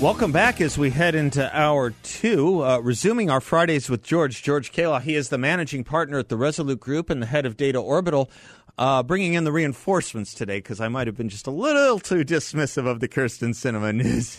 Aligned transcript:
Welcome 0.00 0.32
back 0.32 0.60
as 0.60 0.76
we 0.76 0.90
head 0.90 1.14
into 1.14 1.56
hour 1.56 1.92
two, 2.02 2.62
uh, 2.64 2.78
resuming 2.78 3.30
our 3.30 3.40
Fridays 3.40 3.88
with 3.88 4.02
George. 4.02 4.42
George 4.42 4.72
Khalaf, 4.72 5.02
he 5.02 5.14
is 5.14 5.28
the 5.28 5.38
managing 5.38 5.84
partner 5.84 6.18
at 6.18 6.28
the 6.28 6.36
Resolute 6.36 6.80
Group 6.80 7.10
and 7.10 7.22
the 7.22 7.26
head 7.26 7.46
of 7.46 7.56
Data 7.56 7.78
Orbital. 7.78 8.30
Uh, 8.76 9.04
bringing 9.04 9.34
in 9.34 9.44
the 9.44 9.52
reinforcements 9.52 10.34
today 10.34 10.58
because 10.58 10.80
I 10.80 10.88
might 10.88 11.06
have 11.06 11.16
been 11.16 11.28
just 11.28 11.46
a 11.46 11.52
little 11.52 12.00
too 12.00 12.24
dismissive 12.24 12.88
of 12.88 12.98
the 12.98 13.06
Kyrsten 13.06 13.50
Sinema 13.50 13.94
news. 13.94 14.36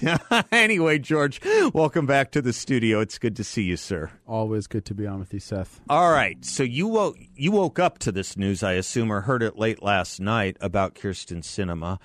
anyway, 0.51 0.99
George, 0.99 1.39
welcome 1.73 2.05
back 2.05 2.31
to 2.31 2.41
the 2.41 2.51
studio. 2.51 2.99
It's 2.99 3.17
good 3.17 3.37
to 3.37 3.45
see 3.45 3.63
you, 3.63 3.77
sir. 3.77 4.11
Always 4.27 4.67
good 4.67 4.83
to 4.85 4.93
be 4.93 5.07
on 5.07 5.19
with 5.19 5.33
you, 5.33 5.39
Seth. 5.39 5.79
All 5.89 6.11
right, 6.11 6.43
so 6.43 6.63
you 6.63 6.87
woke 6.87 7.17
you 7.33 7.53
woke 7.53 7.79
up 7.79 7.97
to 7.99 8.11
this 8.11 8.35
news, 8.35 8.61
I 8.61 8.73
assume, 8.73 9.09
or 9.09 9.21
heard 9.21 9.41
it 9.41 9.57
late 9.57 9.81
last 9.81 10.19
night 10.19 10.57
about 10.59 10.95
Kyrsten 10.95 11.41
Sinema 11.41 11.99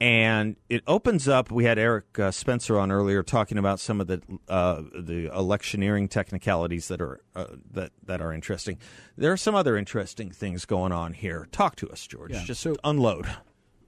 and 0.00 0.56
it 0.70 0.82
opens 0.86 1.28
up. 1.28 1.52
We 1.52 1.64
had 1.64 1.78
Eric 1.78 2.18
uh, 2.18 2.30
Spencer 2.30 2.78
on 2.78 2.90
earlier 2.90 3.22
talking 3.22 3.58
about 3.58 3.80
some 3.80 4.00
of 4.00 4.06
the 4.06 4.22
uh, 4.48 4.82
the 4.98 5.30
electioneering 5.36 6.08
technicalities 6.08 6.88
that 6.88 7.02
are 7.02 7.20
uh, 7.36 7.46
that 7.72 7.92
that 8.04 8.22
are 8.22 8.32
interesting. 8.32 8.78
There 9.16 9.30
are 9.30 9.36
some 9.36 9.54
other 9.54 9.76
interesting 9.76 10.30
things 10.30 10.64
going 10.64 10.92
on 10.92 11.12
here. 11.12 11.48
Talk 11.52 11.76
to 11.76 11.88
us, 11.90 12.06
George. 12.06 12.32
Yeah. 12.32 12.44
Just 12.44 12.62
so, 12.62 12.76
unload. 12.82 13.26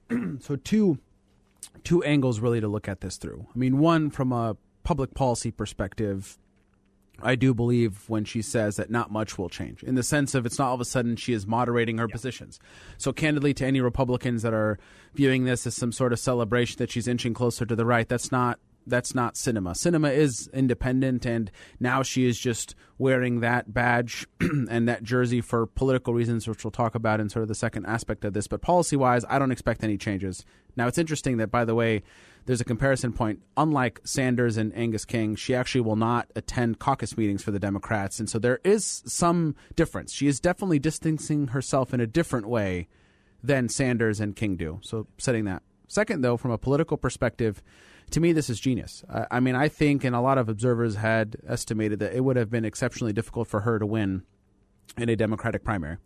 so 0.39 0.55
two 0.55 0.99
two 1.83 2.03
angles 2.03 2.39
really 2.39 2.61
to 2.61 2.67
look 2.67 2.87
at 2.87 3.01
this 3.01 3.17
through. 3.17 3.47
I 3.53 3.57
mean, 3.57 3.79
one 3.79 4.11
from 4.11 4.31
a 4.31 4.55
public 4.83 5.15
policy 5.15 5.49
perspective, 5.49 6.37
I 7.21 7.35
do 7.35 7.53
believe 7.53 8.03
when 8.09 8.25
she 8.25 8.41
says 8.41 8.77
that 8.77 8.89
not 8.89 9.11
much 9.11 9.37
will 9.37 9.49
change 9.49 9.83
in 9.83 9.95
the 9.95 10.03
sense 10.03 10.33
of 10.33 10.45
it's 10.45 10.57
not 10.57 10.69
all 10.69 10.73
of 10.73 10.81
a 10.81 10.85
sudden 10.85 11.15
she 11.15 11.33
is 11.33 11.45
moderating 11.45 11.97
her 11.99 12.07
yeah. 12.09 12.13
positions. 12.13 12.59
So, 12.97 13.13
candidly, 13.13 13.53
to 13.55 13.65
any 13.65 13.81
Republicans 13.81 14.41
that 14.41 14.53
are 14.53 14.79
viewing 15.13 15.45
this 15.45 15.67
as 15.67 15.75
some 15.75 15.91
sort 15.91 16.11
of 16.11 16.19
celebration 16.19 16.77
that 16.79 16.91
she's 16.91 17.07
inching 17.07 17.33
closer 17.33 17.65
to 17.65 17.75
the 17.75 17.85
right, 17.85 18.07
that's 18.07 18.31
not 18.31 18.59
that's 18.85 19.15
not 19.15 19.35
Sinema. 19.35 19.71
Sinema 19.71 20.13
is 20.13 20.49
independent, 20.53 21.25
and 21.25 21.51
now 21.79 22.03
she 22.03 22.25
is 22.25 22.39
just 22.39 22.75
wearing 22.97 23.39
that 23.39 23.73
badge 23.73 24.27
and 24.41 24.87
that 24.87 25.03
jersey 25.03 25.41
for 25.41 25.65
political 25.67 26.13
reasons, 26.13 26.47
which 26.47 26.63
we'll 26.63 26.71
talk 26.71 26.95
about 26.95 27.19
in 27.19 27.29
sort 27.29 27.43
of 27.43 27.49
the 27.49 27.55
second 27.55 27.85
aspect 27.85 28.25
of 28.25 28.33
this. 28.33 28.47
But 28.47 28.61
policy 28.61 28.95
wise, 28.95 29.25
I 29.29 29.39
don't 29.39 29.51
expect 29.51 29.83
any 29.83 29.97
changes. 29.97 30.45
Now, 30.75 30.87
it's 30.87 30.97
interesting 30.97 31.37
that, 31.37 31.51
by 31.51 31.65
the 31.65 31.75
way, 31.75 32.03
there's 32.45 32.61
a 32.61 32.65
comparison 32.65 33.13
point. 33.13 33.41
Unlike 33.55 34.01
Sanders 34.03 34.57
and 34.57 34.75
Angus 34.75 35.05
King, 35.05 35.35
she 35.35 35.55
actually 35.55 35.81
will 35.81 35.95
not 35.95 36.29
attend 36.35 36.79
caucus 36.79 37.17
meetings 37.17 37.43
for 37.43 37.51
the 37.51 37.59
Democrats. 37.59 38.19
And 38.19 38.29
so 38.29 38.39
there 38.39 38.59
is 38.63 39.03
some 39.05 39.55
difference. 39.75 40.13
She 40.13 40.27
is 40.27 40.39
definitely 40.39 40.79
distancing 40.79 41.47
herself 41.47 41.93
in 41.93 41.99
a 41.99 42.07
different 42.07 42.47
way 42.47 42.87
than 43.41 43.69
Sanders 43.69 44.19
and 44.19 44.35
King 44.35 44.55
do. 44.55 44.79
So 44.81 45.07
setting 45.17 45.45
that. 45.45 45.63
Second, 45.87 46.21
though, 46.21 46.37
from 46.37 46.51
a 46.51 46.57
political 46.57 46.97
perspective, 46.97 47.61
to 48.11 48.19
me, 48.19 48.31
this 48.31 48.49
is 48.49 48.59
genius. 48.59 49.03
I, 49.09 49.27
I 49.31 49.39
mean, 49.39 49.55
I 49.55 49.67
think, 49.67 50.03
and 50.03 50.15
a 50.15 50.21
lot 50.21 50.37
of 50.37 50.49
observers 50.49 50.95
had 50.95 51.37
estimated 51.47 51.99
that 51.99 52.13
it 52.13 52.21
would 52.21 52.35
have 52.35 52.49
been 52.49 52.65
exceptionally 52.65 53.13
difficult 53.13 53.47
for 53.47 53.61
her 53.61 53.79
to 53.79 53.85
win 53.85 54.23
in 54.97 55.09
a 55.09 55.15
Democratic 55.15 55.63
primary 55.63 55.97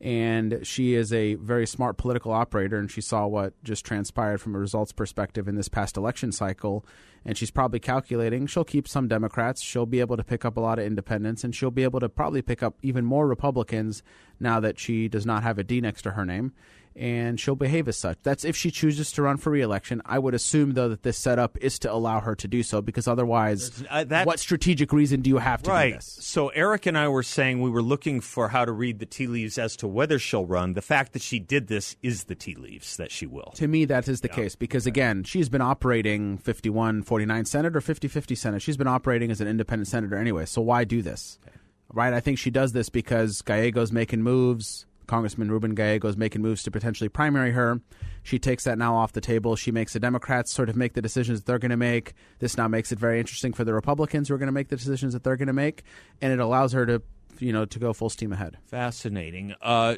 and 0.00 0.60
she 0.62 0.94
is 0.94 1.12
a 1.12 1.34
very 1.34 1.66
smart 1.66 1.96
political 1.96 2.32
operator 2.32 2.78
and 2.78 2.90
she 2.90 3.00
saw 3.00 3.26
what 3.26 3.52
just 3.64 3.84
transpired 3.84 4.40
from 4.40 4.54
a 4.54 4.58
results 4.58 4.92
perspective 4.92 5.48
in 5.48 5.54
this 5.54 5.68
past 5.68 5.96
election 5.96 6.32
cycle. 6.32 6.84
And 7.24 7.36
she's 7.36 7.50
probably 7.50 7.80
calculating 7.80 8.46
she'll 8.46 8.62
keep 8.62 8.86
some 8.86 9.08
democrats 9.08 9.60
she'll 9.60 9.84
be 9.84 9.98
able 9.98 10.16
to 10.16 10.22
pick 10.22 10.44
up 10.44 10.56
a 10.56 10.60
lot 10.60 10.78
of 10.78 10.84
independents 10.84 11.42
and 11.42 11.52
she'll 11.52 11.72
be 11.72 11.82
able 11.82 11.98
to 11.98 12.08
probably 12.08 12.40
pick 12.40 12.62
up 12.62 12.76
even 12.82 13.04
more 13.04 13.26
republicans 13.26 14.04
now 14.38 14.60
that 14.60 14.78
she 14.78 15.08
does 15.08 15.26
not 15.26 15.42
have 15.42 15.58
a 15.58 15.64
d 15.64 15.80
next 15.80 16.02
to 16.02 16.12
her 16.12 16.24
name 16.24 16.52
and 16.96 17.38
she'll 17.38 17.56
behave 17.56 17.88
as 17.88 17.96
such. 17.96 18.18
That's 18.22 18.44
if 18.44 18.56
she 18.56 18.70
chooses 18.70 19.12
to 19.12 19.22
run 19.22 19.36
for 19.36 19.50
reelection. 19.50 20.00
I 20.06 20.18
would 20.18 20.34
assume, 20.34 20.72
though, 20.72 20.88
that 20.88 21.02
this 21.02 21.18
setup 21.18 21.58
is 21.58 21.78
to 21.80 21.92
allow 21.92 22.20
her 22.20 22.34
to 22.36 22.48
do 22.48 22.62
so 22.62 22.80
because 22.80 23.06
otherwise, 23.06 23.84
uh, 23.90 24.04
that, 24.04 24.26
what 24.26 24.40
strategic 24.40 24.92
reason 24.92 25.20
do 25.20 25.28
you 25.28 25.36
have 25.36 25.62
to 25.64 25.70
right. 25.70 25.90
do 25.90 25.96
this? 25.96 26.18
So 26.20 26.48
Eric 26.48 26.86
and 26.86 26.96
I 26.96 27.08
were 27.08 27.22
saying 27.22 27.60
we 27.60 27.70
were 27.70 27.82
looking 27.82 28.20
for 28.20 28.48
how 28.48 28.64
to 28.64 28.72
read 28.72 28.98
the 28.98 29.06
tea 29.06 29.26
leaves 29.26 29.58
as 29.58 29.76
to 29.76 29.86
whether 29.86 30.18
she'll 30.18 30.46
run. 30.46 30.72
The 30.72 30.82
fact 30.82 31.12
that 31.12 31.22
she 31.22 31.38
did 31.38 31.68
this 31.68 31.96
is 32.02 32.24
the 32.24 32.34
tea 32.34 32.54
leaves 32.54 32.96
that 32.96 33.10
she 33.10 33.26
will. 33.26 33.52
To 33.56 33.68
me, 33.68 33.84
that 33.84 34.08
is 34.08 34.22
the 34.22 34.28
yeah. 34.28 34.34
case 34.34 34.56
because, 34.56 34.86
again, 34.86 35.22
she's 35.24 35.50
been 35.50 35.60
operating 35.60 36.38
51 36.38 37.02
49 37.02 37.44
Senate 37.44 37.76
or 37.76 37.82
50 37.82 38.08
50 38.08 38.34
Senate. 38.34 38.62
She's 38.62 38.78
been 38.78 38.86
operating 38.86 39.30
as 39.30 39.40
an 39.42 39.48
independent 39.48 39.88
senator 39.88 40.16
anyway. 40.16 40.46
So 40.46 40.62
why 40.62 40.84
do 40.84 41.02
this? 41.02 41.38
Okay. 41.46 41.56
Right? 41.92 42.12
I 42.12 42.20
think 42.20 42.38
she 42.38 42.50
does 42.50 42.72
this 42.72 42.88
because 42.88 43.42
Gallego's 43.42 43.92
making 43.92 44.22
moves 44.22 44.86
Congressman 45.06 45.50
Ruben 45.50 45.74
Gallego 45.74 46.08
is 46.08 46.16
making 46.16 46.42
moves 46.42 46.62
to 46.64 46.70
potentially 46.70 47.08
primary 47.08 47.52
her. 47.52 47.80
She 48.22 48.38
takes 48.38 48.64
that 48.64 48.78
now 48.78 48.96
off 48.96 49.12
the 49.12 49.20
table. 49.20 49.56
She 49.56 49.70
makes 49.70 49.92
the 49.92 50.00
Democrats 50.00 50.52
sort 50.52 50.68
of 50.68 50.76
make 50.76 50.94
the 50.94 51.02
decisions 51.02 51.42
they're 51.42 51.58
going 51.58 51.70
to 51.70 51.76
make. 51.76 52.14
This 52.38 52.56
now 52.56 52.68
makes 52.68 52.92
it 52.92 52.98
very 52.98 53.20
interesting 53.20 53.52
for 53.52 53.64
the 53.64 53.74
Republicans 53.74 54.28
who 54.28 54.34
are 54.34 54.38
going 54.38 54.48
to 54.48 54.52
make 54.52 54.68
the 54.68 54.76
decisions 54.76 55.12
that 55.12 55.24
they're 55.24 55.36
going 55.36 55.46
to 55.46 55.52
make, 55.52 55.82
and 56.20 56.32
it 56.32 56.40
allows 56.40 56.72
her 56.72 56.86
to 56.86 57.02
you 57.40 57.52
know 57.52 57.64
to 57.64 57.78
go 57.78 57.92
full 57.92 58.10
steam 58.10 58.32
ahead. 58.32 58.58
Fascinating. 58.66 59.54
Uh, 59.60 59.96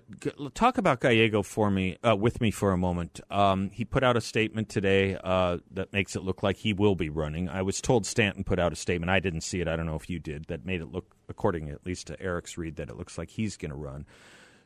talk 0.54 0.78
about 0.78 1.00
Gallego 1.00 1.42
for 1.42 1.70
me 1.70 1.96
uh, 2.06 2.16
with 2.16 2.40
me 2.40 2.50
for 2.50 2.72
a 2.72 2.76
moment. 2.76 3.20
Um, 3.30 3.70
he 3.70 3.84
put 3.84 4.02
out 4.02 4.16
a 4.16 4.20
statement 4.20 4.69
today 4.69 5.16
uh, 5.22 5.58
that 5.72 5.92
makes 5.92 6.16
it 6.16 6.22
look 6.22 6.42
like 6.42 6.56
he 6.56 6.72
will 6.72 6.94
be 6.94 7.08
running. 7.08 7.48
I 7.48 7.62
was 7.62 7.80
told 7.80 8.06
Stanton 8.06 8.44
put 8.44 8.58
out 8.58 8.72
a 8.72 8.76
statement. 8.76 9.10
I 9.10 9.20
didn't 9.20 9.42
see 9.42 9.60
it. 9.60 9.69
I 9.69 9.76
don't 9.76 9.86
know 9.86 9.96
if 9.96 10.08
you 10.10 10.19
did. 10.19 10.46
That 10.46 10.64
made 10.64 10.80
it 10.80 10.90
look, 10.90 11.14
according 11.28 11.69
at 11.69 11.84
least 11.86 12.08
to 12.08 12.20
Eric's 12.20 12.58
read, 12.58 12.76
that 12.76 12.88
it 12.88 12.96
looks 12.96 13.19
like 13.19 13.30
he's 13.30 13.56
going 13.56 13.70
to 13.70 13.76
run. 13.76 14.06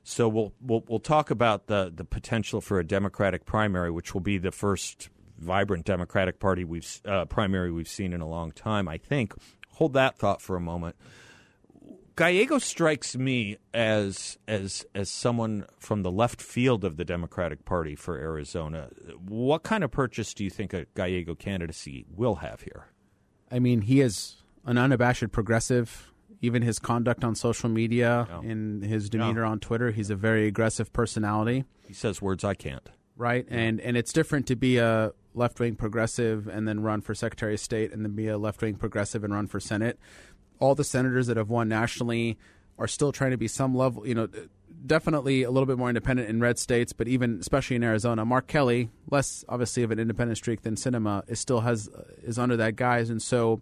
So 0.05 0.29
we'll 0.29 0.53
we'll 0.61 0.85
we'll 0.89 1.01
talk 1.01 1.31
about 1.31 1.67
the 1.67 1.93
the 1.95 2.05
potential 2.05 2.61
for 2.61 2.79
a 2.79 2.85
Democratic 2.85 3.45
primary, 3.45 3.91
which 3.91 4.15
will 4.15 4.21
be 4.21 4.39
the 4.39 4.53
first 4.53 5.11
vibrant 5.39 5.85
Democratic 5.85 6.41
Party 6.41 6.65
we've 6.65 7.01
uh, 7.05 7.25
primary 7.27 7.71
we've 7.71 7.89
seen 7.89 8.13
in 8.13 8.21
a 8.21 8.29
long 8.29 8.53
time. 8.53 8.89
I 8.89 8.99
think. 8.99 9.35
Hold 9.75 9.95
that 9.95 10.19
thought 10.19 10.43
for 10.43 10.57
a 10.57 10.61
moment. 10.61 10.97
Gallego 12.15 12.59
strikes 12.59 13.17
me 13.17 13.57
as 13.73 14.39
as 14.47 14.85
as 14.95 15.09
someone 15.09 15.67
from 15.79 16.03
the 16.03 16.11
left 16.11 16.43
field 16.43 16.85
of 16.85 16.97
the 16.97 17.05
Democratic 17.05 17.65
Party 17.65 17.95
for 17.95 18.19
Arizona. 18.19 18.91
What 19.27 19.63
kind 19.63 19.83
of 19.83 19.91
purchase 19.91 20.35
do 20.35 20.45
you 20.45 20.51
think 20.51 20.75
a 20.75 20.87
Gallego 20.95 21.35
candidacy 21.35 22.05
will 22.15 22.37
have 22.37 22.63
here? 22.63 22.89
I 23.51 23.61
mean, 23.61 23.83
he 23.83 24.01
is 24.01 24.37
an 24.67 24.79
unabashed 24.79 25.33
progressive 25.33 26.12
even 26.43 26.61
his 26.61 26.79
conduct 26.79 27.25
on 27.25 27.35
social 27.35 27.71
media 27.71 28.27
yeah. 28.29 28.51
and 28.51 28.85
his 28.85 29.09
demeanor 29.09 29.45
yeah. 29.45 29.51
on 29.51 29.61
Twitter. 29.61 29.93
He's 29.93 30.11
a 30.11 30.17
very 30.17 30.47
aggressive 30.47 30.93
personality. 30.93 31.65
He 31.87 31.95
says 31.95 32.21
words 32.21 32.45
I 32.45 32.55
can't. 32.55 32.87
Right, 33.17 33.47
yeah. 33.49 33.59
and 33.59 33.81
and 33.81 33.97
it's 33.97 34.13
different 34.13 34.47
to 34.49 34.57
be 34.57 34.79
a 34.79 35.13
left 35.35 35.61
wing 35.61 35.77
progressive 35.77 36.49
and 36.49 36.67
then 36.67 36.81
run 36.81 37.01
for 37.01 37.15
Secretary 37.15 37.55
of 37.55 37.61
State, 37.61 37.93
and 37.93 38.05
then 38.05 38.13
be 38.13 38.29
a 38.29 38.37
left 38.37 38.61
wing 38.61 38.75
progressive 38.75 39.25
and 39.25 39.33
run 39.33 39.47
for 39.47 39.61
Senate. 39.61 39.99
All 40.59 40.75
the 40.75 40.85
senators 40.85 41.29
that 41.29 41.37
have 41.37 41.49
won 41.49 41.69
nationally 41.69 42.39
are 42.79 42.89
still 42.89 43.13
trying 43.13 43.31
to 43.33 43.37
be 43.37 43.49
some 43.49 43.75
level, 43.75 44.07
you 44.07 44.15
know, 44.15 44.29
definitely 44.87 45.43
a 45.43 45.51
little 45.51 45.67
bit 45.67 45.79
more 45.79 45.89
independent 45.89 46.29
in 46.29 46.41
red 46.41 46.59
states, 46.59 46.93
but 46.93 47.07
even 47.07 47.39
especially 47.39 47.77
in 47.77 47.83
Arizona, 47.83 48.25
Mark 48.25 48.47
Kelly, 48.47 48.91
less 49.11 49.45
obviously 49.49 49.83
of 49.83 49.91
an 49.91 49.99
independent 49.99 50.39
streak 50.39 50.63
than 50.63 50.75
Sinema, 50.75 51.29
is 51.29 51.39
still 51.39 51.61
has 51.61 51.89
is 52.23 52.39
under 52.39 52.57
that 52.57 52.77
guise, 52.77 53.11
and 53.11 53.23
so 53.23 53.61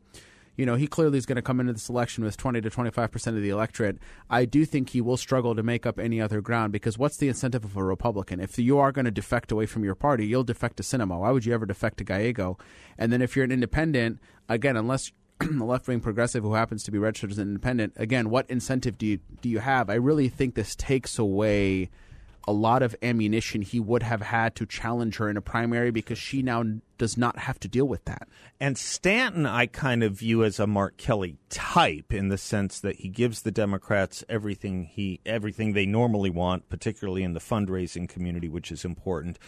you 0.60 0.66
know, 0.66 0.74
he 0.74 0.86
clearly 0.86 1.16
is 1.16 1.24
going 1.24 1.36
to 1.36 1.42
come 1.42 1.58
into 1.58 1.72
this 1.72 1.88
election 1.88 2.22
with 2.22 2.36
20 2.36 2.60
to 2.60 2.68
25 2.68 3.10
percent 3.10 3.34
of 3.34 3.42
the 3.42 3.48
electorate. 3.48 3.96
I 4.28 4.44
do 4.44 4.66
think 4.66 4.90
he 4.90 5.00
will 5.00 5.16
struggle 5.16 5.54
to 5.54 5.62
make 5.62 5.86
up 5.86 5.98
any 5.98 6.20
other 6.20 6.42
ground 6.42 6.70
because 6.70 6.98
what's 6.98 7.16
the 7.16 7.28
incentive 7.28 7.64
of 7.64 7.78
a 7.78 7.82
Republican? 7.82 8.40
If 8.40 8.58
you 8.58 8.78
are 8.78 8.92
going 8.92 9.06
to 9.06 9.10
defect 9.10 9.50
away 9.50 9.64
from 9.64 9.84
your 9.84 9.94
party, 9.94 10.26
you'll 10.26 10.44
defect 10.44 10.76
to 10.76 10.82
Sinema. 10.82 11.18
Why 11.18 11.30
would 11.30 11.46
you 11.46 11.54
ever 11.54 11.64
defect 11.64 11.96
to 11.96 12.04
Gallego? 12.04 12.58
And 12.98 13.10
then 13.10 13.22
if 13.22 13.34
you're 13.34 13.44
an 13.46 13.52
independent, 13.52 14.20
again, 14.50 14.76
unless 14.76 15.12
a 15.40 15.46
left 15.46 15.88
wing 15.88 16.00
progressive 16.00 16.44
who 16.44 16.52
happens 16.52 16.84
to 16.84 16.90
be 16.90 16.98
registered 16.98 17.30
as 17.30 17.38
an 17.38 17.48
independent, 17.48 17.94
again, 17.96 18.28
what 18.28 18.44
incentive 18.50 18.98
do 18.98 19.06
you 19.06 19.20
do 19.40 19.48
you 19.48 19.60
have? 19.60 19.88
I 19.88 19.94
really 19.94 20.28
think 20.28 20.56
this 20.56 20.76
takes 20.76 21.18
away 21.18 21.88
a 22.50 22.52
lot 22.52 22.82
of 22.82 22.96
ammunition 23.00 23.62
he 23.62 23.78
would 23.78 24.02
have 24.02 24.22
had 24.22 24.56
to 24.56 24.66
challenge 24.66 25.18
her 25.18 25.30
in 25.30 25.36
a 25.36 25.40
primary 25.40 25.92
because 25.92 26.18
she 26.18 26.42
now 26.42 26.64
does 26.98 27.16
not 27.16 27.38
have 27.38 27.60
to 27.60 27.68
deal 27.68 27.86
with 27.86 28.04
that. 28.06 28.26
And 28.58 28.76
Stanton, 28.76 29.46
I 29.46 29.66
kind 29.66 30.02
of 30.02 30.14
view 30.14 30.42
as 30.42 30.58
a 30.58 30.66
Mark 30.66 30.96
Kelly 30.96 31.36
type 31.48 32.12
in 32.12 32.28
the 32.28 32.36
sense 32.36 32.80
that 32.80 32.96
he 32.96 33.08
gives 33.08 33.42
the 33.42 33.52
Democrats 33.52 34.24
everything 34.28 34.82
he 34.82 35.20
everything 35.24 35.74
they 35.74 35.86
normally 35.86 36.28
want, 36.28 36.68
particularly 36.68 37.22
in 37.22 37.34
the 37.34 37.40
fundraising 37.40 38.08
community, 38.08 38.48
which 38.48 38.72
is 38.72 38.84
important. 38.84 39.38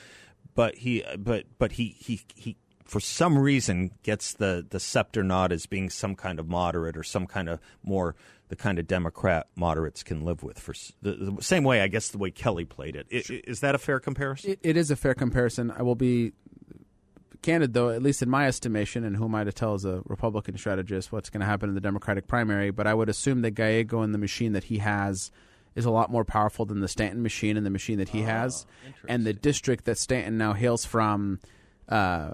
But 0.55 0.77
he, 0.77 1.03
but 1.19 1.47
but 1.59 1.73
he 1.73 1.97
he 1.99 2.21
he 2.37 2.57
for 2.85 3.01
some 3.01 3.37
reason 3.37 3.91
gets 4.05 4.33
the 4.33 4.65
the 4.71 4.79
scepter 4.79 5.25
nod 5.25 5.51
as 5.51 5.67
being 5.67 5.91
some 5.91 6.15
kind 6.15 6.39
of 6.39 6.47
moderate 6.47 6.97
or 6.97 7.03
some 7.03 7.27
kind 7.27 7.49
of 7.49 7.59
more 7.83 8.15
the 8.53 8.57
kind 8.57 8.79
of 8.79 8.87
Democrat 8.87 9.47
moderates 9.57 10.03
can 10.03 10.27
live 10.27 10.43
with. 10.43 10.59
For 10.59 10.75
the, 11.01 11.13
the 11.37 11.43
same 11.43 11.65
way, 11.65 11.81
I 11.81 11.89
guess 11.89 12.09
the 12.11 12.19
way 12.19 12.31
Kelly 12.31 12.67
played 12.67 12.97
it. 12.97 13.07
Is, 13.09 13.31
is 13.31 13.61
that 13.61 13.75
a 13.75 13.79
fair 13.79 13.99
comparison? 13.99 14.51
It, 14.51 14.59
it 14.63 14.77
is 14.77 14.91
a 14.91 14.97
fair 14.97 15.15
comparison. 15.15 15.71
I 15.71 15.81
will 15.81 15.95
be 15.95 16.33
candid, 17.41 17.73
though, 17.73 17.89
at 17.89 18.03
least 18.03 18.21
in 18.21 18.29
my 18.29 18.47
estimation, 18.47 19.05
and 19.05 19.17
who 19.17 19.25
am 19.25 19.35
I 19.35 19.45
to 19.45 19.53
tell 19.53 19.73
as 19.73 19.87
a 19.87 20.03
Republican 20.05 20.59
strategist 20.59 21.13
what's 21.13 21.31
going 21.31 21.41
to 21.41 21.47
happen 21.47 21.71
in 21.71 21.75
the 21.75 21.81
Democratic 21.81 22.27
primary? 22.27 22.71
But 22.71 22.87
I 22.87 22.93
would 22.93 23.09
assume 23.09 23.41
that 23.41 23.53
Gallego 23.53 24.03
and 24.03 24.13
the 24.13 24.19
machine 24.19 24.53
that 24.53 24.65
he 24.65 24.77
has 24.79 25.31
is 25.75 25.87
a 25.87 25.91
lot 25.91 26.11
more 26.11 26.27
powerful 26.27 26.67
than 26.67 26.81
the 26.81 26.89
Stanton 26.89 27.23
machine 27.23 27.57
and 27.57 27.65
the 27.65 27.71
machine 27.71 27.97
that 28.01 28.11
he 28.11 28.23
Ah, 28.23 28.27
has. 28.27 28.67
And 29.09 29.25
the 29.25 29.33
district 29.33 29.87
that 29.87 29.97
Stanton 29.97 30.37
now 30.37 30.53
hails 30.53 30.85
from, 30.85 31.41
uh, 31.89 32.33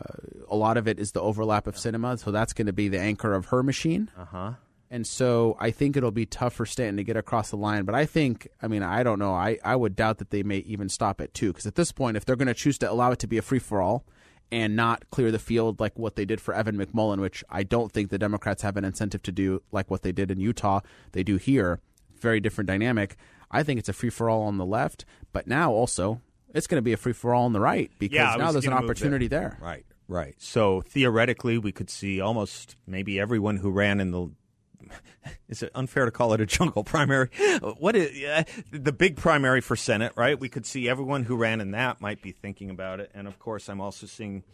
a 0.49 0.57
lot 0.57 0.77
of 0.77 0.89
it 0.89 0.99
is 0.99 1.13
the 1.13 1.21
overlap 1.21 1.69
of 1.69 1.77
Sinema. 1.77 2.19
So 2.19 2.33
that's 2.33 2.53
going 2.55 2.67
to 2.67 2.73
be 2.73 2.89
the 2.89 2.99
anchor 2.99 3.35
of 3.35 3.47
her 3.47 3.63
machine. 3.63 4.11
Uh 4.19 4.25
huh. 4.25 4.53
And 4.91 5.07
so 5.07 5.57
I 5.61 5.71
think 5.71 5.97
it'll 5.97 6.11
be 6.11 6.25
tough 6.25 6.55
for 6.55 6.65
Stanton 6.65 6.97
to 6.97 7.05
get 7.05 7.17
across 7.17 7.51
the 7.51 7.57
line. 7.57 7.85
But 7.85 7.95
I 7.95 8.07
think, 8.07 8.49
I 8.63 8.69
mean, 8.69 8.83
I 8.83 9.03
don't 9.03 9.19
know. 9.19 9.35
I, 9.35 9.59
I 9.63 9.77
would 9.77 9.95
doubt 9.95 10.19
that 10.19 10.31
they 10.31 10.43
may 10.43 10.59
even 10.59 10.89
stop 10.89 11.21
at 11.21 11.35
two. 11.35 11.49
Because 11.49 11.67
at 11.67 11.75
this 11.75 11.93
point, 11.93 12.17
if 12.17 12.25
they're 12.25 12.37
going 12.37 12.49
to 12.49 12.55
choose 12.55 12.79
to 12.79 12.91
allow 12.91 13.13
it 13.13 13.19
to 13.19 13.27
be 13.27 13.37
a 13.37 13.43
free 13.43 13.59
for 13.59 13.83
all 13.83 14.05
and 14.51 14.75
not 14.75 15.11
clear 15.11 15.31
the 15.31 15.39
field 15.39 15.79
like 15.79 15.99
what 15.99 16.17
they 16.17 16.25
did 16.25 16.41
for 16.41 16.55
Evan 16.55 16.79
McMullin, 16.79 17.21
which 17.21 17.45
I 17.51 17.65
don't 17.65 17.93
think 17.93 18.09
the 18.09 18.19
Democrats 18.19 18.63
have 18.63 18.79
an 18.79 18.85
incentive 18.85 19.23
to 19.25 19.33
do 19.33 19.63
like 19.73 19.91
what 19.91 20.03
they 20.03 20.13
did 20.13 20.31
in 20.31 20.41
Utah, 20.41 20.81
they 21.13 21.23
do 21.23 21.37
here. 21.37 21.81
Very 22.19 22.41
different 22.41 22.67
dynamic. 22.67 23.17
I 23.51 23.63
think 23.63 23.79
it's 23.79 23.89
a 23.91 23.93
free 23.93 24.11
for 24.11 24.31
all 24.31 24.43
on 24.43 24.57
the 24.57 24.67
left. 24.67 25.05
But 25.33 25.47
now 25.47 25.71
also, 25.71 26.23
it's 26.55 26.67
going 26.67 26.79
to 26.79 26.83
be 26.83 26.95
a 26.95 26.97
free 26.97 27.13
for 27.13 27.35
all 27.35 27.45
on 27.45 27.53
the 27.53 27.61
right 27.61 27.91
because 27.99 28.17
Yeah, 28.17 28.37
now 28.39 28.53
there's 28.53 28.65
an 28.65 28.71
gonna 28.71 28.83
move 28.83 28.91
opportunity 28.91 29.29
there. 29.29 29.59
Right, 29.61 29.85
right. 30.09 30.35
So 30.39 30.81
theoretically, 30.81 31.59
we 31.59 31.73
could 31.73 31.91
see 31.91 32.21
almost 32.21 32.77
maybe 32.87 33.21
everyone 33.21 33.59
who 33.59 33.71
ran 33.71 34.01
in 34.01 34.13
the. 34.13 34.31
Is 35.49 35.63
it 35.63 35.71
unfair 35.75 36.05
to 36.05 36.11
call 36.11 36.33
it 36.35 36.41
a 36.41 36.47
jungle 36.47 36.85
primary? 36.85 37.31
What 37.79 37.97
is 37.97 38.23
uh, 38.23 38.45
the 38.71 38.93
big 38.93 39.17
primary 39.17 39.61
for 39.61 39.77
Senate? 39.77 40.13
Right, 40.17 40.39
we 40.39 40.49
could 40.49 40.67
see 40.67 40.89
everyone 40.89 41.25
who 41.25 41.37
ran 41.37 41.61
in 41.61 41.71
that 41.73 42.01
might 42.01 42.23
be 42.23 42.33
thinking 42.33 42.71
about 42.71 43.01
it, 43.01 43.11
and 43.15 43.27
of 43.27 43.39
course, 43.39 43.69
I'm 43.69 43.81
also 43.81 44.07
seeing 44.07 44.45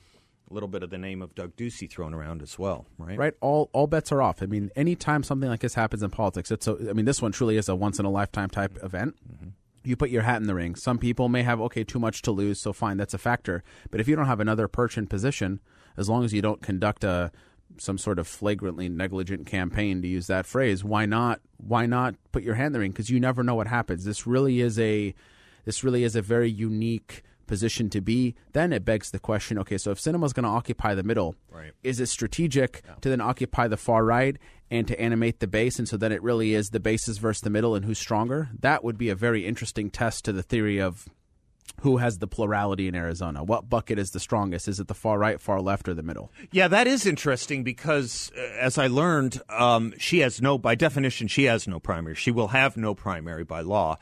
a 0.50 0.54
little 0.54 0.68
bit 0.68 0.82
of 0.82 0.90
the 0.90 0.98
name 0.98 1.22
of 1.22 1.34
Doug 1.34 1.56
Ducey 1.56 1.90
thrown 1.90 2.14
around 2.14 2.42
as 2.42 2.58
well. 2.58 2.86
Right, 2.98 3.18
right? 3.18 3.34
All 3.40 3.70
all 3.72 3.86
bets 3.86 4.12
are 4.12 4.22
off. 4.22 4.42
I 4.42 4.46
mean, 4.46 4.70
anytime 4.76 5.22
something 5.22 5.48
like 5.48 5.60
this 5.60 5.74
happens 5.74 6.02
in 6.02 6.10
politics, 6.10 6.50
it's 6.50 6.66
a, 6.66 6.76
I 6.88 6.92
mean, 6.92 7.04
this 7.04 7.20
one 7.20 7.32
truly 7.32 7.56
is 7.56 7.68
a 7.68 7.74
once 7.74 7.98
in 7.98 8.04
a 8.04 8.10
lifetime 8.10 8.50
type 8.50 8.78
event. 8.82 9.16
You 9.82 9.96
put 9.96 10.10
your 10.10 10.22
hat 10.22 10.40
in 10.40 10.46
the 10.46 10.54
ring. 10.54 10.76
Some 10.76 10.98
people 10.98 11.28
may 11.28 11.42
have 11.42 11.60
okay 11.62 11.84
too 11.84 11.98
much 11.98 12.22
to 12.22 12.30
lose, 12.30 12.60
so 12.60 12.72
fine, 12.72 12.96
that's 12.96 13.12
a 13.12 13.18
factor. 13.18 13.62
But 13.90 14.00
if 14.00 14.08
you 14.08 14.16
don't 14.16 14.26
have 14.26 14.40
another 14.40 14.66
perch 14.66 14.96
in 14.96 15.06
position, 15.06 15.60
as 15.96 16.08
long 16.08 16.24
as 16.24 16.32
you 16.32 16.40
don't 16.40 16.62
conduct 16.62 17.04
a 17.04 17.30
some 17.78 17.98
sort 17.98 18.18
of 18.18 18.26
flagrantly 18.26 18.88
negligent 18.88 19.46
campaign 19.46 20.02
to 20.02 20.08
use 20.08 20.26
that 20.28 20.46
phrase, 20.46 20.84
why 20.84 21.06
not 21.06 21.40
why 21.56 21.86
not 21.86 22.14
put 22.32 22.42
your 22.42 22.54
hand 22.54 22.68
in 22.68 22.72
the 22.74 22.78
ring 22.80 22.90
because 22.92 23.10
you 23.10 23.18
never 23.20 23.42
know 23.42 23.54
what 23.54 23.66
happens. 23.66 24.04
This 24.04 24.26
really 24.26 24.60
is 24.60 24.78
a 24.78 25.14
this 25.64 25.82
really 25.82 26.04
is 26.04 26.14
a 26.14 26.22
very 26.22 26.50
unique 26.50 27.22
position 27.46 27.90
to 27.90 28.00
be. 28.00 28.34
Then 28.52 28.72
it 28.72 28.84
begs 28.84 29.10
the 29.10 29.18
question, 29.18 29.58
okay, 29.58 29.76
so 29.78 29.90
if 29.90 29.98
Sinema's 30.00 30.32
going 30.32 30.44
to 30.44 30.48
occupy 30.50 30.94
the 30.94 31.02
middle, 31.02 31.34
Right. 31.50 31.72
is 31.82 32.00
it 32.00 32.06
strategic 32.06 32.82
to 33.02 33.08
then 33.10 33.20
occupy 33.20 33.68
the 33.68 33.76
far 33.76 34.04
right 34.04 34.36
and 34.70 34.88
to 34.88 34.98
animate 34.98 35.40
the 35.40 35.46
base 35.46 35.78
and 35.78 35.86
so 35.86 35.96
then 35.98 36.10
it 36.12 36.22
really 36.22 36.54
is 36.54 36.70
the 36.70 36.80
bases 36.80 37.18
versus 37.18 37.42
the 37.42 37.50
middle 37.50 37.74
and 37.74 37.84
who's 37.84 37.98
stronger? 37.98 38.48
That 38.60 38.82
would 38.82 38.96
be 38.96 39.10
a 39.10 39.14
very 39.14 39.44
interesting 39.46 39.90
test 39.90 40.24
to 40.24 40.32
the 40.32 40.42
theory 40.42 40.80
of 40.80 41.06
who 41.80 41.98
has 41.98 42.18
the 42.18 42.26
plurality 42.26 42.88
in 42.88 42.94
Arizona. 42.94 43.44
What 43.44 43.68
bucket 43.68 43.98
is 43.98 44.12
the 44.12 44.20
strongest? 44.20 44.68
Is 44.68 44.80
it 44.80 44.88
the 44.88 44.94
far 44.94 45.18
right, 45.18 45.40
far 45.40 45.60
left, 45.60 45.88
or 45.88 45.94
the 45.94 46.02
middle? 46.02 46.30
Yeah, 46.50 46.68
that 46.68 46.86
is 46.86 47.04
interesting 47.06 47.62
because, 47.62 48.32
uh, 48.36 48.40
as 48.58 48.78
I 48.78 48.86
learned, 48.86 49.40
um, 49.50 49.92
she 49.98 50.20
has 50.20 50.40
no, 50.40 50.56
by 50.56 50.74
definition, 50.74 51.28
she 51.28 51.44
has 51.44 51.68
no 51.68 51.80
primary. 51.80 52.14
She 52.14 52.30
will 52.30 52.48
have 52.48 52.76
no 52.76 52.94
primary 52.94 53.44
by 53.44 53.60
law. 53.60 53.98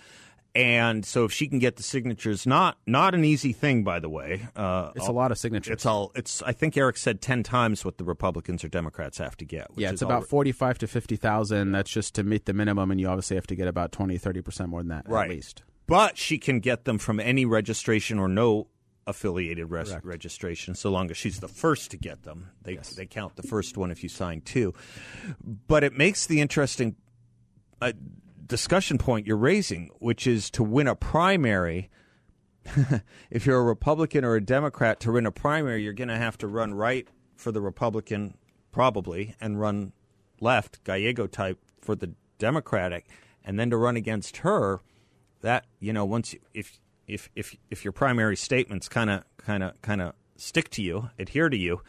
And 0.55 1.07
so, 1.07 1.25
if 1.25 1.33
she 1.33 1.49
can 1.49 1.59
get 1.59 1.77
the 1.77 1.83
signatures, 1.83 2.47
not 2.47 2.77
not 2.87 3.15
an 3.15 3.25
easy 3.25 3.55
thing, 3.55 3.85
by 3.85 4.01
the 4.01 4.11
way. 4.11 4.47
Uh, 4.55 4.91
It's 4.95 5.09
a 5.09 5.13
lot 5.13 5.33
of 5.33 5.39
signatures. 5.39 5.73
It's 5.73 5.87
all. 5.87 6.13
It's. 6.15 6.43
I 6.43 6.53
think 6.53 6.77
Eric 6.77 6.99
said 6.99 7.23
ten 7.23 7.43
times 7.43 7.87
what 7.87 7.97
the 7.97 8.05
Republicans 8.05 8.63
or 8.63 8.69
Democrats 8.69 9.17
have 9.17 9.35
to 9.39 9.47
get. 9.47 9.71
Which 9.71 9.79
yeah, 9.79 9.91
it's 9.91 10.03
about 10.03 10.23
al- 10.23 10.29
45 10.29 10.77
to 10.79 10.87
50,000. 10.87 11.73
That's 11.73 11.91
just 11.91 12.15
to 12.17 12.23
meet 12.23 12.45
the 12.45 12.53
minimum, 12.53 12.91
and 12.91 13.01
you 13.01 13.09
obviously 13.09 13.37
have 13.37 13.47
to 13.47 13.55
get 13.55 13.67
about 13.67 13.93
20, 13.93 14.19
30% 14.19 14.69
more 14.69 14.81
than 14.81 14.89
that 14.89 15.09
right. 15.09 15.25
at 15.25 15.31
least. 15.31 15.63
But 15.87 16.17
she 16.17 16.39
can 16.39 16.61
get 16.61 16.85
them 16.85 16.99
from 16.99 17.21
any 17.21 17.45
registration 17.45 18.19
or 18.19 18.29
no 18.29 18.69
affiliated 19.07 19.71
res- 19.71 19.97
registration, 20.03 20.75
so 20.75 20.91
long 20.91 21.11
as 21.11 21.17
she's 21.17 21.41
the 21.41 21.49
first 21.49 21.91
to 21.91 21.97
get 21.97 22.23
them. 22.23 22.51
They 22.63 22.77
they 22.97 23.07
count 23.07 23.37
the 23.37 23.43
first 23.43 23.77
one 23.77 23.91
if 23.91 24.03
you 24.03 24.09
sign 24.09 24.41
two. 24.43 24.75
But 25.43 25.85
it 25.85 25.93
makes 25.93 26.27
the 26.27 26.41
interesting 26.41 26.97
uh, 27.81 27.93
discussion 28.47 28.99
point 28.99 29.27
you're 29.27 29.37
raising, 29.37 29.91
which 29.99 30.27
is 30.27 30.51
to 30.51 30.63
win 30.63 30.87
a 30.87 30.95
primary. 30.95 31.91
if 33.31 33.45
you're 33.45 33.59
a 33.59 33.65
Republican 33.65 34.25
or 34.25 34.37
a 34.37 34.41
Democrat, 34.45 35.01
to 35.01 35.13
win 35.13 35.27
a 35.27 35.33
primary, 35.33 35.83
you're 35.83 35.93
going 35.93 36.09
to 36.09 36.17
have 36.17 36.39
to 36.39 36.47
run 36.47 36.75
right 36.75 37.09
for 37.35 37.51
the 37.51 37.61
Republican, 37.61 38.37
probably, 38.71 39.35
and 39.41 39.61
run 39.61 39.93
left, 40.41 40.85
Gallego 40.85 41.27
type, 41.27 41.59
for 41.81 41.97
the 41.97 42.15
Democratic, 42.39 43.07
and 43.45 43.59
then 43.59 43.71
to 43.71 43.77
run 43.77 43.97
against 43.97 44.39
her. 44.39 44.81
That 45.43 45.67
you 45.79 45.93
know, 45.93 46.05
once 46.05 46.33
you, 46.33 46.41
if 46.55 46.81
if 47.07 47.29
if 47.37 47.55
if 47.71 47.85
your 47.85 47.93
primary 47.93 48.37
statements 48.37 48.89
kind 48.89 49.11
of 49.11 49.25
kind 49.37 49.63
of 49.63 49.81
kind 49.83 50.01
of 50.01 50.15
stick 50.37 50.71
to 50.71 50.83
you, 50.83 51.11
adhere 51.19 51.49
to 51.49 51.57
you, 51.57 51.83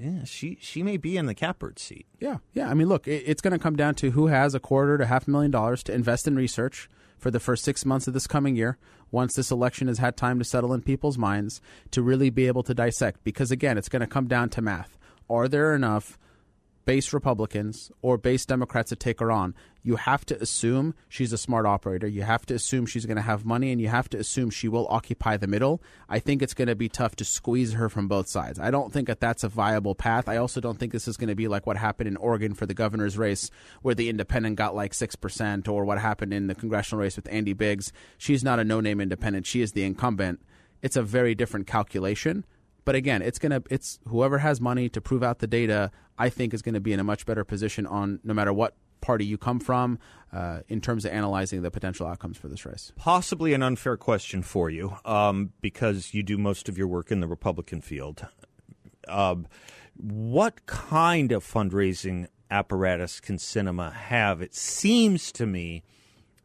yeah, 0.00 0.24
she 0.24 0.58
she 0.60 0.82
may 0.82 0.96
be 0.96 1.16
in 1.16 1.26
the 1.26 1.34
catbird 1.34 1.78
seat. 1.78 2.06
Yeah, 2.20 2.38
yeah. 2.52 2.68
I 2.68 2.74
mean, 2.74 2.88
look, 2.88 3.06
it, 3.06 3.24
it's 3.26 3.40
going 3.40 3.52
to 3.52 3.58
come 3.58 3.76
down 3.76 3.94
to 3.96 4.10
who 4.10 4.28
has 4.28 4.54
a 4.54 4.60
quarter 4.60 4.98
to 4.98 5.06
half 5.06 5.26
a 5.26 5.30
million 5.30 5.50
dollars 5.50 5.82
to 5.84 5.92
invest 5.92 6.26
in 6.26 6.36
research 6.36 6.88
for 7.18 7.30
the 7.30 7.40
first 7.40 7.64
six 7.64 7.84
months 7.84 8.06
of 8.06 8.14
this 8.14 8.26
coming 8.26 8.56
year. 8.56 8.78
Once 9.10 9.34
this 9.34 9.50
election 9.50 9.86
has 9.86 9.98
had 9.98 10.16
time 10.16 10.38
to 10.38 10.44
settle 10.44 10.72
in 10.74 10.82
people's 10.82 11.16
minds, 11.16 11.60
to 11.92 12.02
really 12.02 12.30
be 12.30 12.46
able 12.48 12.64
to 12.64 12.74
dissect, 12.74 13.22
because 13.22 13.50
again, 13.50 13.78
it's 13.78 13.88
going 13.88 14.00
to 14.00 14.06
come 14.06 14.26
down 14.26 14.48
to 14.48 14.60
math. 14.60 14.98
Are 15.30 15.46
there 15.46 15.74
enough 15.74 16.18
base 16.84 17.12
Republicans 17.12 17.90
or 18.02 18.18
base 18.18 18.46
Democrats 18.46 18.90
to 18.90 18.96
take 18.96 19.20
her 19.20 19.30
on? 19.30 19.54
You 19.82 19.96
have 19.96 20.24
to 20.26 20.40
assume 20.40 20.94
she's 21.08 21.32
a 21.32 21.38
smart 21.38 21.66
operator. 21.66 22.06
You 22.06 22.22
have 22.22 22.46
to 22.46 22.54
assume 22.54 22.86
she's 22.86 23.04
going 23.06 23.16
to 23.16 23.22
have 23.22 23.44
money, 23.44 23.70
and 23.70 23.80
you 23.80 23.88
have 23.88 24.08
to 24.10 24.18
assume 24.18 24.50
she 24.50 24.68
will 24.68 24.86
occupy 24.88 25.36
the 25.36 25.46
middle. 25.46 25.82
I 26.08 26.18
think 26.18 26.40
it's 26.40 26.54
going 26.54 26.68
to 26.68 26.74
be 26.74 26.88
tough 26.88 27.16
to 27.16 27.24
squeeze 27.24 27.74
her 27.74 27.88
from 27.88 28.08
both 28.08 28.28
sides. 28.28 28.58
I 28.58 28.70
don't 28.70 28.92
think 28.92 29.08
that 29.08 29.20
that's 29.20 29.44
a 29.44 29.48
viable 29.48 29.94
path. 29.94 30.28
I 30.28 30.38
also 30.38 30.60
don't 30.60 30.78
think 30.78 30.92
this 30.92 31.06
is 31.08 31.16
going 31.16 31.28
to 31.28 31.34
be 31.34 31.48
like 31.48 31.66
what 31.66 31.76
happened 31.76 32.08
in 32.08 32.16
Oregon 32.16 32.54
for 32.54 32.66
the 32.66 32.74
governor's 32.74 33.18
race, 33.18 33.50
where 33.82 33.94
the 33.94 34.08
independent 34.08 34.56
got 34.56 34.74
like 34.74 34.92
6%, 34.92 35.68
or 35.68 35.84
what 35.84 35.98
happened 35.98 36.32
in 36.32 36.46
the 36.46 36.54
congressional 36.54 37.02
race 37.02 37.16
with 37.16 37.30
Andy 37.30 37.52
Biggs. 37.52 37.92
She's 38.16 38.42
not 38.42 38.58
a 38.58 38.64
no 38.64 38.80
name 38.80 39.00
independent, 39.00 39.46
she 39.46 39.60
is 39.60 39.72
the 39.72 39.84
incumbent. 39.84 40.40
It's 40.82 40.96
a 40.96 41.02
very 41.02 41.34
different 41.34 41.66
calculation. 41.66 42.44
But 42.84 42.94
again, 42.94 43.22
it's 43.22 43.38
gonna 43.38 43.62
it's 43.70 43.98
whoever 44.06 44.38
has 44.38 44.60
money 44.60 44.88
to 44.90 45.00
prove 45.00 45.22
out 45.22 45.38
the 45.38 45.46
data. 45.46 45.90
I 46.18 46.28
think 46.28 46.54
is 46.54 46.62
going 46.62 46.74
to 46.74 46.80
be 46.80 46.92
in 46.92 47.00
a 47.00 47.04
much 47.04 47.26
better 47.26 47.44
position 47.44 47.86
on 47.86 48.20
no 48.22 48.34
matter 48.34 48.52
what 48.52 48.76
party 49.00 49.24
you 49.24 49.36
come 49.36 49.60
from 49.60 49.98
uh, 50.32 50.60
in 50.68 50.80
terms 50.80 51.04
of 51.04 51.12
analyzing 51.12 51.62
the 51.62 51.70
potential 51.70 52.06
outcomes 52.06 52.38
for 52.38 52.48
this 52.48 52.64
race. 52.64 52.92
Possibly 52.96 53.52
an 53.52 53.62
unfair 53.62 53.96
question 53.96 54.42
for 54.42 54.70
you, 54.70 54.96
um, 55.04 55.52
because 55.60 56.14
you 56.14 56.22
do 56.22 56.38
most 56.38 56.68
of 56.68 56.78
your 56.78 56.88
work 56.88 57.12
in 57.12 57.20
the 57.20 57.26
Republican 57.26 57.80
field. 57.80 58.26
Um, 59.06 59.46
what 59.96 60.64
kind 60.66 61.32
of 61.32 61.44
fundraising 61.44 62.28
apparatus 62.50 63.20
can 63.20 63.36
Sinema 63.36 63.92
have? 63.92 64.40
It 64.40 64.54
seems 64.54 65.30
to 65.32 65.46
me 65.46 65.84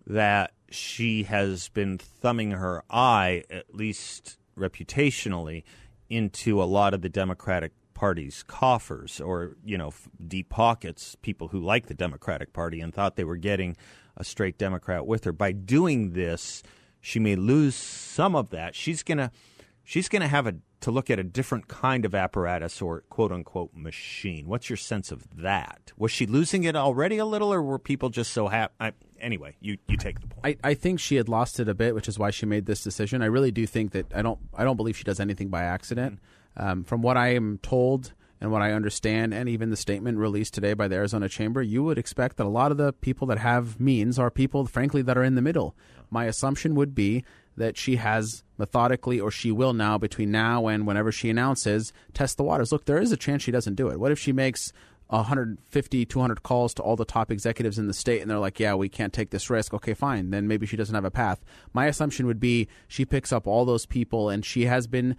that 0.05 0.51
she 0.69 1.23
has 1.23 1.69
been 1.69 1.97
thumbing 1.97 2.51
her 2.51 2.83
eye, 2.89 3.43
at 3.49 3.73
least 3.73 4.37
reputationally, 4.57 5.63
into 6.09 6.61
a 6.61 6.65
lot 6.65 6.93
of 6.93 7.01
the 7.01 7.09
Democratic 7.09 7.71
Party's 7.93 8.43
coffers 8.43 9.19
or, 9.19 9.57
you 9.63 9.77
know, 9.77 9.93
deep 10.25 10.49
pockets, 10.49 11.15
people 11.21 11.49
who 11.49 11.59
like 11.59 11.87
the 11.87 11.93
Democratic 11.93 12.53
Party 12.53 12.79
and 12.81 12.93
thought 12.93 13.15
they 13.15 13.23
were 13.23 13.37
getting 13.37 13.75
a 14.15 14.23
straight 14.23 14.57
Democrat 14.57 15.05
with 15.05 15.23
her. 15.25 15.31
By 15.31 15.51
doing 15.51 16.13
this, 16.13 16.63
she 17.01 17.19
may 17.19 17.35
lose 17.35 17.75
some 17.75 18.35
of 18.35 18.49
that. 18.51 18.75
She's 18.75 19.03
going 19.03 19.17
to 19.17 19.31
she's 19.83 20.09
going 20.09 20.21
to 20.21 20.27
have 20.27 20.47
a 20.47 20.55
to 20.81 20.91
look 20.91 21.09
at 21.09 21.19
a 21.19 21.23
different 21.23 21.67
kind 21.67 22.05
of 22.05 22.15
apparatus 22.15 22.81
or 22.81 23.01
quote 23.09 23.31
unquote 23.31 23.71
machine. 23.73 24.47
What's 24.47 24.69
your 24.69 24.77
sense 24.77 25.11
of 25.11 25.23
that? 25.37 25.91
Was 25.97 26.11
she 26.11 26.25
losing 26.25 26.63
it 26.63 26.75
already 26.75 27.17
a 27.17 27.25
little, 27.25 27.51
or 27.51 27.61
were 27.61 27.79
people 27.79 28.09
just 28.09 28.31
so 28.31 28.47
happy? 28.47 28.73
Anyway, 29.19 29.55
you 29.59 29.77
you 29.87 29.97
take 29.97 30.21
the 30.21 30.27
point. 30.27 30.57
I, 30.63 30.69
I 30.69 30.73
think 30.73 30.99
she 30.99 31.15
had 31.15 31.27
lost 31.27 31.59
it 31.59 31.67
a 31.67 31.73
bit, 31.73 31.93
which 31.93 32.07
is 32.07 32.17
why 32.17 32.31
she 32.31 32.45
made 32.45 32.65
this 32.65 32.83
decision. 32.83 33.21
I 33.21 33.25
really 33.25 33.51
do 33.51 33.65
think 33.67 33.91
that 33.91 34.13
I 34.13 34.21
don't 34.21 34.39
I 34.55 34.63
don't 34.63 34.77
believe 34.77 34.97
she 34.97 35.03
does 35.03 35.19
anything 35.19 35.49
by 35.49 35.63
accident. 35.63 36.19
Um, 36.55 36.83
from 36.83 37.01
what 37.01 37.17
I 37.17 37.35
am 37.35 37.59
told 37.61 38.13
and 38.41 38.51
what 38.51 38.61
I 38.61 38.71
understand, 38.71 39.33
and 39.33 39.49
even 39.49 39.69
the 39.69 39.75
statement 39.75 40.17
released 40.17 40.53
today 40.53 40.73
by 40.73 40.87
the 40.87 40.95
Arizona 40.95 41.27
Chamber, 41.27 41.61
you 41.61 41.83
would 41.83 41.97
expect 41.97 42.37
that 42.37 42.45
a 42.45 42.49
lot 42.49 42.71
of 42.71 42.77
the 42.77 42.93
people 42.93 43.27
that 43.27 43.37
have 43.37 43.79
means 43.79 44.17
are 44.17 44.31
people, 44.31 44.65
frankly, 44.65 45.01
that 45.01 45.17
are 45.17 45.23
in 45.23 45.35
the 45.35 45.41
middle. 45.41 45.75
My 46.09 46.25
assumption 46.25 46.73
would 46.75 46.95
be 46.95 47.25
that 47.57 47.75
she 47.75 47.97
has 47.97 48.43
methodically, 48.59 49.19
or 49.19 49.31
she 49.31 49.51
will 49.51 49.73
now 49.73 49.97
between 49.97 50.29
now 50.29 50.67
and 50.67 50.85
whenever 50.85 51.11
she 51.11 51.31
announces, 51.31 51.91
test 52.13 52.37
the 52.37 52.43
waters. 52.43 52.71
Look, 52.71 52.85
there 52.85 53.01
is 53.01 53.11
a 53.11 53.17
chance 53.17 53.41
she 53.41 53.51
doesn't 53.51 53.75
do 53.75 53.89
it. 53.89 53.99
What 53.99 54.11
if 54.11 54.19
she 54.19 54.31
makes 54.31 54.71
150, 55.07 56.05
200 56.05 56.43
calls 56.43 56.73
to 56.75 56.83
all 56.83 56.95
the 56.95 57.05
top 57.05 57.31
executives 57.31 57.79
in 57.79 57.87
the 57.87 57.93
state 57.93 58.21
and 58.21 58.29
they're 58.29 58.37
like, 58.37 58.59
yeah, 58.59 58.75
we 58.75 58.89
can't 58.89 59.13
take 59.13 59.31
this 59.31 59.49
risk. 59.49 59.73
Okay, 59.73 59.95
fine. 59.95 60.29
Then 60.29 60.47
maybe 60.47 60.67
she 60.67 60.77
doesn't 60.77 60.93
have 60.93 61.05
a 61.05 61.09
path. 61.09 61.43
My 61.73 61.87
assumption 61.87 62.27
would 62.27 62.39
be 62.39 62.67
she 62.87 63.05
picks 63.05 63.31
up 63.31 63.47
all 63.47 63.65
those 63.65 63.87
people 63.87 64.29
and 64.29 64.45
she 64.45 64.65
has 64.65 64.85
been 64.85 65.15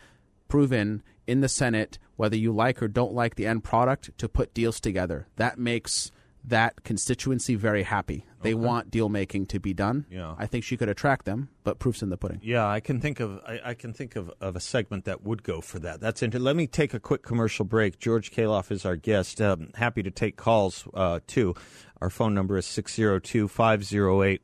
proven 0.46 1.02
in 1.26 1.40
the 1.40 1.48
Senate, 1.48 1.98
whether 2.16 2.36
you 2.36 2.52
like 2.52 2.80
or 2.82 2.88
don't 2.88 3.14
like 3.14 3.34
the 3.34 3.46
end 3.46 3.64
product, 3.64 4.16
to 4.18 4.28
put 4.28 4.54
deals 4.54 4.78
together. 4.80 5.26
That 5.36 5.58
makes 5.58 6.12
that 6.44 6.84
constituency 6.84 7.54
very 7.54 7.82
happy. 7.82 8.24
They 8.42 8.54
want 8.54 8.90
deal 8.90 9.10
making 9.10 9.46
to 9.46 9.60
be 9.60 9.74
done. 9.74 10.06
Yeah. 10.10 10.34
I 10.38 10.46
think 10.46 10.64
she 10.64 10.76
could 10.76 10.88
attract 10.88 11.26
them, 11.26 11.50
but 11.62 11.78
proof's 11.78 12.02
in 12.02 12.08
the 12.08 12.16
pudding. 12.16 12.40
Yeah, 12.42 12.66
I 12.66 12.80
can 12.80 13.00
think 13.00 13.20
of 13.20 13.38
I, 13.46 13.60
I 13.64 13.74
can 13.74 13.92
think 13.92 14.16
of, 14.16 14.30
of 14.40 14.56
a 14.56 14.60
segment 14.60 15.04
that 15.04 15.22
would 15.22 15.42
go 15.42 15.60
for 15.60 15.78
that. 15.80 16.00
That's 16.00 16.22
into. 16.22 16.38
Let 16.38 16.56
me 16.56 16.66
take 16.66 16.94
a 16.94 17.00
quick 17.00 17.22
commercial 17.22 17.64
break. 17.64 17.98
George 17.98 18.30
Khalaf 18.30 18.70
is 18.70 18.86
our 18.86 18.96
guest. 18.96 19.40
Um, 19.40 19.70
happy 19.74 20.02
to 20.02 20.10
take 20.10 20.36
calls 20.36 20.88
uh, 20.94 21.20
too. 21.26 21.54
Our 22.00 22.08
phone 22.08 22.32
number 22.32 22.56
is 22.56 22.64
602 22.66 23.46
508 23.48 24.40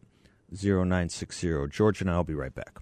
0960. 0.53 1.69
George 1.69 2.01
and 2.01 2.11
I 2.11 2.17
will 2.17 2.25
be 2.25 2.35
right 2.35 2.55
back. 2.55 2.79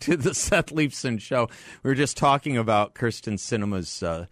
To 0.00 0.16
the 0.16 0.34
Seth 0.34 0.66
Leibsohn 0.66 1.20
show. 1.20 1.48
We 1.82 1.90
were 1.90 1.94
just 1.94 2.16
talking 2.16 2.56
about 2.56 2.94
Kyrsten 2.94 3.34
Sinema's 3.34 4.02
uh, 4.02 4.26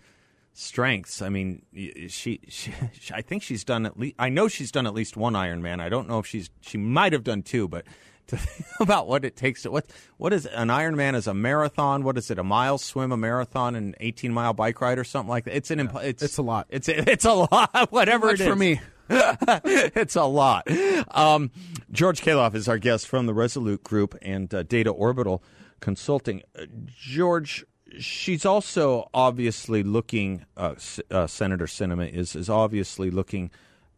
strengths. 0.54 1.22
I 1.22 1.28
mean, 1.28 1.62
she, 2.08 2.40
she, 2.48 2.72
I 3.14 3.22
think 3.22 3.42
she's 3.42 3.64
done 3.64 3.86
at 3.86 3.98
least. 3.98 4.14
I 4.18 4.28
know 4.28 4.48
she's 4.48 4.72
done 4.72 4.86
at 4.86 4.94
least 4.94 5.16
one 5.16 5.34
Ironman. 5.34 5.80
I 5.80 5.88
don't 5.88 6.08
know 6.08 6.18
if 6.18 6.26
she's. 6.26 6.50
She 6.60 6.78
might 6.78 7.12
have 7.12 7.24
done 7.24 7.42
two, 7.42 7.68
but 7.68 7.84
to 8.28 8.36
think 8.36 8.66
about 8.80 9.08
what 9.08 9.24
it 9.24 9.36
takes 9.36 9.62
to 9.62 9.70
what 9.70 9.86
what 10.18 10.32
is 10.34 10.44
an 10.46 10.68
Ironman 10.68 11.14
is 11.14 11.26
a 11.26 11.34
marathon. 11.34 12.02
What 12.02 12.18
is 12.18 12.30
it? 12.30 12.38
A 12.38 12.44
mile 12.44 12.76
swim, 12.78 13.12
a 13.12 13.16
marathon, 13.16 13.74
an 13.74 13.94
eighteen 14.00 14.32
mile 14.32 14.52
bike 14.52 14.80
ride, 14.80 14.98
or 14.98 15.04
something 15.04 15.30
like 15.30 15.44
that. 15.44 15.56
It's 15.56 15.70
an. 15.70 15.80
imp- 15.80 15.96
It's 16.02 16.22
It's 16.22 16.38
a 16.38 16.42
lot. 16.42 16.66
It's 16.70 16.88
it's 16.88 17.24
a 17.24 17.32
lot. 17.32 17.88
Whatever 17.90 18.30
it 18.30 18.40
is 18.40 18.46
for 18.46 18.56
me. 18.56 18.80
it's 19.10 20.16
a 20.16 20.24
lot. 20.24 20.68
Um, 21.16 21.50
George 21.90 22.20
Khalaf 22.20 22.54
is 22.54 22.68
our 22.68 22.76
guest 22.76 23.06
from 23.08 23.24
the 23.24 23.32
Resolute 23.32 23.82
Group 23.82 24.14
and 24.20 24.52
uh, 24.52 24.62
Data 24.64 24.90
Orbital 24.90 25.42
Consulting. 25.80 26.42
Uh, 26.58 26.66
George, 26.86 27.64
she's 27.98 28.44
also 28.44 29.08
obviously 29.14 29.82
looking. 29.82 30.44
Uh, 30.56 30.74
S- 30.76 31.00
uh, 31.10 31.26
Senator 31.26 31.66
Sinema 31.66 32.12
is 32.12 32.34
is 32.34 32.48
obviously 32.48 33.10
looking 33.10 33.50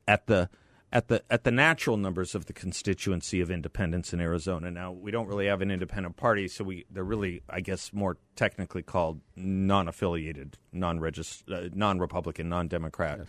at 0.06 0.26
the 0.26 0.48
at 0.92 1.08
the 1.08 1.22
at 1.30 1.44
the 1.44 1.50
natural 1.50 1.96
numbers 1.96 2.34
of 2.34 2.46
the 2.46 2.52
constituency 2.52 3.40
of 3.40 3.50
independents 3.50 4.12
in 4.12 4.20
Arizona. 4.20 4.70
Now 4.70 4.92
we 4.92 5.10
don't 5.10 5.26
really 5.26 5.46
have 5.46 5.62
an 5.62 5.70
independent 5.70 6.16
party, 6.16 6.48
so 6.48 6.64
we 6.64 6.84
they're 6.90 7.04
really, 7.04 7.42
I 7.48 7.60
guess, 7.60 7.92
more 7.92 8.16
technically 8.36 8.82
called 8.82 9.20
non-affiliated, 9.36 10.58
non-regist- 10.72 11.50
uh, 11.50 11.70
non-Republican, 11.74 12.48
non-Democrat 12.48 13.20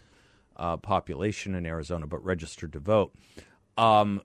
uh, 0.57 0.77
population 0.77 1.55
in 1.55 1.65
Arizona, 1.65 2.07
but 2.07 2.23
registered 2.23 2.73
to 2.73 2.79
vote. 2.79 3.13
Um, 3.77 4.21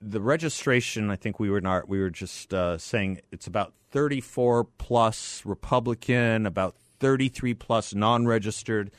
the 0.00 0.20
registration, 0.20 1.10
I 1.10 1.16
think 1.16 1.40
we 1.40 1.50
were 1.50 1.60
not, 1.60 1.88
we 1.88 2.00
were 2.00 2.10
just 2.10 2.52
uh, 2.52 2.78
saying 2.78 3.20
it's 3.30 3.46
about 3.46 3.74
34 3.90 4.64
plus 4.64 5.42
Republican, 5.44 6.46
about 6.46 6.76
33 7.00 7.54
plus 7.54 7.94
non-registered, 7.94 8.90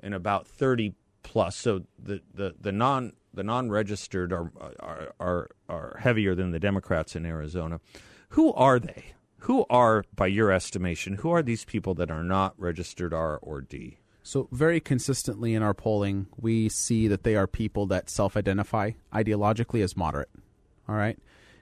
and 0.00 0.14
about 0.14 0.46
30 0.46 0.94
plus. 1.22 1.56
So 1.56 1.82
the 1.98 2.20
the, 2.34 2.54
the 2.60 2.72
non 2.72 3.12
the 3.34 3.42
non-registered 3.42 4.32
are, 4.32 4.50
are 4.80 5.14
are 5.20 5.48
are 5.68 5.96
heavier 6.00 6.34
than 6.34 6.50
the 6.50 6.60
Democrats 6.60 7.16
in 7.16 7.26
Arizona. 7.26 7.80
Who 8.30 8.52
are 8.54 8.78
they? 8.78 9.12
Who 9.42 9.64
are, 9.70 10.04
by 10.16 10.26
your 10.26 10.50
estimation, 10.50 11.14
who 11.14 11.30
are 11.30 11.42
these 11.42 11.64
people 11.64 11.94
that 11.94 12.10
are 12.10 12.24
not 12.24 12.54
registered 12.58 13.14
R 13.14 13.38
or 13.40 13.60
D? 13.60 13.98
So, 14.22 14.48
very 14.52 14.80
consistently 14.80 15.54
in 15.54 15.62
our 15.62 15.74
polling, 15.74 16.26
we 16.36 16.68
see 16.68 17.08
that 17.08 17.22
they 17.22 17.36
are 17.36 17.46
people 17.46 17.86
that 17.86 18.10
self 18.10 18.36
identify 18.36 18.92
ideologically 19.12 19.82
as 19.82 19.96
moderate. 19.96 20.28
All 20.88 20.96
right. 20.96 21.18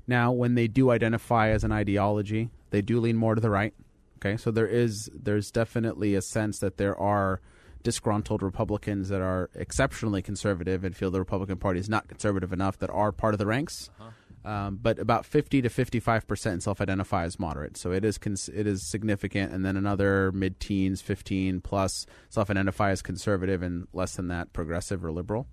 Now, 0.06 0.32
when 0.32 0.54
they 0.54 0.68
do 0.68 0.90
identify 0.90 1.50
as 1.50 1.64
an 1.64 1.72
ideology, 1.72 2.50
they 2.70 2.82
do 2.82 3.00
lean 3.00 3.16
more 3.16 3.34
to 3.34 3.40
the 3.40 3.50
right. 3.50 3.74
Okay. 4.18 4.36
So, 4.36 4.50
there 4.50 4.66
is, 4.66 5.10
there's 5.14 5.50
definitely 5.50 6.14
a 6.14 6.22
sense 6.22 6.58
that 6.58 6.76
there 6.76 6.96
are 6.98 7.40
disgruntled 7.86 8.42
Republicans 8.42 9.08
that 9.10 9.20
are 9.20 9.48
exceptionally 9.54 10.20
conservative 10.20 10.82
and 10.82 10.96
feel 10.96 11.12
the 11.12 11.20
Republican 11.20 11.56
Party 11.56 11.78
is 11.78 11.88
not 11.88 12.08
conservative 12.08 12.52
enough 12.52 12.76
that 12.78 12.90
are 12.90 13.12
part 13.12 13.32
of 13.32 13.38
the 13.38 13.46
ranks. 13.46 13.90
Uh-huh. 14.00 14.10
Um, 14.46 14.78
but 14.80 15.00
about 15.00 15.26
50 15.26 15.60
to 15.62 15.68
55 15.68 16.28
percent 16.28 16.62
self-identify 16.62 17.24
as 17.24 17.36
moderate, 17.40 17.76
so 17.76 17.90
it 17.90 18.04
is 18.04 18.16
cons- 18.16 18.48
it 18.48 18.64
is 18.64 18.86
significant. 18.86 19.52
And 19.52 19.64
then 19.64 19.76
another 19.76 20.30
mid-teens, 20.30 21.02
15 21.02 21.60
plus, 21.62 22.06
self-identify 22.28 22.90
as 22.90 23.02
conservative, 23.02 23.60
and 23.60 23.88
less 23.92 24.14
than 24.14 24.28
that, 24.28 24.52
progressive 24.52 25.04
or 25.04 25.10
liberal. 25.10 25.48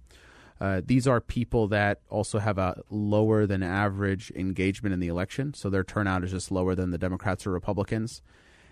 Uh, 0.61 0.79
these 0.85 1.07
are 1.07 1.19
people 1.19 1.67
that 1.69 2.01
also 2.07 2.37
have 2.37 2.59
a 2.59 2.83
lower 2.91 3.47
than 3.47 3.63
average 3.63 4.31
engagement 4.35 4.93
in 4.93 4.99
the 4.99 5.07
election, 5.07 5.55
so 5.55 5.71
their 5.71 5.83
turnout 5.83 6.23
is 6.23 6.29
just 6.29 6.51
lower 6.51 6.75
than 6.75 6.91
the 6.91 6.99
Democrats 6.99 7.47
or 7.47 7.51
Republicans. 7.51 8.21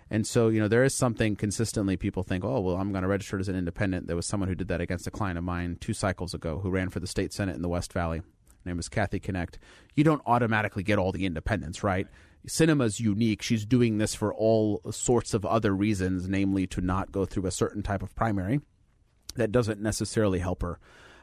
And 0.08 0.24
so, 0.24 0.48
you 0.50 0.60
know, 0.60 0.68
there 0.68 0.84
is 0.84 0.94
something 0.94 1.34
consistently 1.34 1.96
people 1.96 2.22
think, 2.22 2.44
oh, 2.44 2.60
well, 2.60 2.76
I'm 2.76 2.92
going 2.92 3.02
to 3.02 3.08
register 3.08 3.40
as 3.40 3.48
an 3.48 3.56
independent. 3.56 4.06
There 4.06 4.14
was 4.14 4.26
someone 4.26 4.48
who 4.48 4.54
did 4.54 4.68
that 4.68 4.80
against 4.80 5.06
a 5.08 5.10
client 5.10 5.36
of 5.36 5.42
mine 5.42 5.78
two 5.80 5.94
cycles 5.94 6.32
ago 6.32 6.60
who 6.60 6.70
ran 6.70 6.90
for 6.90 7.00
the 7.00 7.06
state 7.06 7.32
senate 7.32 7.56
in 7.56 7.62
the 7.62 7.68
West 7.68 7.92
Valley. 7.92 8.22
Her 8.64 8.70
name 8.70 8.78
is 8.78 8.88
Kathy 8.88 9.20
Connect. 9.20 9.58
You 9.94 10.04
don't 10.04 10.22
automatically 10.26 10.82
get 10.82 10.98
all 10.98 11.12
the 11.12 11.26
independence, 11.26 11.82
right? 11.82 12.06
Sinema's 12.46 13.00
unique. 13.00 13.42
She's 13.42 13.64
doing 13.64 13.98
this 13.98 14.14
for 14.14 14.34
all 14.34 14.80
sorts 14.90 15.34
of 15.34 15.44
other 15.46 15.74
reasons, 15.74 16.28
namely 16.28 16.66
to 16.68 16.80
not 16.80 17.12
go 17.12 17.24
through 17.24 17.46
a 17.46 17.52
certain 17.52 17.82
type 17.82 18.02
of 18.02 18.14
primary. 18.14 18.60
That 19.36 19.52
doesn't 19.52 19.80
necessarily 19.80 20.40
help 20.40 20.62
her. 20.62 20.78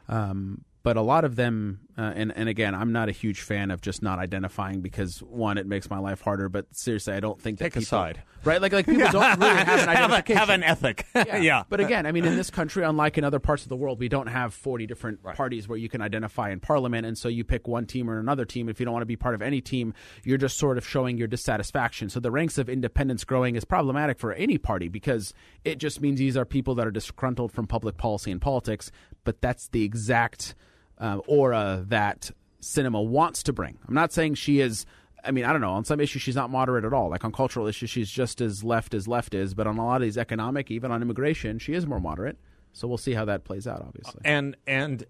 Um, 0.07 0.63
but 0.81 0.95
a 0.95 1.01
lot 1.01 1.25
of 1.25 1.35
them, 1.35 1.81
uh, 1.97 2.13
and 2.15 2.31
and 2.35 2.47
again, 2.47 2.73
I'm 2.73 2.91
not 2.93 3.09
a 3.09 3.11
huge 3.11 3.41
fan 3.41 3.69
of 3.69 3.81
just 3.81 4.01
not 4.01 4.17
identifying 4.19 4.79
because 4.81 5.19
one, 5.19 5.57
it 5.57 5.67
makes 5.67 5.89
my 5.89 5.99
life 5.99 6.21
harder. 6.21 6.47
But 6.47 6.67
seriously, 6.71 7.13
I 7.13 7.19
don't 7.19 7.39
think 7.41 7.59
that 7.59 7.73
Take 7.73 7.83
a 7.83 7.85
side. 7.85 8.21
right? 8.45 8.61
Like 8.61 8.71
like 8.71 8.85
people 8.85 9.07
don't 9.11 9.39
really 9.39 9.55
have 9.55 9.67
an 9.67 9.89
have, 9.89 10.11
a, 10.11 10.15
identification. 10.23 10.37
have 10.37 10.49
an 10.49 10.63
ethic. 10.63 11.05
Yeah. 11.41 11.63
But 11.69 11.79
again, 11.81 12.05
I 12.05 12.11
mean, 12.13 12.23
in 12.25 12.35
this 12.37 12.49
country, 12.49 12.83
unlike 12.83 13.17
in 13.17 13.23
other 13.25 13.39
parts 13.39 13.63
of 13.63 13.69
the 13.69 13.75
world, 13.75 13.99
we 13.99 14.07
don't 14.09 14.27
have 14.27 14.53
40 14.53 14.87
different 14.87 15.21
parties 15.21 15.67
where 15.67 15.77
you 15.77 15.89
can 15.89 16.01
identify 16.01 16.49
in 16.49 16.59
parliament. 16.59 17.05
And 17.05 17.17
so 17.17 17.27
you 17.27 17.43
pick 17.43 17.67
one 17.67 17.85
team 17.85 18.09
or 18.09 18.19
another 18.19 18.45
team. 18.45 18.69
If 18.69 18.79
you 18.79 18.85
don't 18.85 18.93
want 18.93 19.01
to 19.01 19.07
be 19.07 19.15
part 19.17 19.35
of 19.35 19.41
any 19.41 19.59
team, 19.61 19.93
you're 20.23 20.37
just 20.37 20.57
sort 20.57 20.77
of 20.77 20.87
showing 20.87 21.17
your 21.17 21.27
dissatisfaction. 21.27 22.09
So 22.09 22.19
the 22.19 22.31
ranks 22.31 22.57
of 22.57 22.69
independents 22.69 23.25
growing 23.25 23.55
is 23.55 23.65
problematic 23.65 24.17
for 24.17 24.31
any 24.33 24.57
party 24.57 24.87
because 24.87 25.33
it 25.65 25.77
just 25.77 25.99
means 26.01 26.19
these 26.19 26.37
are 26.37 26.45
people 26.45 26.75
that 26.75 26.87
are 26.87 26.91
disgruntled 26.91 27.51
from 27.51 27.67
public 27.67 27.97
policy 27.97 28.31
and 28.31 28.41
politics. 28.41 28.91
But 29.25 29.41
that's 29.41 29.67
the 29.67 29.83
exact 29.83 30.55
uh, 30.99 31.19
aura 31.27 31.85
that 31.87 32.31
Sinema 32.61 33.05
wants 33.05 33.43
to 33.43 33.53
bring. 33.53 33.77
I'm 33.87 33.93
not 33.93 34.11
saying 34.11 34.35
she 34.35 34.59
is. 34.59 34.85
I 35.23 35.31
mean, 35.31 35.43
I 35.45 35.51
don't 35.51 35.61
know. 35.61 35.71
On 35.71 35.83
some 35.83 35.99
issues, 35.99 36.21
she's 36.21 36.35
not 36.35 36.49
moderate 36.49 36.85
at 36.85 36.93
all. 36.93 37.09
Like 37.09 37.25
on 37.25 37.31
cultural 37.31 37.67
issues, 37.67 37.89
she's 37.89 38.09
just 38.09 38.39
as 38.41 38.63
left 38.63 38.93
as 38.93 39.07
left 39.07 39.33
is. 39.33 39.53
But 39.53 39.67
on 39.67 39.77
a 39.77 39.85
lot 39.85 39.97
of 39.97 40.01
these 40.01 40.17
economic, 40.17 40.71
even 40.71 40.91
on 40.91 41.01
immigration, 41.01 41.59
she 41.59 41.73
is 41.73 41.85
more 41.85 41.99
moderate. 41.99 42.37
So 42.71 42.87
we'll 42.87 42.97
see 42.97 43.13
how 43.13 43.25
that 43.25 43.43
plays 43.43 43.67
out. 43.67 43.81
Obviously, 43.81 44.21
and 44.23 44.55
and 44.67 45.05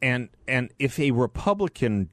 and 0.00 0.28
and 0.48 0.70
if 0.78 0.98
a 0.98 1.10
Republican, 1.12 2.10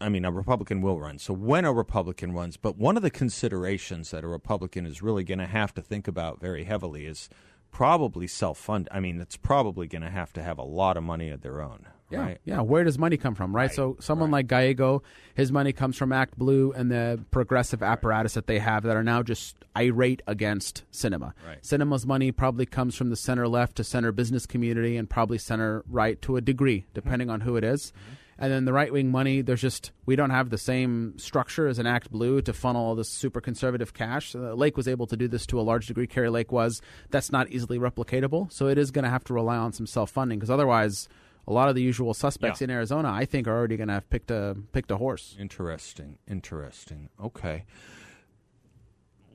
I 0.00 0.08
mean, 0.08 0.24
a 0.24 0.32
Republican 0.32 0.82
will 0.82 1.00
run. 1.00 1.18
So 1.18 1.32
when 1.32 1.64
a 1.64 1.72
Republican 1.72 2.32
runs, 2.32 2.56
but 2.56 2.76
one 2.76 2.96
of 2.96 3.02
the 3.02 3.10
considerations 3.10 4.10
that 4.10 4.24
a 4.24 4.28
Republican 4.28 4.86
is 4.86 5.02
really 5.02 5.24
going 5.24 5.38
to 5.38 5.46
have 5.46 5.72
to 5.74 5.82
think 5.82 6.08
about 6.08 6.40
very 6.40 6.64
heavily 6.64 7.06
is 7.06 7.28
probably 7.70 8.26
self-fund. 8.26 8.88
I 8.92 9.00
mean, 9.00 9.20
it's 9.20 9.36
probably 9.36 9.86
going 9.86 10.02
to 10.02 10.10
have 10.10 10.32
to 10.34 10.42
have 10.42 10.58
a 10.58 10.62
lot 10.62 10.96
of 10.96 11.02
money 11.02 11.30
of 11.30 11.40
their 11.40 11.60
own, 11.60 11.86
yeah, 12.10 12.18
right? 12.18 12.38
yeah. 12.44 12.60
Where 12.60 12.84
does 12.84 12.98
money 12.98 13.16
come 13.16 13.34
from, 13.34 13.54
right? 13.54 13.72
so 13.72 13.96
someone 14.00 14.30
like 14.30 14.46
Gallego, 14.46 15.02
his 15.34 15.50
money 15.50 15.72
comes 15.72 15.96
from 15.96 16.12
Act 16.12 16.38
Blue 16.38 16.72
and 16.72 16.90
the 16.90 17.24
progressive 17.30 17.82
apparatus 17.82 18.34
that 18.34 18.46
they 18.46 18.58
have 18.58 18.84
that 18.84 18.96
are 18.96 19.02
now 19.02 19.22
just 19.22 19.56
irate 19.76 20.22
against 20.26 20.84
Sinema. 20.92 21.32
Right. 21.46 21.62
Sinema's 21.62 22.06
money 22.06 22.32
probably 22.32 22.66
comes 22.66 22.94
from 22.94 23.10
the 23.10 23.16
center 23.16 23.48
left 23.48 23.76
to 23.76 23.84
center 23.84 24.12
business 24.12 24.46
community 24.46 24.96
and 24.96 25.08
probably 25.08 25.38
center 25.38 25.84
right 25.88 26.20
to 26.22 26.36
a 26.36 26.40
degree, 26.40 26.86
depending 26.94 27.30
on 27.30 27.40
who 27.40 27.56
it 27.56 27.64
is. 27.64 27.92
And 28.38 28.52
then 28.52 28.64
the 28.64 28.72
right 28.72 28.92
wing 28.92 29.10
money, 29.10 29.42
there's 29.42 29.60
just, 29.60 29.92
we 30.06 30.16
don't 30.16 30.30
have 30.30 30.50
the 30.50 30.58
same 30.58 31.16
structure 31.18 31.68
as 31.68 31.78
an 31.78 31.86
Act 31.86 32.10
Blue 32.10 32.42
to 32.42 32.52
funnel 32.52 32.84
all 32.84 32.94
this 32.94 33.08
super 33.08 33.40
conservative 33.40 33.94
cash. 33.94 34.34
Uh, 34.34 34.54
Lake 34.54 34.76
was 34.76 34.88
able 34.88 35.06
to 35.06 35.16
do 35.16 35.28
this 35.28 35.46
to 35.46 35.60
a 35.60 35.62
large 35.62 35.86
degree. 35.86 36.06
Kari 36.06 36.30
Lake 36.30 36.50
was. 36.50 36.82
That's 37.10 37.30
not 37.30 37.50
easily 37.50 37.78
replicatable. 37.78 38.52
So 38.52 38.66
it 38.66 38.76
is 38.76 38.90
going 38.90 39.04
to 39.04 39.10
have 39.10 39.24
to 39.24 39.34
rely 39.34 39.56
on 39.56 39.72
some 39.72 39.86
self 39.86 40.10
funding 40.10 40.38
because 40.38 40.50
otherwise, 40.50 41.08
a 41.46 41.52
lot 41.52 41.68
of 41.68 41.74
the 41.74 41.82
usual 41.82 42.14
suspects 42.14 42.60
Yeah. 42.60 42.66
in 42.66 42.70
Arizona, 42.70 43.10
I 43.10 43.24
think, 43.24 43.46
are 43.46 43.56
already 43.56 43.76
going 43.76 43.88
to 43.88 43.94
have 43.94 44.08
picked 44.10 44.30
a, 44.30 44.56
picked 44.72 44.90
a 44.90 44.96
horse. 44.96 45.36
Interesting. 45.38 46.18
Interesting. 46.28 47.08
Okay. 47.22 47.64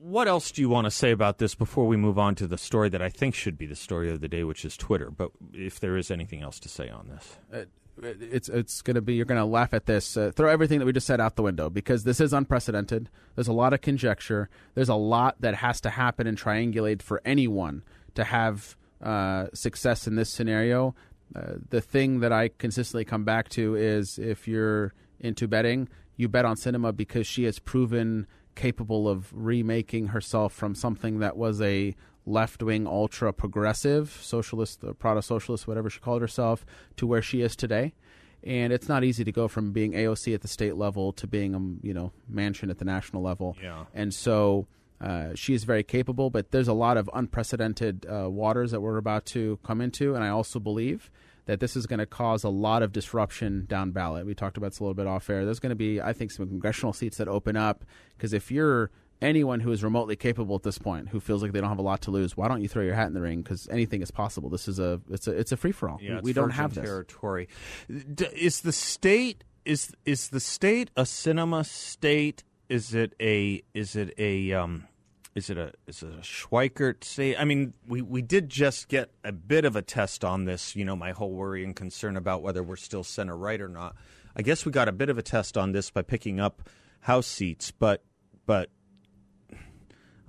What 0.02 0.28
else 0.28 0.50
do 0.50 0.62
you 0.62 0.68
want 0.70 0.86
to 0.86 0.90
say 0.90 1.10
about 1.10 1.38
this 1.38 1.54
before 1.54 1.86
we 1.86 1.96
move 1.96 2.18
on 2.18 2.34
to 2.36 2.46
the 2.46 2.56
story 2.56 2.88
that 2.88 3.02
I 3.02 3.10
think 3.10 3.34
should 3.34 3.58
be 3.58 3.66
the 3.66 3.76
story 3.76 4.10
of 4.10 4.20
the 4.22 4.28
day, 4.28 4.44
which 4.44 4.64
is 4.64 4.76
Twitter? 4.76 5.10
But 5.10 5.30
if 5.52 5.78
there 5.78 5.96
is 5.98 6.10
anything 6.10 6.40
else 6.40 6.58
to 6.60 6.68
say 6.70 6.88
on 6.88 7.08
this, 7.08 7.36
Uh, 7.52 7.64
it's 8.02 8.48
it's 8.48 8.80
going 8.80 8.94
to 8.94 9.02
be 9.02 9.12
you're 9.12 9.26
going 9.26 9.38
to 9.38 9.44
laugh 9.44 9.74
at 9.74 9.84
this. 9.84 10.16
Uh, 10.16 10.30
throw 10.34 10.48
everything 10.48 10.78
that 10.78 10.86
we 10.86 10.92
just 10.92 11.06
said 11.06 11.20
out 11.20 11.36
the 11.36 11.42
window 11.42 11.68
because 11.68 12.04
this 12.04 12.18
is 12.18 12.32
unprecedented. 12.32 13.10
There's 13.34 13.48
a 13.48 13.52
lot 13.52 13.74
of 13.74 13.82
conjecture. 13.82 14.48
There's 14.74 14.88
a 14.88 14.94
lot 14.94 15.36
that 15.40 15.56
has 15.56 15.82
to 15.82 15.90
happen 15.90 16.26
and 16.26 16.38
triangulate 16.38 17.02
for 17.02 17.20
anyone 17.26 17.82
to 18.14 18.24
have 18.24 18.74
uh, 19.02 19.48
success 19.52 20.06
in 20.06 20.14
this 20.14 20.30
scenario. 20.30 20.94
Uh, 21.34 21.54
the 21.68 21.80
thing 21.80 22.20
that 22.20 22.32
I 22.32 22.48
consistently 22.48 23.04
come 23.04 23.24
back 23.24 23.48
to 23.50 23.74
is 23.76 24.18
if 24.18 24.48
you're 24.48 24.92
into 25.20 25.46
betting, 25.46 25.88
you 26.16 26.28
bet 26.28 26.44
on 26.44 26.56
Sinema 26.56 26.96
because 26.96 27.26
she 27.26 27.44
has 27.44 27.58
proven 27.58 28.26
capable 28.54 29.08
of 29.08 29.32
remaking 29.32 30.08
herself 30.08 30.52
from 30.52 30.74
something 30.74 31.20
that 31.20 31.36
was 31.36 31.60
a 31.60 31.94
left 32.26 32.62
wing, 32.62 32.86
ultra 32.86 33.32
progressive 33.32 34.18
socialist, 34.20 34.84
uh, 34.84 34.92
proto 34.92 35.22
socialist, 35.22 35.66
whatever 35.66 35.88
she 35.88 36.00
called 36.00 36.20
herself, 36.20 36.66
to 36.96 37.06
where 37.06 37.22
she 37.22 37.40
is 37.40 37.56
today. 37.56 37.94
And 38.42 38.72
it's 38.72 38.88
not 38.88 39.04
easy 39.04 39.24
to 39.24 39.32
go 39.32 39.48
from 39.48 39.72
being 39.72 39.92
AOC 39.92 40.34
at 40.34 40.40
the 40.40 40.48
state 40.48 40.76
level 40.76 41.12
to 41.12 41.26
being 41.26 41.54
a 41.54 41.86
you 41.86 41.92
know 41.92 42.12
Manchin 42.32 42.70
at 42.70 42.78
the 42.78 42.84
national 42.84 43.22
level. 43.22 43.56
Yeah. 43.62 43.84
And 43.94 44.14
so 44.14 44.66
uh, 45.00 45.34
she 45.34 45.54
is 45.54 45.64
very 45.64 45.82
capable, 45.82 46.30
but 46.30 46.50
there's 46.50 46.68
a 46.68 46.74
lot 46.74 46.96
of 46.96 47.08
unprecedented 47.14 48.06
uh, 48.06 48.28
waters 48.28 48.70
that 48.70 48.80
we're 48.80 48.98
about 48.98 49.24
to 49.26 49.58
come 49.64 49.80
into, 49.80 50.14
and 50.14 50.22
I 50.22 50.28
also 50.28 50.58
believe 50.60 51.10
that 51.46 51.58
this 51.58 51.74
is 51.74 51.86
going 51.86 51.98
to 51.98 52.06
cause 52.06 52.44
a 52.44 52.48
lot 52.48 52.82
of 52.82 52.92
disruption 52.92 53.64
down 53.66 53.90
ballot. 53.90 54.26
We 54.26 54.34
talked 54.34 54.56
about 54.56 54.70
this 54.70 54.78
a 54.78 54.84
little 54.84 54.94
bit 54.94 55.06
off 55.06 55.28
air. 55.30 55.44
There's 55.44 55.58
going 55.58 55.70
to 55.70 55.76
be, 55.76 56.00
I 56.00 56.12
think, 56.12 56.30
some 56.30 56.46
congressional 56.46 56.92
seats 56.92 57.16
that 57.16 57.28
open 57.28 57.56
up 57.56 57.84
because 58.16 58.32
if 58.32 58.50
you're 58.50 58.90
anyone 59.22 59.60
who 59.60 59.72
is 59.72 59.82
remotely 59.82 60.16
capable 60.16 60.56
at 60.56 60.62
this 60.62 60.78
point 60.78 61.08
who 61.08 61.20
feels 61.20 61.42
like 61.42 61.52
they 61.52 61.60
don't 61.60 61.68
have 61.68 61.78
a 61.78 61.82
lot 61.82 62.02
to 62.02 62.10
lose, 62.10 62.36
why 62.36 62.48
don't 62.48 62.62
you 62.62 62.68
throw 62.68 62.82
your 62.82 62.94
hat 62.94 63.08
in 63.08 63.14
the 63.14 63.20
ring? 63.20 63.42
Because 63.42 63.68
anything 63.70 64.02
is 64.02 64.10
possible. 64.10 64.48
This 64.48 64.68
is 64.68 64.78
a 64.78 65.00
it's 65.10 65.26
a 65.26 65.32
it's 65.32 65.52
a 65.52 65.56
free 65.56 65.72
for 65.72 65.88
all. 65.88 65.98
Yeah, 66.00 66.20
we 66.22 66.32
don't 66.32 66.50
have 66.50 66.74
this 66.74 66.84
territory. 66.84 67.48
D- 67.88 68.26
is 68.34 68.60
the 68.60 68.72
state 68.72 69.44
is 69.64 69.92
is 70.04 70.28
the 70.28 70.40
state 70.40 70.90
a 70.96 71.02
Sinema 71.02 71.66
state? 71.66 72.44
Is 72.68 72.94
it 72.94 73.14
a 73.20 73.62
is 73.74 73.96
it 73.96 74.14
a 74.18 74.52
um, 74.52 74.86
is 75.34 75.48
it 75.48 75.58
a 75.58 75.72
is 75.86 76.02
it 76.02 76.10
a 76.12 76.22
Schweikert 76.22 77.04
state? 77.04 77.36
I 77.38 77.44
mean, 77.44 77.74
we, 77.86 78.02
we 78.02 78.22
did 78.22 78.48
just 78.48 78.88
get 78.88 79.10
a 79.24 79.32
bit 79.32 79.64
of 79.64 79.76
a 79.76 79.82
test 79.82 80.24
on 80.24 80.44
this. 80.44 80.74
You 80.74 80.84
know, 80.84 80.96
my 80.96 81.12
whole 81.12 81.32
worry 81.32 81.64
and 81.64 81.74
concern 81.74 82.16
about 82.16 82.42
whether 82.42 82.62
we're 82.62 82.76
still 82.76 83.04
center 83.04 83.36
right 83.36 83.60
or 83.60 83.68
not. 83.68 83.94
I 84.36 84.42
guess 84.42 84.64
we 84.64 84.72
got 84.72 84.88
a 84.88 84.92
bit 84.92 85.08
of 85.08 85.18
a 85.18 85.22
test 85.22 85.56
on 85.56 85.72
this 85.72 85.90
by 85.90 86.02
picking 86.02 86.40
up 86.40 86.68
House 87.00 87.26
seats, 87.26 87.70
but 87.70 88.02
but 88.46 88.70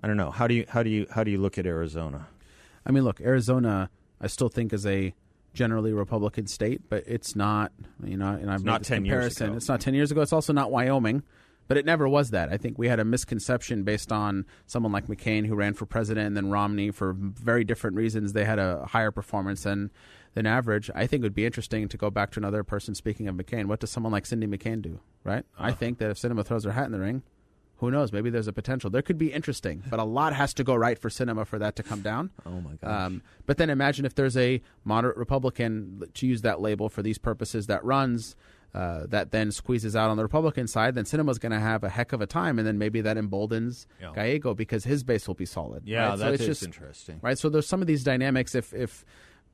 I 0.03 0.07
don't 0.07 0.17
know. 0.17 0.31
How 0.31 0.47
do 0.47 0.53
you 0.53 0.65
how 0.69 0.83
do 0.83 0.89
you 0.89 1.07
how 1.09 1.23
do 1.23 1.31
you 1.31 1.39
look 1.39 1.57
at 1.57 1.65
Arizona? 1.65 2.27
I 2.85 2.91
mean, 2.91 3.03
look, 3.03 3.21
Arizona, 3.21 3.89
I 4.19 4.27
still 4.27 4.49
think 4.49 4.73
is 4.73 4.85
a 4.85 5.13
generally 5.53 5.93
Republican 5.93 6.47
state, 6.47 6.81
but 6.89 7.03
it's 7.07 7.35
not. 7.35 7.71
You 8.03 8.17
know, 8.17 8.29
and 8.29 8.51
I've 8.51 8.63
not 8.63 8.73
made 8.73 8.81
this 8.81 8.87
10 8.87 9.05
years 9.05 9.41
ago. 9.41 9.53
It's 9.55 9.67
not 9.67 9.81
ten 9.81 9.93
years 9.93 10.11
ago. 10.11 10.21
It's 10.21 10.33
also 10.33 10.53
not 10.53 10.71
Wyoming, 10.71 11.23
but 11.71 11.77
it 11.77 11.85
never 11.85 12.05
was 12.05 12.31
that. 12.31 12.51
I 12.51 12.57
think 12.57 12.77
we 12.77 12.89
had 12.89 12.99
a 12.99 13.05
misconception 13.05 13.83
based 13.83 14.11
on 14.11 14.45
someone 14.67 14.91
like 14.91 15.07
McCain 15.07 15.47
who 15.47 15.55
ran 15.55 15.73
for 15.73 15.85
president, 15.85 16.27
and 16.27 16.35
then 16.35 16.49
Romney 16.49 16.91
for 16.91 17.13
very 17.15 17.63
different 17.63 17.95
reasons. 17.95 18.33
They 18.33 18.43
had 18.43 18.59
a 18.59 18.85
higher 18.87 19.09
performance 19.09 19.63
than 19.63 19.89
than 20.33 20.45
average. 20.45 20.91
I 20.93 21.07
think 21.07 21.21
it 21.21 21.27
would 21.27 21.33
be 21.33 21.45
interesting 21.45 21.87
to 21.87 21.95
go 21.95 22.09
back 22.09 22.31
to 22.31 22.41
another 22.41 22.65
person. 22.65 22.93
Speaking 22.93 23.29
of 23.29 23.35
McCain, 23.35 23.67
what 23.67 23.79
does 23.79 23.89
someone 23.89 24.11
like 24.11 24.25
Cindy 24.25 24.47
McCain 24.47 24.81
do? 24.81 24.99
Right? 25.23 25.45
I 25.57 25.71
think 25.71 25.99
that 25.99 26.11
if 26.11 26.17
Sinema 26.17 26.45
throws 26.45 26.65
her 26.65 26.73
hat 26.73 26.87
in 26.87 26.91
the 26.91 26.99
ring, 26.99 27.23
who 27.77 27.89
knows? 27.89 28.11
Maybe 28.11 28.29
there's 28.29 28.49
a 28.49 28.53
potential. 28.53 28.89
There 28.89 29.01
could 29.01 29.17
be 29.17 29.31
interesting, 29.31 29.81
but 29.89 29.99
a 29.99 30.03
lot 30.03 30.33
has 30.33 30.53
to 30.55 30.65
go 30.65 30.75
right 30.75 30.99
for 30.99 31.07
Sinema 31.07 31.47
for 31.47 31.57
that 31.57 31.77
to 31.77 31.83
come 31.83 32.01
down. 32.01 32.31
Oh 32.45 32.59
my 32.59 32.73
gosh. 32.81 33.05
Um, 33.05 33.21
but 33.45 33.57
then 33.57 33.69
imagine 33.69 34.05
if 34.05 34.13
there's 34.13 34.35
a 34.35 34.61
moderate 34.83 35.15
Republican 35.15 36.03
to 36.15 36.27
use 36.27 36.41
that 36.41 36.59
label 36.59 36.89
for 36.89 37.01
these 37.01 37.17
purposes 37.17 37.67
that 37.67 37.81
runs. 37.85 38.35
Uh, 38.73 39.05
that 39.07 39.31
then 39.31 39.51
squeezes 39.51 39.97
out 39.97 40.09
on 40.09 40.15
the 40.15 40.23
Republican 40.23 40.65
side, 40.65 40.95
then 40.95 41.03
Sinema's 41.03 41.39
going 41.39 41.51
to 41.51 41.59
have 41.59 41.83
a 41.83 41.89
heck 41.89 42.13
of 42.13 42.21
a 42.21 42.25
time, 42.25 42.57
and 42.57 42.65
then 42.65 42.77
maybe 42.77 43.01
that 43.01 43.17
emboldens 43.17 43.85
Yeah. 44.01 44.13
Gallego 44.15 44.53
because 44.53 44.85
his 44.85 45.03
base 45.03 45.27
will 45.27 45.35
be 45.35 45.45
solid. 45.45 45.83
Yeah, 45.85 46.09
right? 46.11 46.17
so 46.17 46.23
that 46.23 46.33
it's 46.35 46.41
is 46.43 46.47
just, 46.47 46.63
interesting. 46.63 47.19
right? 47.21 47.37
So 47.37 47.49
there's 47.49 47.67
some 47.67 47.81
of 47.81 47.87
these 47.87 48.03
dynamics. 48.05 48.55
If 48.55 48.73
if 48.73 49.03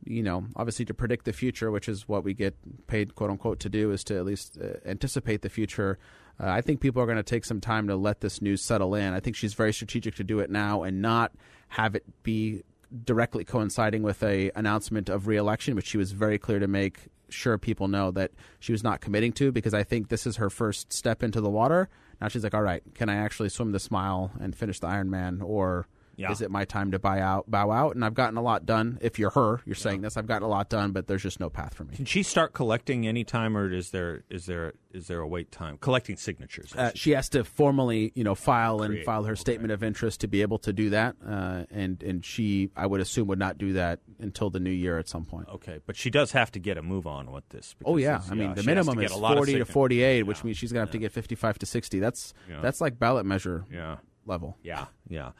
you 0.05 0.21
know, 0.21 0.45
obviously 0.55 0.85
to 0.85 0.93
predict 0.93 1.25
the 1.25 1.33
future, 1.33 1.71
which 1.71 1.89
is 1.89 2.07
what 2.07 2.23
we 2.23 2.35
get 2.35 2.55
paid, 2.85 3.15
quote 3.15 3.31
unquote, 3.31 3.59
to 3.61 3.69
do, 3.69 3.91
is 3.91 4.03
to 4.03 4.17
at 4.17 4.25
least 4.25 4.57
uh, 4.61 4.73
anticipate 4.85 5.41
the 5.41 5.49
future. 5.49 5.97
Uh, 6.39 6.49
I 6.49 6.61
think 6.61 6.81
people 6.81 7.01
are 7.01 7.07
going 7.07 7.17
to 7.17 7.23
take 7.23 7.45
some 7.45 7.59
time 7.59 7.87
to 7.87 7.95
let 7.95 8.21
this 8.21 8.39
news 8.39 8.61
settle 8.61 8.93
in. 8.93 9.13
I 9.13 9.19
think 9.19 9.35
she's 9.35 9.55
very 9.55 9.73
strategic 9.73 10.13
to 10.15 10.23
do 10.23 10.39
it 10.39 10.51
now 10.51 10.83
and 10.83 11.01
not 11.01 11.31
have 11.69 11.95
it 11.95 12.03
be 12.21 12.61
directly 13.03 13.43
coinciding 13.43 14.03
with 14.03 14.23
a 14.23 14.51
announcement 14.55 15.09
of 15.09 15.27
reelection, 15.27 15.75
which 15.75 15.87
she 15.87 15.97
was 15.97 16.11
very 16.11 16.37
clear 16.37 16.59
to 16.59 16.67
make 16.67 17.07
sure 17.29 17.57
people 17.57 17.87
know 17.87 18.11
that 18.11 18.31
she 18.59 18.71
was 18.71 18.83
not 18.83 19.01
committing 19.01 19.33
to 19.33 19.51
because 19.51 19.73
I 19.73 19.83
think 19.83 20.07
this 20.07 20.25
is 20.25 20.37
her 20.37 20.49
first 20.49 20.93
step 20.93 21.23
into 21.23 21.41
the 21.41 21.49
water. 21.49 21.89
Now 22.21 22.29
she's 22.29 22.43
like, 22.43 22.53
all 22.53 22.61
right, 22.61 22.81
can 22.95 23.09
I 23.09 23.15
actually 23.15 23.49
swim 23.49 23.71
the 23.71 23.87
mile 23.91 24.31
and 24.39 24.55
finish 24.55 24.79
the 24.79 24.87
Ironman, 24.87 25.43
or 25.43 25.87
Yeah. 26.17 26.31
is 26.31 26.41
it 26.41 26.49
my 26.51 26.65
time 26.65 26.91
to 26.91 26.99
buy 26.99 27.21
out, 27.21 27.49
bow 27.49 27.69
out? 27.71 27.95
And 27.95 28.03
I've 28.03 28.15
gotten 28.15 28.37
a 28.37 28.41
lot 28.41 28.65
done. 28.65 28.97
If 29.01 29.19
you're 29.19 29.29
her, 29.29 29.61
you're 29.65 29.75
saying 29.75 30.01
this. 30.01 30.17
I've 30.17 30.25
gotten 30.27 30.43
a 30.43 30.49
lot 30.49 30.67
done, 30.69 30.91
but 30.91 31.07
there's 31.07 31.21
just 31.23 31.39
no 31.39 31.49
path 31.49 31.75
for 31.75 31.83
me. 31.83 31.95
Can 31.95 32.05
she 32.05 32.23
start 32.23 32.53
collecting 32.53 33.07
any 33.07 33.23
time, 33.23 33.55
or 33.55 33.71
is 33.71 33.91
there 33.91 34.23
is 34.29 34.47
there 34.47 34.73
is 34.91 35.07
there 35.07 35.19
a 35.19 35.27
wait 35.27 35.51
time 35.51 35.77
collecting 35.79 36.17
signatures? 36.17 36.73
Uh, 36.75 36.91
she 36.95 37.11
has 37.11 37.29
to 37.29 37.43
formally, 37.43 38.11
you 38.15 38.23
know, 38.23 38.33
file 38.35 38.81
and 38.81 38.93
Create, 38.93 39.05
file 39.05 39.23
her 39.25 39.35
statement 39.35 39.71
of 39.71 39.83
interest 39.83 40.21
to 40.21 40.27
be 40.27 40.41
able 40.41 40.57
to 40.59 40.73
do 40.73 40.89
that. 40.89 41.15
Uh, 41.23 41.65
and 41.69 42.01
and 42.01 42.25
she, 42.25 42.71
I 42.75 42.87
would 42.87 42.99
assume, 42.99 43.27
would 43.27 43.37
not 43.39 43.57
do 43.59 43.73
that 43.73 43.99
until 44.19 44.49
the 44.49 44.59
new 44.59 44.71
year 44.71 44.97
at 44.97 45.07
some 45.07 45.23
point. 45.23 45.47
okay, 45.53 45.79
but 45.85 45.95
she 45.95 46.09
does 46.09 46.31
have 46.31 46.51
to 46.53 46.59
get 46.59 46.77
a 46.79 46.81
move 46.81 47.05
on 47.05 47.31
with 47.31 47.47
this. 47.49 47.75
Oh 47.85 47.95
because 47.95 48.01
yeah, 48.03 48.15
it's- 48.15 48.31
I 48.31 48.33
mean 48.33 48.55
the 48.55 48.63
she 48.63 48.69
has 48.71 48.85
to 48.85 48.91
minimum 48.91 48.95
get 48.99 49.11
is 49.11 49.15
a 49.15 49.19
lot 49.19 49.33
of 49.33 49.37
forty 49.37 49.57
to 49.59 49.65
forty-eight, 49.65 50.23
which 50.23 50.39
Yeah, 50.39 50.45
means 50.45 50.57
she's 50.57 50.71
gonna 50.71 50.81
have 50.81 50.91
to 50.91 50.97
get 50.97 51.11
fifty-five 51.11 51.59
to 51.59 51.65
sixty. 51.67 51.99
That's 51.99 52.33
Yeah. 52.49 52.61
that's 52.61 52.81
like 52.81 52.97
ballot 52.97 53.25
measure 53.27 53.65
Yeah, 53.71 53.97
level. 54.25 54.57
yeah, 54.63 54.85
yeah. 55.07 55.31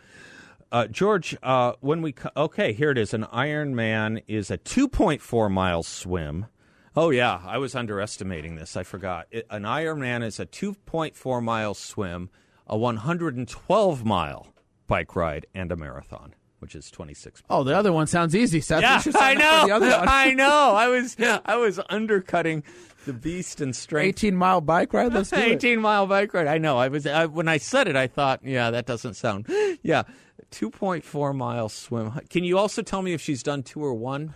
Uh, 0.71 0.85
George, 0.87 1.35
uh, 1.43 1.73
when 1.79 2.01
we 2.01 2.11
co- 2.11 2.29
okay, 2.35 2.73
here 2.73 2.91
it 2.91 2.97
is. 2.97 3.13
An 3.13 3.23
Ironman 3.25 4.21
is 4.27 4.51
a 4.51 4.57
2.4 4.57 5.49
mile 5.51 5.83
swim. 5.83 6.47
Oh 6.95 7.09
yeah, 7.09 7.39
I 7.45 7.57
was 7.57 7.75
underestimating 7.75 8.55
this. 8.55 8.75
I 8.75 8.83
forgot. 8.83 9.27
It, 9.31 9.45
an 9.49 9.63
Ironman 9.63 10.25
is 10.25 10.39
a 10.39 10.45
2.4 10.45 11.41
mile 11.43 11.73
swim, 11.73 12.29
a 12.65 12.77
112 12.77 14.03
mile 14.05 14.47
bike 14.87 15.15
ride, 15.15 15.45
and 15.53 15.71
a 15.71 15.75
marathon, 15.75 16.33
which 16.59 16.75
is 16.75 16.89
26. 16.91 17.43
Oh, 17.49 17.63
the 17.63 17.75
other 17.77 17.93
one 17.93 18.07
sounds 18.07 18.35
easy, 18.35 18.59
Seth. 18.59 18.81
Yeah, 18.81 19.01
I 19.15 19.35
know. 19.35 19.67
The 19.67 19.73
other 19.75 19.89
one. 19.99 20.07
I 20.09 20.33
know. 20.33 20.73
I 20.75 20.87
was 20.89 21.15
I 21.19 21.55
was 21.55 21.79
undercutting 21.89 22.63
the 23.05 23.13
beast 23.13 23.61
and 23.61 23.73
strength. 23.73 24.07
Eighteen 24.07 24.35
mile 24.35 24.59
bike 24.59 24.91
ride. 24.91 25.13
Let's 25.13 25.29
do 25.29 25.37
it. 25.37 25.43
18 25.43 25.79
mile 25.79 26.07
bike 26.07 26.33
ride. 26.33 26.47
I 26.47 26.57
know. 26.57 26.77
I 26.77 26.89
was 26.89 27.07
I, 27.07 27.25
when 27.27 27.47
I 27.47 27.57
said 27.57 27.87
it, 27.87 27.95
I 27.95 28.07
thought, 28.07 28.41
yeah, 28.43 28.69
that 28.71 28.85
doesn't 28.85 29.13
sound. 29.13 29.47
Yeah, 29.81 30.03
2.4 30.51 31.35
mile 31.35 31.69
swim. 31.69 32.11
Can 32.29 32.43
you 32.43 32.57
also 32.57 32.81
tell 32.81 33.01
me 33.01 33.13
if 33.13 33.21
she's 33.21 33.43
done 33.43 33.63
two 33.63 33.83
or 33.83 33.93
one? 33.93 34.33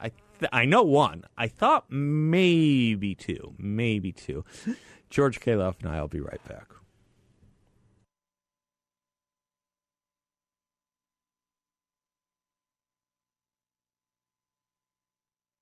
I 0.00 0.10
th- 0.38 0.50
I 0.52 0.64
know 0.64 0.82
one. 0.82 1.24
I 1.36 1.48
thought 1.48 1.90
maybe 1.90 3.14
two, 3.14 3.54
maybe 3.58 4.12
two. 4.12 4.44
George 5.08 5.40
Khalaf 5.40 5.76
and 5.80 5.90
I 5.90 6.00
will 6.00 6.08
be 6.08 6.20
right 6.20 6.42
back. 6.48 6.66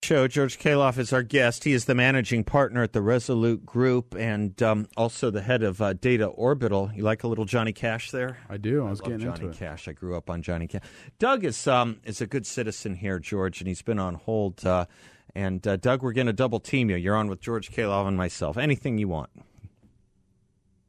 Show. 0.09 0.27
George 0.27 0.59
Khalaf 0.59 0.97
is 0.97 1.13
our 1.13 1.23
guest. 1.23 1.65
He 1.65 1.75
is 1.75 1.85
the 1.85 1.95
managing 1.95 2.43
partner 2.43 2.83
at 2.83 2.95
the 2.95 3.03
Resolute 3.03 3.67
Group 3.67 4.15
and 4.15 4.63
um, 4.63 4.89
also 4.97 5.31
the 5.31 5.43
head 5.43 5.63
of 5.63 5.83
uh, 5.83 5.93
Data 5.93 6.25
Orbital. 6.25 6.91
You 6.95 7.03
like 7.03 7.25
a 7.25 7.29
little 7.29 7.45
Johnny 7.45 7.75
Cash 7.75 8.11
there? 8.11 8.39
I 8.49 8.57
do. 8.57 8.87
I 8.87 8.89
was 8.89 9.03
love 9.03 9.11
getting 9.11 9.27
Johnny 9.27 9.45
into 9.45 9.49
it. 9.51 9.59
Cash. 9.59 9.87
I 9.87 9.93
grew 9.93 10.17
up 10.17 10.31
on 10.31 10.41
Johnny 10.41 10.67
Cash. 10.67 10.81
Doug 11.19 11.45
is 11.45 11.67
um 11.69 12.01
is 12.05 12.23
a 12.23 12.27
good 12.27 12.47
citizen 12.47 12.95
here, 12.95 13.19
George, 13.19 13.61
and 13.61 13.69
he's 13.69 13.83
been 13.83 13.99
on 13.99 14.15
hold. 14.15 14.65
Uh, 14.65 14.87
and 15.35 15.67
uh, 15.69 15.77
Doug, 15.77 16.03
we're 16.03 16.15
going 16.15 16.27
to 16.27 16.33
double 16.33 16.59
team 16.59 16.89
you. 16.89 16.97
You're 16.97 17.15
on 17.15 17.29
with 17.29 17.43
George 17.43 17.71
Khalaf 17.71 18.09
and 18.09 18.17
myself. 18.17 18.57
Anything 18.57 18.97
you 18.97 19.09
want. 19.09 19.29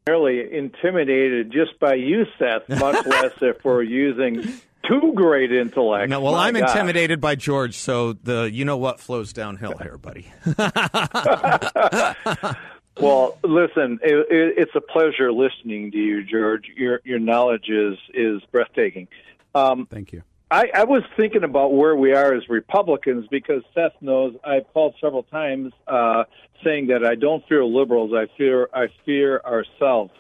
Fairly 0.06 0.48
intimidated 0.50 1.52
just 1.52 1.78
by 1.78 1.96
you, 1.96 2.26
Seth, 2.38 2.70
much 2.70 3.06
less 3.06 3.34
if 3.42 3.66
we're 3.66 3.84
using 3.84 4.62
two 4.88 5.14
great 5.16 5.52
intellects. 5.52 6.10
No, 6.10 6.22
well, 6.22 6.34
My 6.34 6.48
I'm 6.48 6.56
intimidated 6.56 7.22
by 7.22 7.36
George, 7.36 7.76
so 7.76 8.14
the 8.14 8.50
you 8.52 8.66
know 8.66 8.78
what 8.78 9.00
flows 9.00 9.34
downhill 9.34 9.78
here, 9.78 9.98
buddy. 9.98 10.32
Well, 13.00 13.38
listen, 13.44 14.00
it, 14.04 14.28
it, 14.30 14.54
it's 14.58 14.76
a 14.76 14.82
pleasure 14.82 15.32
listening 15.32 15.92
to 15.92 15.98
you, 15.98 16.24
George. 16.24 16.66
Your 16.76 17.00
your 17.06 17.20
knowledge 17.20 17.70
is 17.70 17.98
is 18.14 18.42
breathtaking. 18.52 19.08
Um, 19.56 19.88
Thank 19.90 20.12
you. 20.12 20.24
I, 20.52 20.70
I 20.74 20.84
was 20.84 21.04
thinking 21.16 21.44
about 21.44 21.74
where 21.74 21.96
we 21.96 22.14
are 22.14 22.34
as 22.34 22.50
Republicans 22.50 23.28
because 23.30 23.62
Seth 23.74 23.94
knows 24.02 24.36
I've 24.44 24.72
called 24.74 24.96
several 25.00 25.24
times 25.24 25.72
uh, 25.88 26.24
saying 26.64 26.88
that 26.88 27.06
I 27.06 27.16
don't 27.16 27.48
fear 27.48 27.64
liberals. 27.64 28.12
I 28.14 28.28
fear 28.38 28.70
I 28.74 28.88
fear 29.06 29.42
ourselves. 29.46 30.12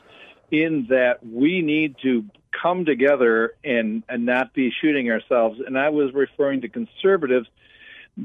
In 0.51 0.87
that 0.89 1.23
we 1.23 1.61
need 1.61 1.95
to 2.01 2.25
come 2.61 2.85
together 2.85 3.53
and 3.63 4.03
and 4.09 4.25
not 4.25 4.53
be 4.53 4.71
shooting 4.81 5.09
ourselves. 5.11 5.59
And 5.65 5.77
I 5.77 5.89
was 5.89 6.13
referring 6.13 6.61
to 6.61 6.69
conservatives 6.69 7.47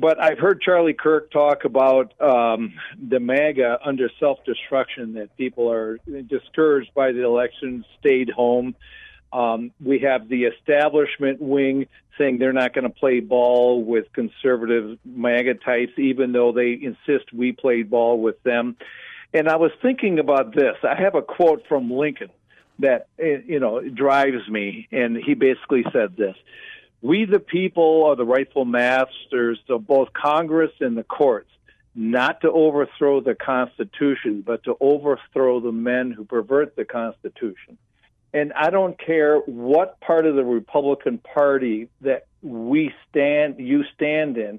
but 0.00 0.20
I've 0.20 0.38
heard 0.38 0.60
Charlie 0.60 0.94
Kirk 0.94 1.30
talk 1.30 1.64
about 1.64 2.20
um, 2.20 2.74
the 3.00 3.20
MAGA 3.20 3.78
under 3.84 4.10
self 4.18 4.44
destruction 4.44 5.14
that 5.14 5.36
people 5.36 5.70
are 5.70 5.98
discouraged 6.26 6.92
by 6.94 7.12
the 7.12 7.22
election, 7.22 7.84
stayed 8.00 8.30
home. 8.30 8.74
Um, 9.32 9.70
we 9.82 10.00
have 10.00 10.28
the 10.28 10.44
establishment 10.44 11.40
wing 11.40 11.86
saying 12.18 12.38
they're 12.38 12.52
not 12.52 12.72
going 12.72 12.84
to 12.84 12.90
play 12.90 13.20
ball 13.20 13.82
with 13.82 14.12
conservative 14.12 14.98
MAGA 15.04 15.54
types, 15.54 15.92
even 15.96 16.32
though 16.32 16.52
they 16.52 16.72
insist 16.72 17.32
we 17.32 17.52
played 17.52 17.90
ball 17.90 18.20
with 18.20 18.42
them. 18.42 18.76
And 19.32 19.48
I 19.48 19.56
was 19.56 19.72
thinking 19.82 20.18
about 20.18 20.54
this. 20.54 20.76
I 20.82 21.00
have 21.00 21.14
a 21.14 21.22
quote 21.22 21.66
from 21.68 21.90
Lincoln 21.90 22.30
that 22.78 23.08
eh, 23.18 23.38
you 23.46 23.60
know 23.60 23.80
drives 23.80 24.48
me, 24.48 24.88
and 24.92 25.16
he 25.16 25.34
basically 25.34 25.84
said 25.92 26.16
this: 26.16 26.36
"We, 27.02 27.24
the 27.24 27.40
people, 27.40 28.04
are 28.04 28.16
the 28.16 28.24
rightful 28.24 28.64
masters 28.64 29.58
of 29.68 29.86
both 29.86 30.12
Congress 30.12 30.72
and 30.80 30.96
the 30.96 31.04
courts." 31.04 31.50
Not 31.96 32.40
to 32.40 32.50
overthrow 32.50 33.20
the 33.20 33.36
Constitution, 33.36 34.42
but 34.44 34.64
to 34.64 34.76
overthrow 34.80 35.60
the 35.60 35.70
men 35.70 36.10
who 36.10 36.24
pervert 36.24 36.74
the 36.74 36.84
Constitution 36.84 37.78
and 38.34 38.52
I 38.52 38.70
don't 38.70 38.98
care 38.98 39.38
what 39.38 40.00
part 40.00 40.26
of 40.26 40.34
the 40.34 40.44
Republican 40.44 41.18
Party 41.18 41.88
that 42.00 42.26
we 42.42 42.92
stand, 43.08 43.60
you 43.60 43.84
stand 43.94 44.36
in, 44.36 44.58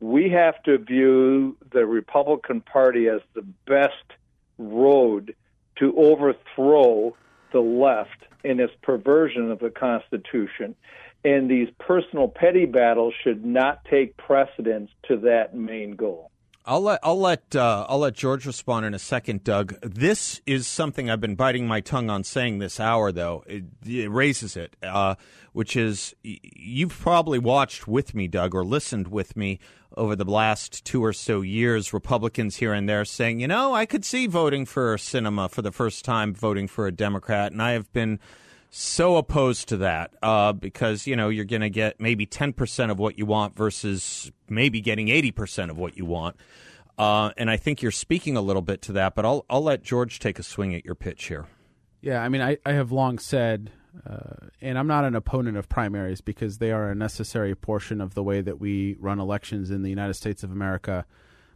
we 0.00 0.30
have 0.30 0.60
to 0.62 0.78
view 0.78 1.58
the 1.72 1.84
Republican 1.84 2.62
Party 2.62 3.08
as 3.08 3.20
the 3.34 3.44
best 3.66 3.92
road 4.56 5.34
to 5.76 5.94
overthrow 5.96 7.14
the 7.52 7.60
left 7.60 8.26
in 8.44 8.58
its 8.60 8.72
perversion 8.82 9.50
of 9.50 9.60
the 9.60 9.70
Constitution. 9.70 10.74
And 11.24 11.48
these 11.48 11.68
personal 11.78 12.26
petty 12.26 12.66
battles 12.66 13.14
should 13.22 13.44
not 13.44 13.84
take 13.84 14.16
precedence 14.16 14.90
to 15.06 15.18
that 15.18 15.54
main 15.54 15.94
goal. 15.94 16.31
I'll 16.64 16.80
let 16.80 17.00
I'll 17.02 17.18
let 17.18 17.56
uh, 17.56 17.86
I'll 17.88 17.98
let 17.98 18.14
George 18.14 18.46
respond 18.46 18.86
in 18.86 18.94
a 18.94 18.98
second, 18.98 19.42
Doug. 19.42 19.74
This 19.82 20.40
is 20.46 20.66
something 20.66 21.10
I've 21.10 21.20
been 21.20 21.34
biting 21.34 21.66
my 21.66 21.80
tongue 21.80 22.08
on 22.08 22.22
saying 22.22 22.58
this 22.58 22.78
hour, 22.78 23.10
though. 23.10 23.42
It, 23.46 23.64
it 23.84 24.10
raises 24.10 24.56
it, 24.56 24.76
uh, 24.82 25.16
which 25.52 25.76
is 25.76 26.14
you've 26.22 26.96
probably 26.96 27.40
watched 27.40 27.88
with 27.88 28.14
me, 28.14 28.28
Doug, 28.28 28.54
or 28.54 28.64
listened 28.64 29.08
with 29.08 29.36
me 29.36 29.58
over 29.96 30.14
the 30.14 30.24
last 30.24 30.84
two 30.84 31.04
or 31.04 31.12
so 31.12 31.40
years. 31.40 31.92
Republicans 31.92 32.56
here 32.56 32.72
and 32.72 32.88
there 32.88 33.04
saying, 33.04 33.40
you 33.40 33.48
know, 33.48 33.74
I 33.74 33.84
could 33.84 34.04
see 34.04 34.28
voting 34.28 34.64
for 34.64 34.96
Sinema 34.96 35.50
for 35.50 35.62
the 35.62 35.72
first 35.72 36.04
time, 36.04 36.32
voting 36.32 36.68
for 36.68 36.86
a 36.86 36.92
Democrat, 36.92 37.50
and 37.50 37.60
I 37.60 37.72
have 37.72 37.92
been 37.92 38.20
so 38.74 39.18
opposed 39.18 39.68
to 39.68 39.76
that 39.76 40.14
uh, 40.22 40.50
because 40.50 41.06
you 41.06 41.14
know 41.14 41.28
you're 41.28 41.44
going 41.44 41.60
to 41.60 41.70
get 41.70 42.00
maybe 42.00 42.26
10% 42.26 42.90
of 42.90 42.98
what 42.98 43.18
you 43.18 43.26
want 43.26 43.54
versus 43.54 44.32
maybe 44.48 44.80
getting 44.80 45.08
80% 45.08 45.68
of 45.68 45.76
what 45.76 45.96
you 45.96 46.06
want. 46.06 46.36
Uh, 46.98 47.30
and 47.38 47.50
i 47.50 47.56
think 47.56 47.80
you're 47.80 47.90
speaking 47.90 48.36
a 48.36 48.42
little 48.42 48.60
bit 48.60 48.82
to 48.82 48.92
that 48.92 49.14
but 49.14 49.24
i'll, 49.24 49.46
I'll 49.48 49.62
let 49.62 49.82
george 49.82 50.18
take 50.18 50.38
a 50.38 50.42
swing 50.42 50.74
at 50.74 50.84
your 50.84 50.94
pitch 50.94 51.24
here. 51.24 51.46
Yeah 52.02 52.22
i 52.22 52.28
mean 52.28 52.42
i, 52.42 52.58
I 52.66 52.72
have 52.72 52.92
long 52.92 53.18
said 53.18 53.70
uh, 54.06 54.48
and 54.60 54.78
i'm 54.78 54.86
not 54.86 55.06
an 55.06 55.14
opponent 55.16 55.56
of 55.56 55.70
primaries 55.70 56.20
because 56.20 56.58
they 56.58 56.70
are 56.70 56.90
a 56.90 56.94
necessary 56.94 57.54
portion 57.54 58.02
of 58.02 58.12
the 58.12 58.22
way 58.22 58.42
that 58.42 58.60
we 58.60 58.98
run 59.00 59.20
elections 59.20 59.70
in 59.70 59.82
the 59.82 59.88
united 59.88 60.14
states 60.14 60.44
of 60.44 60.52
america 60.52 61.06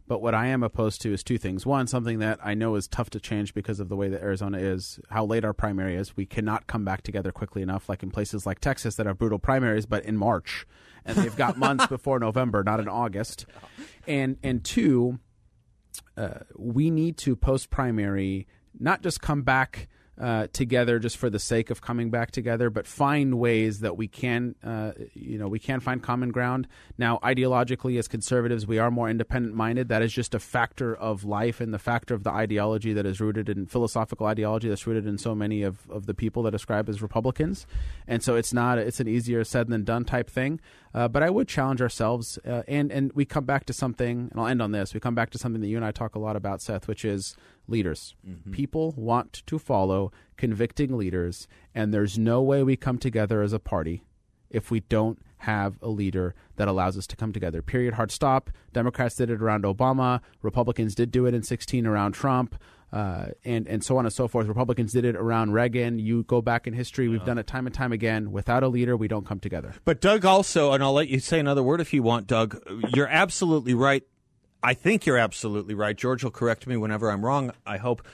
but 0.07 0.21
what 0.21 0.33
I 0.33 0.47
am 0.47 0.63
opposed 0.63 1.01
to 1.01 1.13
is 1.13 1.23
two 1.23 1.37
things. 1.37 1.65
One, 1.65 1.85
something 1.87 2.19
that 2.19 2.39
I 2.43 2.53
know 2.53 2.75
is 2.75 2.87
tough 2.87 3.09
to 3.11 3.19
change 3.19 3.53
because 3.53 3.79
of 3.79 3.89
the 3.89 3.95
way 3.95 4.07
that 4.09 4.21
Arizona 4.21 4.57
is, 4.57 4.99
how 5.09 5.25
late 5.25 5.43
our 5.43 5.53
primary 5.53 5.95
is. 5.95 6.15
We 6.15 6.25
cannot 6.25 6.67
come 6.67 6.85
back 6.85 7.01
together 7.01 7.31
quickly 7.31 7.61
enough, 7.61 7.89
like 7.89 8.03
in 8.03 8.11
places 8.11 8.45
like 8.45 8.59
Texas 8.59 8.95
that 8.95 9.05
have 9.05 9.17
brutal 9.17 9.39
primaries, 9.39 9.85
but 9.85 10.05
in 10.05 10.15
March. 10.17 10.65
And 11.05 11.17
they've 11.17 11.35
got 11.35 11.57
months 11.57 11.87
before 11.87 12.19
November, 12.19 12.63
not 12.63 12.79
in 12.79 12.87
August. 12.87 13.45
And, 14.07 14.37
and 14.43 14.63
two, 14.63 15.19
uh, 16.15 16.39
we 16.55 16.89
need 16.89 17.17
to 17.17 17.35
post 17.35 17.69
primary 17.69 18.47
not 18.79 19.01
just 19.01 19.21
come 19.21 19.41
back 19.41 19.87
uh, 20.19 20.47
together 20.53 20.99
just 20.99 21.17
for 21.17 21.29
the 21.29 21.39
sake 21.39 21.69
of 21.69 21.81
coming 21.81 22.09
back 22.09 22.31
together, 22.31 22.69
but 22.69 22.87
find 22.87 23.39
ways 23.39 23.81
that 23.81 23.97
we 23.97 24.07
can, 24.07 24.55
uh, 24.63 24.91
you 25.13 25.37
know, 25.37 25.47
we 25.47 25.59
can 25.59 25.79
find 25.79 26.01
common 26.01 26.31
ground. 26.31 26.67
Now, 26.97 27.19
ideologically, 27.23 27.99
as 27.99 28.07
conservatives, 28.07 28.65
we 28.65 28.79
are 28.79 28.89
more 28.89 29.09
independent 29.09 29.55
minded. 29.55 29.89
That 29.89 30.01
is 30.01 30.13
just 30.13 30.33
a 30.33 30.39
factor 30.39 30.95
of 30.95 31.23
life 31.23 31.61
and 31.61 31.73
the 31.73 31.79
factor 31.79 32.13
of 32.13 32.23
the 32.23 32.31
ideology 32.31 32.93
that 32.93 33.05
is 33.05 33.21
rooted 33.21 33.49
in 33.49 33.67
philosophical 33.67 34.25
ideology 34.25 34.69
that's 34.69 34.87
rooted 34.87 35.05
in 35.05 35.17
so 35.17 35.35
many 35.35 35.61
of, 35.63 35.89
of 35.89 36.05
the 36.05 36.13
people 36.13 36.43
that 36.43 36.51
describe 36.51 36.89
as 36.89 37.01
Republicans. 37.01 37.67
And 38.07 38.23
so 38.23 38.35
it's 38.35 38.53
not, 38.53 38.79
it's 38.79 38.99
an 38.99 39.07
easier 39.07 39.43
said 39.43 39.67
than 39.67 39.83
done 39.83 40.05
type 40.05 40.29
thing. 40.29 40.59
Uh, 40.93 41.07
but 41.07 41.21
I 41.21 41.29
would 41.29 41.47
challenge 41.47 41.79
ourselves, 41.79 42.39
uh, 42.43 42.63
and 42.67 42.91
and 42.91 43.11
we 43.13 43.23
come 43.23 43.45
back 43.45 43.65
to 43.65 43.73
something, 43.73 44.29
and 44.31 44.39
I'll 44.39 44.47
end 44.47 44.63
on 44.63 44.71
this. 44.71 44.95
We 44.95 44.99
come 44.99 45.13
back 45.13 45.29
to 45.31 45.37
something 45.37 45.61
that 45.61 45.67
you 45.67 45.75
and 45.75 45.85
I 45.85 45.91
talk 45.91 46.15
a 46.15 46.19
lot 46.19 46.35
about, 46.35 46.59
Seth, 46.59 46.87
which 46.87 47.05
is 47.05 47.35
leaders. 47.67 48.15
Mm-hmm. 48.27 48.51
People 48.51 48.93
want 48.95 49.43
to 49.45 49.59
follow 49.59 50.11
convicting 50.37 50.97
leaders, 50.97 51.47
and 51.73 51.93
there's 51.93 52.17
no 52.17 52.41
way 52.41 52.63
we 52.63 52.75
come 52.75 52.97
together 52.97 53.41
as 53.41 53.53
a 53.53 53.59
party 53.59 54.03
if 54.49 54.71
we 54.71 54.81
don't 54.81 55.19
have 55.41 55.77
a 55.81 55.89
leader 55.89 56.33
that 56.55 56.67
allows 56.67 56.97
us 56.97 57.05
to 57.07 57.15
come 57.15 57.31
together. 57.31 57.61
Period. 57.61 57.93
Hard 57.93 58.11
stop. 58.11 58.49
Democrats 58.73 59.15
did 59.15 59.29
it 59.29 59.41
around 59.41 59.63
Obama. 59.63 60.21
Republicans 60.41 60.95
did 60.95 61.11
do 61.11 61.25
it 61.25 61.33
in 61.33 61.43
16 61.43 61.85
around 61.85 62.13
Trump 62.13 62.55
uh, 62.91 63.27
and 63.43 63.67
and 63.67 63.83
so 63.83 63.97
on 63.97 64.05
and 64.05 64.13
so 64.13 64.27
forth. 64.27 64.47
Republicans 64.47 64.93
did 64.93 65.05
it 65.05 65.15
around 65.15 65.51
Reagan. 65.51 65.99
You 65.99 66.23
go 66.23 66.41
back 66.41 66.67
in 66.67 66.73
history, 66.73 67.07
we've 67.07 67.25
done 67.25 67.37
it 67.37 67.47
time 67.47 67.65
and 67.65 67.75
time 67.75 67.91
again. 67.91 68.31
Without 68.31 68.63
a 68.63 68.67
leader, 68.67 68.95
we 68.95 69.07
don't 69.07 69.25
come 69.25 69.39
together. 69.39 69.73
But 69.83 69.99
Doug 69.99 70.25
also, 70.25 70.71
and 70.71 70.81
I'll 70.81 70.93
let 70.93 71.09
you 71.09 71.19
say 71.19 71.39
another 71.39 71.63
word 71.63 71.81
if 71.81 71.93
you 71.93 72.01
want, 72.01 72.27
Doug. 72.27 72.57
You're 72.93 73.07
absolutely 73.07 73.73
right. 73.73 74.03
I 74.63 74.73
think 74.73 75.05
you're 75.05 75.17
absolutely 75.17 75.73
right. 75.73 75.95
George 75.95 76.23
will 76.23 76.31
correct 76.31 76.67
me 76.67 76.77
whenever 76.77 77.11
I'm 77.11 77.23
wrong. 77.23 77.51
I 77.65 77.77
hope 77.77 78.05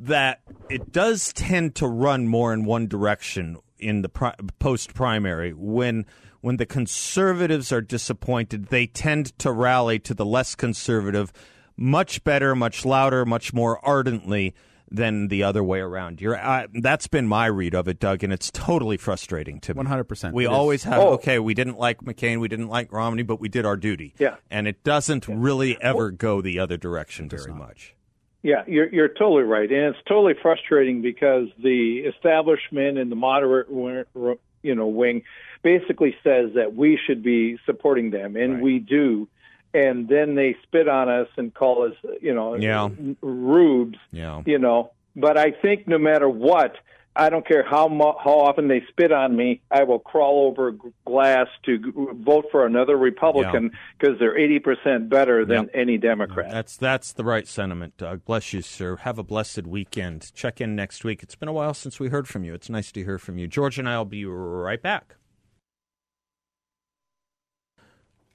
that 0.00 0.40
it 0.68 0.92
does 0.92 1.32
tend 1.32 1.74
to 1.76 1.86
run 1.86 2.26
more 2.26 2.52
in 2.52 2.64
one 2.64 2.88
direction 2.88 3.58
in 3.78 4.02
the 4.02 4.08
pri- 4.08 4.34
post 4.58 4.94
primary 4.94 5.52
when 5.52 6.06
when 6.40 6.56
the 6.56 6.66
conservatives 6.66 7.70
are 7.70 7.80
disappointed 7.80 8.66
they 8.66 8.86
tend 8.86 9.36
to 9.38 9.52
rally 9.52 9.98
to 10.00 10.14
the 10.14 10.24
less 10.24 10.54
conservative 10.56 11.32
much 11.76 12.22
better, 12.24 12.54
much 12.54 12.84
louder, 12.84 13.24
much 13.24 13.52
more 13.52 13.84
ardently 13.84 14.54
than 14.92 15.28
the 15.28 15.42
other 15.42 15.62
way 15.64 15.80
around. 15.80 16.20
You're 16.20 16.36
uh, 16.36 16.66
that's 16.74 17.06
been 17.06 17.26
my 17.26 17.46
read 17.46 17.74
of 17.74 17.88
it, 17.88 17.98
Doug, 17.98 18.22
and 18.22 18.32
it's 18.32 18.50
totally 18.50 18.96
frustrating 18.96 19.60
to 19.60 19.74
me. 19.74 19.78
One 19.78 19.86
hundred 19.86 20.04
percent. 20.04 20.34
We 20.34 20.46
always 20.46 20.84
have 20.84 21.00
oh. 21.00 21.14
okay. 21.14 21.38
We 21.38 21.54
didn't 21.54 21.78
like 21.78 22.00
McCain, 22.02 22.40
we 22.40 22.48
didn't 22.48 22.68
like 22.68 22.92
Romney, 22.92 23.22
but 23.22 23.40
we 23.40 23.48
did 23.48 23.64
our 23.64 23.76
duty. 23.76 24.14
Yeah, 24.18 24.36
and 24.50 24.68
it 24.68 24.84
doesn't 24.84 25.28
yeah. 25.28 25.34
really 25.38 25.80
ever 25.80 26.10
go 26.10 26.40
the 26.40 26.58
other 26.58 26.76
direction 26.76 27.28
very 27.28 27.52
much. 27.52 27.94
Yeah, 28.42 28.64
you're 28.66 28.92
you're 28.92 29.08
totally 29.08 29.44
right, 29.44 29.70
and 29.70 29.94
it's 29.94 30.04
totally 30.08 30.34
frustrating 30.40 31.00
because 31.00 31.48
the 31.62 31.98
establishment 32.00 32.98
and 32.98 33.10
the 33.10 33.16
moderate, 33.16 33.68
you 34.62 34.74
know, 34.74 34.86
wing 34.88 35.22
basically 35.62 36.16
says 36.24 36.50
that 36.56 36.74
we 36.74 36.98
should 37.06 37.22
be 37.22 37.56
supporting 37.66 38.10
them, 38.10 38.34
and 38.36 38.54
right. 38.54 38.62
we 38.62 38.78
do 38.80 39.28
and 39.74 40.08
then 40.08 40.34
they 40.34 40.56
spit 40.62 40.88
on 40.88 41.08
us 41.08 41.28
and 41.36 41.52
call 41.54 41.84
us, 41.86 41.94
you 42.20 42.34
know, 42.34 42.54
yeah. 42.54 42.88
rubes. 43.20 43.98
Yeah. 44.10 44.42
You 44.44 44.58
know, 44.58 44.92
but 45.16 45.38
I 45.38 45.50
think 45.50 45.88
no 45.88 45.98
matter 45.98 46.28
what, 46.28 46.76
I 47.14 47.28
don't 47.28 47.46
care 47.46 47.62
how 47.62 47.88
mo- 47.88 48.16
how 48.24 48.40
often 48.40 48.68
they 48.68 48.82
spit 48.88 49.12
on 49.12 49.36
me, 49.36 49.60
I 49.70 49.82
will 49.82 49.98
crawl 49.98 50.46
over 50.46 50.74
glass 51.04 51.46
to 51.64 51.78
g- 51.78 51.92
vote 51.94 52.46
for 52.50 52.64
another 52.64 52.96
Republican 52.96 53.72
because 53.98 54.14
yeah. 54.14 54.18
they're 54.18 54.38
eighty 54.38 54.58
percent 54.58 55.10
better 55.10 55.44
than 55.44 55.64
yep. 55.64 55.70
any 55.74 55.98
Democrat. 55.98 56.50
That's 56.50 56.78
that's 56.78 57.12
the 57.12 57.24
right 57.24 57.46
sentiment, 57.46 57.98
Doug. 57.98 58.24
Bless 58.24 58.54
you, 58.54 58.62
sir. 58.62 58.96
Have 58.96 59.18
a 59.18 59.22
blessed 59.22 59.66
weekend. 59.66 60.32
Check 60.34 60.62
in 60.62 60.74
next 60.74 61.04
week. 61.04 61.22
It's 61.22 61.34
been 61.34 61.50
a 61.50 61.52
while 61.52 61.74
since 61.74 62.00
we 62.00 62.08
heard 62.08 62.26
from 62.26 62.44
you. 62.44 62.54
It's 62.54 62.70
nice 62.70 62.90
to 62.92 63.04
hear 63.04 63.18
from 63.18 63.36
you, 63.36 63.46
George, 63.46 63.78
and 63.78 63.86
I'll 63.86 64.06
be 64.06 64.24
right 64.24 64.80
back. 64.80 65.16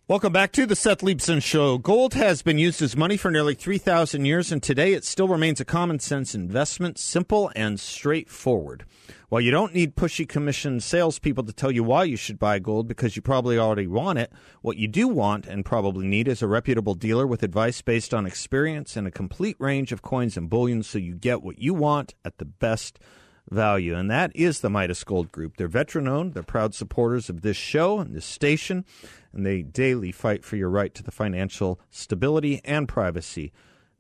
Welcome 0.10 0.32
back 0.32 0.54
to 0.54 0.65
the 0.65 0.78
Seth 0.78 1.00
Leibsohn 1.00 1.43
Show. 1.43 1.78
Gold 1.78 2.13
has 2.13 2.41
been 2.41 2.58
used 2.58 2.82
as 2.82 2.96
money 2.96 3.17
for 3.17 3.30
nearly 3.30 3.54
3,000 3.54 4.24
years, 4.24 4.54
and 4.54 4.63
today 4.63 4.93
it 4.93 5.04
still 5.04 5.28
remains 5.28 5.60
a 5.60 5.65
common 5.65 6.00
sense 6.00 6.34
investment, 6.34 6.98
simple 6.98 7.52
and 7.58 7.78
straightforward. 7.78 8.86
While 9.28 9.41
you 9.41 9.52
don't 9.52 9.74
need 9.74 9.98
pushy 9.98 10.26
commission 10.26 10.80
salespeople 10.80 11.43
to 11.43 11.52
tell 11.52 11.72
you 11.72 11.84
why 11.84 12.06
you 12.06 12.15
should 12.15 12.39
buy 12.39 12.60
gold 12.60 12.88
because 12.88 13.17
you 13.17 13.22
probably 13.22 13.58
already 13.58 13.86
want 13.86 14.17
it, 14.17 14.32
what 14.62 14.78
you 14.78 14.88
do 14.88 15.10
want 15.10 15.46
and 15.46 15.65
probably 15.65 16.08
need 16.08 16.30
is 16.30 16.41
a 16.41 16.48
reputable 16.48 16.96
dealer 16.96 17.28
with 17.28 17.43
advice 17.43 17.82
based 17.82 18.13
on 18.13 18.26
experience 18.26 18.96
and 18.96 19.08
a 19.08 19.12
complete 19.12 19.58
range 19.60 19.91
of 19.91 20.04
coins 20.04 20.38
and 20.38 20.50
bullion 20.50 20.84
so 20.84 20.98
you 20.98 21.15
get 21.15 21.43
what 21.43 21.60
you 21.60 21.74
want 21.74 22.15
at 22.24 22.38
the 22.38 22.46
best 22.46 22.98
value. 23.50 23.96
And 23.96 24.10
that 24.12 24.32
is 24.36 24.60
the 24.60 24.70
Midas 24.70 25.04
Gold 25.04 25.32
Group. 25.32 25.58
They're 25.58 25.67
veteran 25.67 26.08
owned, 26.08 26.34
they're 26.34 26.43
proud 26.43 26.74
supporters 26.74 27.30
of 27.30 27.41
this 27.41 27.58
show 27.58 28.00
and 28.00 28.15
this 28.15 28.26
station 28.26 28.86
and 29.38 29.45
they 29.45 29.62
daily 29.62 30.12
fight 30.12 30.43
for 30.43 30.58
your 30.58 30.69
right 30.69 30.93
to 30.95 31.04
the 31.04 31.12
financial 31.12 31.80
stability 31.89 32.60
and 32.65 32.88
privacy 32.88 33.54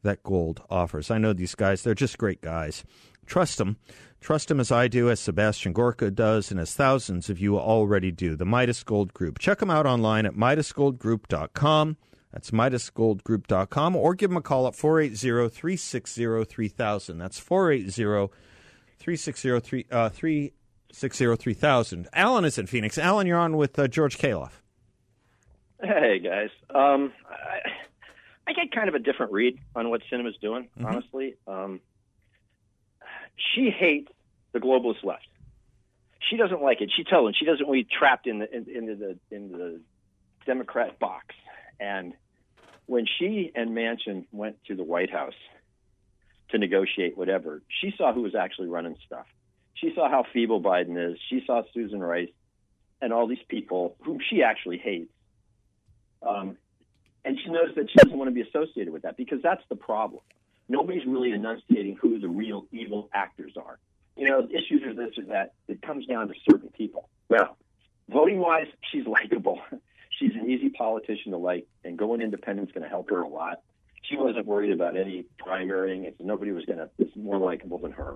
that 0.03 0.23
gold 0.23 0.61
offers. 0.69 1.09
I 1.09 1.17
know 1.17 1.33
these 1.33 1.55
guys, 1.55 1.83
they're 1.83 1.93
just 1.93 2.17
great 2.17 2.41
guys. 2.41 2.83
Trust 3.25 3.57
them. 3.57 3.77
Trust 4.19 4.47
them 4.47 4.59
as 4.59 4.71
I 4.71 4.87
do, 4.87 5.09
as 5.09 5.19
Sebastian 5.19 5.73
Gorka 5.73 6.09
does, 6.09 6.49
and 6.49 6.59
as 6.59 6.73
thousands 6.73 7.29
of 7.29 7.39
you 7.39 7.59
already 7.59 8.11
do. 8.11 8.35
The 8.35 8.45
Midas 8.45 8.83
Gold 8.83 9.13
Group. 9.13 9.37
Check 9.37 9.59
them 9.59 9.69
out 9.69 9.85
online 9.85 10.25
at 10.25 10.33
MidasGoldGroup.com. 10.33 11.97
That's 12.31 12.51
MidasGoldGroup.com, 12.51 13.95
or 13.95 14.15
give 14.15 14.29
them 14.29 14.37
a 14.37 14.41
call 14.41 14.67
at 14.67 14.75
480 14.75 15.49
360 15.49 16.45
3000. 16.45 17.17
That's 17.17 17.39
480 17.39 18.33
360 18.99 19.85
uh, 19.91 21.35
3000. 21.35 22.07
Alan 22.13 22.45
is 22.45 22.57
in 22.57 22.65
Phoenix. 22.65 22.97
Alan, 22.97 23.27
you're 23.27 23.37
on 23.37 23.55
with 23.55 23.77
uh, 23.77 23.87
George 23.87 24.17
Khalaf. 24.17 24.61
Hey, 25.81 26.19
guys. 26.19 26.49
Um, 26.73 27.13
I, 27.29 27.69
I 28.47 28.53
get 28.53 28.71
kind 28.71 28.89
of 28.89 28.95
a 28.95 28.99
different 28.99 29.31
read 29.31 29.59
on 29.75 29.89
what 29.89 30.01
Sinema's 30.11 30.37
doing, 30.37 30.69
mm-hmm. 30.77 30.85
honestly. 30.85 31.35
Um, 31.47 31.81
she 33.35 33.69
hates 33.69 34.11
the 34.53 34.59
globalist 34.59 35.03
left. 35.03 35.27
She 36.29 36.37
doesn't 36.37 36.61
like 36.61 36.81
it. 36.81 36.91
She 36.95 37.03
tells 37.03 37.25
them 37.25 37.33
she 37.37 37.45
doesn't 37.45 37.67
want 37.67 37.79
to 37.79 37.83
be 37.83 37.95
trapped 37.95 38.27
in 38.27 38.39
the 38.39 38.53
in, 38.53 38.67
into 38.69 38.95
the 38.95 39.19
in 39.29 39.51
the 39.51 39.79
Democrat 40.45 40.97
box. 40.99 41.35
And 41.79 42.13
when 42.87 43.05
she 43.05 43.51
and 43.53 43.71
Manchin 43.71 44.25
went 44.31 44.57
to 44.65 44.75
the 44.75 44.83
White 44.83 45.11
House 45.11 45.35
to 46.49 46.57
negotiate 46.57 47.17
whatever, 47.17 47.61
she 47.67 47.93
saw 47.97 48.13
who 48.13 48.21
was 48.21 48.33
actually 48.33 48.67
running 48.67 48.97
stuff. 49.05 49.27
She 49.75 49.93
saw 49.93 50.09
how 50.09 50.25
feeble 50.33 50.61
Biden 50.61 51.11
is. 51.11 51.19
She 51.29 51.43
saw 51.45 51.61
Susan 51.73 51.99
Rice 51.99 52.31
and 53.01 53.13
all 53.13 53.27
these 53.27 53.43
people 53.47 53.95
whom 54.01 54.19
she 54.27 54.41
actually 54.41 54.79
hates. 54.79 55.11
Um, 56.27 56.57
and 57.25 57.37
she 57.43 57.49
knows 57.49 57.69
that 57.75 57.89
she 57.89 57.95
doesn't 57.97 58.17
want 58.17 58.29
to 58.29 58.33
be 58.33 58.41
associated 58.41 58.93
with 58.93 59.03
that 59.03 59.17
because 59.17 59.39
that's 59.41 59.63
the 59.69 59.75
problem. 59.75 60.21
Nobody's 60.69 61.05
really 61.05 61.31
enunciating 61.31 61.97
who 62.01 62.19
the 62.19 62.27
real 62.27 62.65
evil 62.71 63.09
actors 63.13 63.53
are. 63.57 63.79
You 64.15 64.29
know, 64.29 64.47
issues 64.49 64.83
are 64.83 64.93
this 64.93 65.17
or 65.17 65.25
that. 65.25 65.53
It 65.67 65.81
comes 65.81 66.05
down 66.05 66.27
to 66.27 66.33
certain 66.49 66.69
people. 66.69 67.09
Well, 67.29 67.57
voting 68.09 68.39
wise, 68.39 68.67
she's 68.91 69.05
likable. 69.05 69.59
she's 70.19 70.31
an 70.33 70.49
easy 70.49 70.69
politician 70.69 71.31
to 71.31 71.37
like, 71.37 71.67
and 71.83 71.97
going 71.97 72.21
independent 72.21 72.69
is 72.69 72.73
going 72.73 72.83
to 72.83 72.89
help 72.89 73.09
her 73.09 73.21
a 73.21 73.27
lot. 73.27 73.61
She 74.03 74.15
wasn't 74.15 74.45
worried 74.45 74.71
about 74.71 74.95
any 74.97 75.25
primarying. 75.45 76.05
It's, 76.05 76.17
nobody 76.19 76.51
was 76.51 76.65
going 76.65 76.79
to. 76.79 76.89
It's 76.97 77.15
more 77.15 77.37
likable 77.37 77.77
than 77.77 77.91
her. 77.91 78.15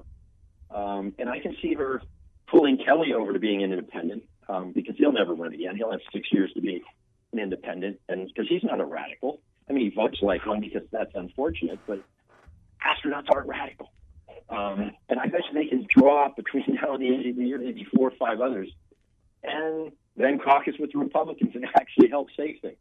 Um, 0.73 1.13
and 1.19 1.29
I 1.29 1.39
can 1.39 1.55
see 1.61 1.73
her 1.73 2.01
pulling 2.47 2.77
Kelly 2.77 3.13
over 3.13 3.33
to 3.33 3.39
being 3.39 3.61
an 3.63 3.71
independent 3.71 4.23
um, 4.47 4.71
because 4.71 4.95
he'll 4.97 5.11
never 5.11 5.33
run 5.33 5.53
again. 5.53 5.75
He'll 5.75 5.91
have 5.91 6.01
six 6.13 6.31
years 6.31 6.51
to 6.53 6.61
be 6.61 6.81
an 7.33 7.39
independent, 7.39 7.99
and 8.09 8.27
because 8.27 8.47
he's 8.47 8.63
not 8.63 8.79
a 8.79 8.85
radical. 8.85 9.41
I 9.69 9.73
mean, 9.73 9.89
he 9.89 9.95
votes 9.95 10.19
like 10.21 10.45
one 10.45 10.59
because 10.59 10.83
that's 10.91 11.13
unfortunate, 11.15 11.79
but 11.87 12.03
astronauts 12.85 13.27
aren't 13.33 13.47
radical. 13.47 13.91
Um, 14.49 14.91
and 15.07 15.19
I 15.19 15.27
bet 15.27 15.41
you 15.47 15.53
they 15.53 15.67
can 15.67 15.87
draw 15.89 16.25
up 16.25 16.35
between 16.35 16.65
now 16.81 16.93
and 16.93 17.01
the 17.01 17.07
end 17.07 17.25
of 17.25 17.35
the 17.35 17.45
year 17.45 17.57
maybe 17.57 17.85
four 17.95 18.09
or 18.09 18.15
five 18.17 18.41
others, 18.41 18.69
and 19.43 19.91
then 20.17 20.39
caucus 20.39 20.75
with 20.79 20.91
the 20.91 20.99
Republicans 20.99 21.55
and 21.55 21.65
actually 21.75 22.09
help 22.09 22.27
save 22.35 22.59
things. 22.61 22.77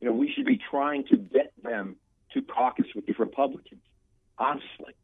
You 0.00 0.08
know, 0.08 0.14
we 0.14 0.32
should 0.32 0.46
be 0.46 0.58
trying 0.58 1.04
to 1.06 1.16
get 1.16 1.52
them 1.62 1.96
to 2.34 2.42
caucus 2.42 2.86
with 2.94 3.06
the 3.06 3.14
Republicans, 3.18 3.82
honestly. 4.36 4.94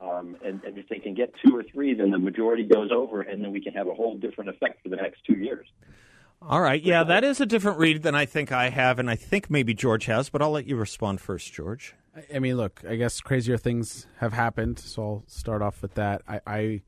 Um, 0.00 0.36
and, 0.44 0.62
and 0.64 0.76
if 0.76 0.88
they 0.88 0.98
can 0.98 1.14
get 1.14 1.32
two 1.44 1.56
or 1.56 1.62
three, 1.62 1.94
then 1.94 2.10
the 2.10 2.18
majority 2.18 2.64
goes 2.64 2.90
over, 2.92 3.22
and 3.22 3.42
then 3.42 3.52
we 3.52 3.60
can 3.62 3.72
have 3.72 3.86
a 3.86 3.94
whole 3.94 4.18
different 4.18 4.50
effect 4.50 4.82
for 4.82 4.90
the 4.90 4.96
next 4.96 5.24
two 5.24 5.36
years. 5.36 5.66
All 6.46 6.60
right. 6.60 6.82
Yeah, 6.82 7.04
that 7.04 7.24
is 7.24 7.40
a 7.40 7.46
different 7.46 7.78
read 7.78 8.02
than 8.02 8.14
I 8.14 8.26
think 8.26 8.52
I 8.52 8.68
have, 8.68 8.98
and 8.98 9.08
I 9.08 9.16
think 9.16 9.50
maybe 9.50 9.72
George 9.72 10.06
has, 10.06 10.28
but 10.28 10.42
I'll 10.42 10.50
let 10.50 10.66
you 10.66 10.76
respond 10.76 11.20
first, 11.20 11.52
George. 11.52 11.94
I 12.32 12.38
mean, 12.38 12.56
look, 12.56 12.82
I 12.88 12.96
guess 12.96 13.20
crazier 13.20 13.56
things 13.56 14.06
have 14.18 14.32
happened, 14.32 14.78
so 14.78 15.02
I'll 15.02 15.24
start 15.26 15.62
off 15.62 15.82
with 15.82 15.94
that. 15.94 16.22
I, 16.28 16.40
I 16.46 16.82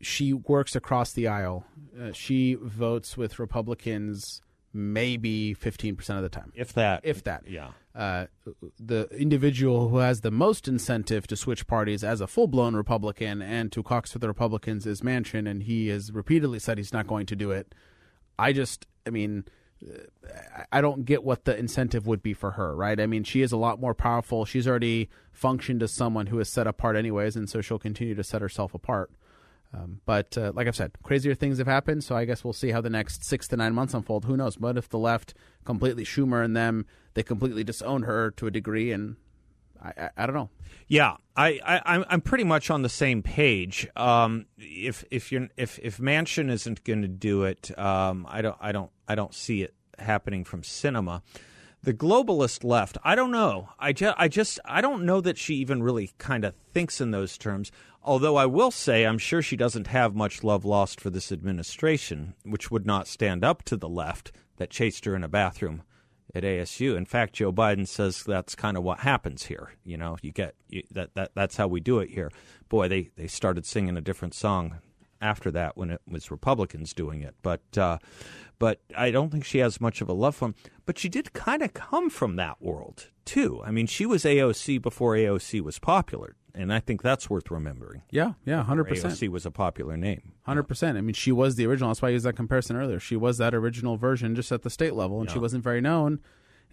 she 0.00 0.32
works 0.32 0.74
across 0.74 1.12
the 1.12 1.28
aisle. 1.28 1.64
Uh, 2.00 2.12
she 2.12 2.54
votes 2.54 3.16
with 3.16 3.38
Republicans 3.38 4.42
maybe 4.74 5.54
15% 5.54 6.16
of 6.16 6.22
the 6.22 6.28
time. 6.28 6.52
If 6.54 6.72
that. 6.74 7.02
If 7.04 7.24
that. 7.24 7.44
Yeah. 7.46 7.72
Uh, 7.94 8.26
the 8.80 9.06
individual 9.10 9.90
who 9.90 9.98
has 9.98 10.22
the 10.22 10.30
most 10.30 10.66
incentive 10.66 11.26
to 11.26 11.36
switch 11.36 11.66
parties 11.66 12.02
as 12.02 12.22
a 12.22 12.26
full 12.26 12.46
blown 12.46 12.74
Republican 12.74 13.42
and 13.42 13.70
to 13.70 13.82
caucus 13.82 14.14
with 14.14 14.22
the 14.22 14.28
Republicans 14.28 14.86
is 14.86 15.02
Manchin, 15.02 15.48
and 15.48 15.64
he 15.64 15.88
has 15.88 16.10
repeatedly 16.10 16.58
said 16.58 16.78
he's 16.78 16.92
not 16.92 17.06
going 17.06 17.26
to 17.26 17.36
do 17.36 17.50
it. 17.50 17.74
I 18.42 18.52
just, 18.52 18.86
I 19.06 19.10
mean, 19.10 19.44
I 20.70 20.80
don't 20.80 21.04
get 21.04 21.24
what 21.24 21.44
the 21.44 21.56
incentive 21.56 22.06
would 22.06 22.22
be 22.22 22.34
for 22.34 22.52
her, 22.52 22.74
right? 22.74 22.98
I 23.00 23.06
mean, 23.06 23.24
she 23.24 23.42
is 23.42 23.52
a 23.52 23.56
lot 23.56 23.80
more 23.80 23.94
powerful. 23.94 24.44
She's 24.44 24.68
already 24.68 25.08
functioned 25.32 25.82
as 25.82 25.92
someone 25.92 26.26
who 26.26 26.38
is 26.40 26.48
set 26.48 26.66
apart, 26.66 26.96
anyways, 26.96 27.36
and 27.36 27.48
so 27.48 27.60
she'll 27.60 27.78
continue 27.78 28.14
to 28.14 28.24
set 28.24 28.42
herself 28.42 28.74
apart. 28.74 29.10
Um, 29.74 30.00
but 30.04 30.36
uh, 30.36 30.52
like 30.54 30.66
I've 30.66 30.76
said, 30.76 30.92
crazier 31.02 31.34
things 31.34 31.58
have 31.58 31.66
happened, 31.66 32.04
so 32.04 32.14
I 32.14 32.24
guess 32.26 32.44
we'll 32.44 32.52
see 32.52 32.70
how 32.70 32.80
the 32.80 32.90
next 32.90 33.24
six 33.24 33.48
to 33.48 33.56
nine 33.56 33.74
months 33.74 33.94
unfold. 33.94 34.26
Who 34.26 34.36
knows? 34.36 34.56
But 34.56 34.76
if 34.76 34.88
the 34.88 34.98
left 34.98 35.34
completely 35.64 36.04
Schumer 36.04 36.44
and 36.44 36.54
them 36.56 36.84
they 37.14 37.22
completely 37.22 37.64
disown 37.64 38.02
her 38.02 38.30
to 38.32 38.46
a 38.46 38.50
degree, 38.50 38.92
and 38.92 39.16
I, 39.82 39.92
I, 39.96 40.10
I 40.16 40.26
don't 40.26 40.34
know. 40.34 40.50
Yeah, 40.88 41.16
I, 41.36 41.60
I 41.64 42.04
I'm 42.08 42.20
pretty 42.20 42.44
much 42.44 42.70
on 42.70 42.82
the 42.82 42.88
same 42.88 43.22
page. 43.22 43.88
Um, 43.96 44.46
if 44.58 45.04
if 45.10 45.32
you're 45.32 45.48
if 45.56 45.78
if 45.82 45.98
Manchin 45.98 46.50
isn't 46.50 46.84
going 46.84 47.02
to 47.02 47.08
do 47.08 47.44
it, 47.44 47.76
um, 47.78 48.26
I 48.28 48.42
don't 48.42 48.56
I 48.60 48.72
don't 48.72 48.90
I 49.08 49.14
don't 49.14 49.34
see 49.34 49.62
it 49.62 49.74
happening 49.98 50.44
from 50.44 50.62
Sinema. 50.62 51.22
The 51.82 51.94
globalist 51.94 52.62
left, 52.62 52.96
I 53.02 53.16
don't 53.16 53.32
know. 53.32 53.70
I 53.76 53.92
just, 53.92 54.14
I 54.16 54.28
just 54.28 54.60
I 54.64 54.80
don't 54.80 55.04
know 55.04 55.20
that 55.20 55.36
she 55.36 55.56
even 55.56 55.82
really 55.82 56.12
kind 56.18 56.44
of 56.44 56.54
thinks 56.72 57.00
in 57.00 57.10
those 57.10 57.36
terms. 57.36 57.72
Although 58.04 58.36
I 58.36 58.46
will 58.46 58.70
say, 58.70 59.04
I'm 59.04 59.18
sure 59.18 59.42
she 59.42 59.56
doesn't 59.56 59.88
have 59.88 60.14
much 60.14 60.44
love 60.44 60.64
lost 60.64 61.00
for 61.00 61.10
this 61.10 61.32
administration, 61.32 62.34
which 62.44 62.70
would 62.70 62.84
not 62.86 63.08
stand 63.08 63.44
up 63.44 63.62
to 63.64 63.76
the 63.76 63.88
left 63.88 64.32
that 64.56 64.70
chased 64.70 65.04
her 65.06 65.16
in 65.16 65.24
a 65.24 65.28
bathroom 65.28 65.82
at 66.34 66.42
ASU. 66.42 66.96
In 66.96 67.04
fact, 67.04 67.34
Joe 67.34 67.52
Biden 67.52 67.86
says 67.86 68.22
that's 68.22 68.54
kind 68.54 68.76
of 68.76 68.82
what 68.82 69.00
happens 69.00 69.44
here. 69.44 69.72
You 69.84 69.96
know, 69.96 70.16
you 70.22 70.32
get 70.32 70.54
you, 70.68 70.82
that 70.92 71.14
that 71.14 71.32
that's 71.34 71.56
how 71.56 71.68
we 71.68 71.80
do 71.80 71.98
it 71.98 72.10
here. 72.10 72.30
Boy, 72.68 72.88
they 72.88 73.10
they 73.16 73.26
started 73.26 73.66
singing 73.66 73.96
a 73.96 74.00
different 74.00 74.34
song 74.34 74.78
after 75.20 75.50
that 75.52 75.76
when 75.76 75.90
it 75.90 76.00
was 76.08 76.30
Republicans 76.30 76.92
doing 76.92 77.22
it. 77.22 77.34
But 77.42 77.78
uh, 77.78 77.98
but 78.58 78.80
I 78.96 79.10
don't 79.10 79.30
think 79.30 79.44
she 79.44 79.58
has 79.58 79.80
much 79.80 80.00
of 80.00 80.08
a 80.08 80.12
love 80.12 80.36
for 80.36 80.46
him. 80.46 80.54
But 80.86 80.98
she 80.98 81.08
did 81.08 81.32
kind 81.32 81.62
of 81.62 81.74
come 81.74 82.10
from 82.10 82.36
that 82.36 82.60
world 82.60 83.08
too. 83.24 83.62
I 83.64 83.70
mean, 83.70 83.86
she 83.86 84.06
was 84.06 84.24
AOC 84.24 84.82
before 84.82 85.14
AOC 85.14 85.60
was 85.60 85.78
popular, 85.78 86.34
and 86.54 86.72
I 86.72 86.80
think 86.80 87.02
that's 87.02 87.30
worth 87.30 87.50
remembering. 87.50 88.02
Yeah, 88.10 88.32
yeah, 88.44 88.62
hundred 88.62 88.84
percent. 88.84 89.14
AOC 89.14 89.28
was 89.28 89.46
a 89.46 89.50
popular 89.50 89.96
name. 89.96 90.32
Hundred 90.42 90.64
percent. 90.64 90.98
I 90.98 91.00
mean, 91.00 91.14
she 91.14 91.32
was 91.32 91.56
the 91.56 91.66
original. 91.66 91.90
That's 91.90 92.02
why 92.02 92.08
I 92.08 92.12
used 92.12 92.26
that 92.26 92.34
comparison 92.34 92.76
earlier. 92.76 93.00
She 93.00 93.16
was 93.16 93.38
that 93.38 93.54
original 93.54 93.96
version, 93.96 94.34
just 94.34 94.52
at 94.52 94.62
the 94.62 94.70
state 94.70 94.94
level, 94.94 95.20
and 95.20 95.28
yeah. 95.28 95.34
she 95.34 95.38
wasn't 95.38 95.64
very 95.64 95.80
known. 95.80 96.20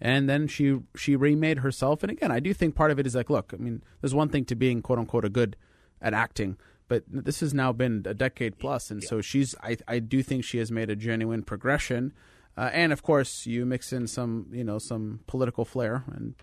And 0.01 0.29
then 0.29 0.47
she 0.47 0.79
she 0.95 1.15
remade 1.15 1.59
herself. 1.59 2.03
And 2.03 2.11
again, 2.11 2.31
I 2.31 2.39
do 2.39 2.53
think 2.53 2.75
part 2.75 2.91
of 2.91 2.99
it 2.99 3.07
is 3.07 3.15
like, 3.15 3.29
look, 3.29 3.53
I 3.53 3.57
mean, 3.57 3.83
there's 4.01 4.15
one 4.15 4.29
thing 4.29 4.45
to 4.45 4.55
being 4.55 4.81
quote 4.81 4.99
unquote 4.99 5.25
a 5.25 5.29
good 5.29 5.55
at 6.01 6.13
acting, 6.13 6.57
but 6.87 7.03
this 7.07 7.41
has 7.41 7.53
now 7.53 7.71
been 7.71 8.03
a 8.05 8.13
decade 8.13 8.59
plus, 8.59 8.91
and 8.91 9.01
yeah. 9.01 9.09
so 9.09 9.21
she's. 9.21 9.55
I 9.61 9.77
I 9.87 9.99
do 9.99 10.23
think 10.23 10.43
she 10.43 10.57
has 10.57 10.71
made 10.71 10.89
a 10.89 10.95
genuine 10.95 11.43
progression. 11.43 12.13
Uh, 12.57 12.69
and 12.73 12.91
of 12.91 13.03
course, 13.03 13.45
you 13.45 13.65
mix 13.65 13.93
in 13.93 14.05
some, 14.05 14.47
you 14.51 14.65
know, 14.65 14.79
some 14.79 15.21
political 15.27 15.63
flair, 15.63 16.03
and 16.13 16.35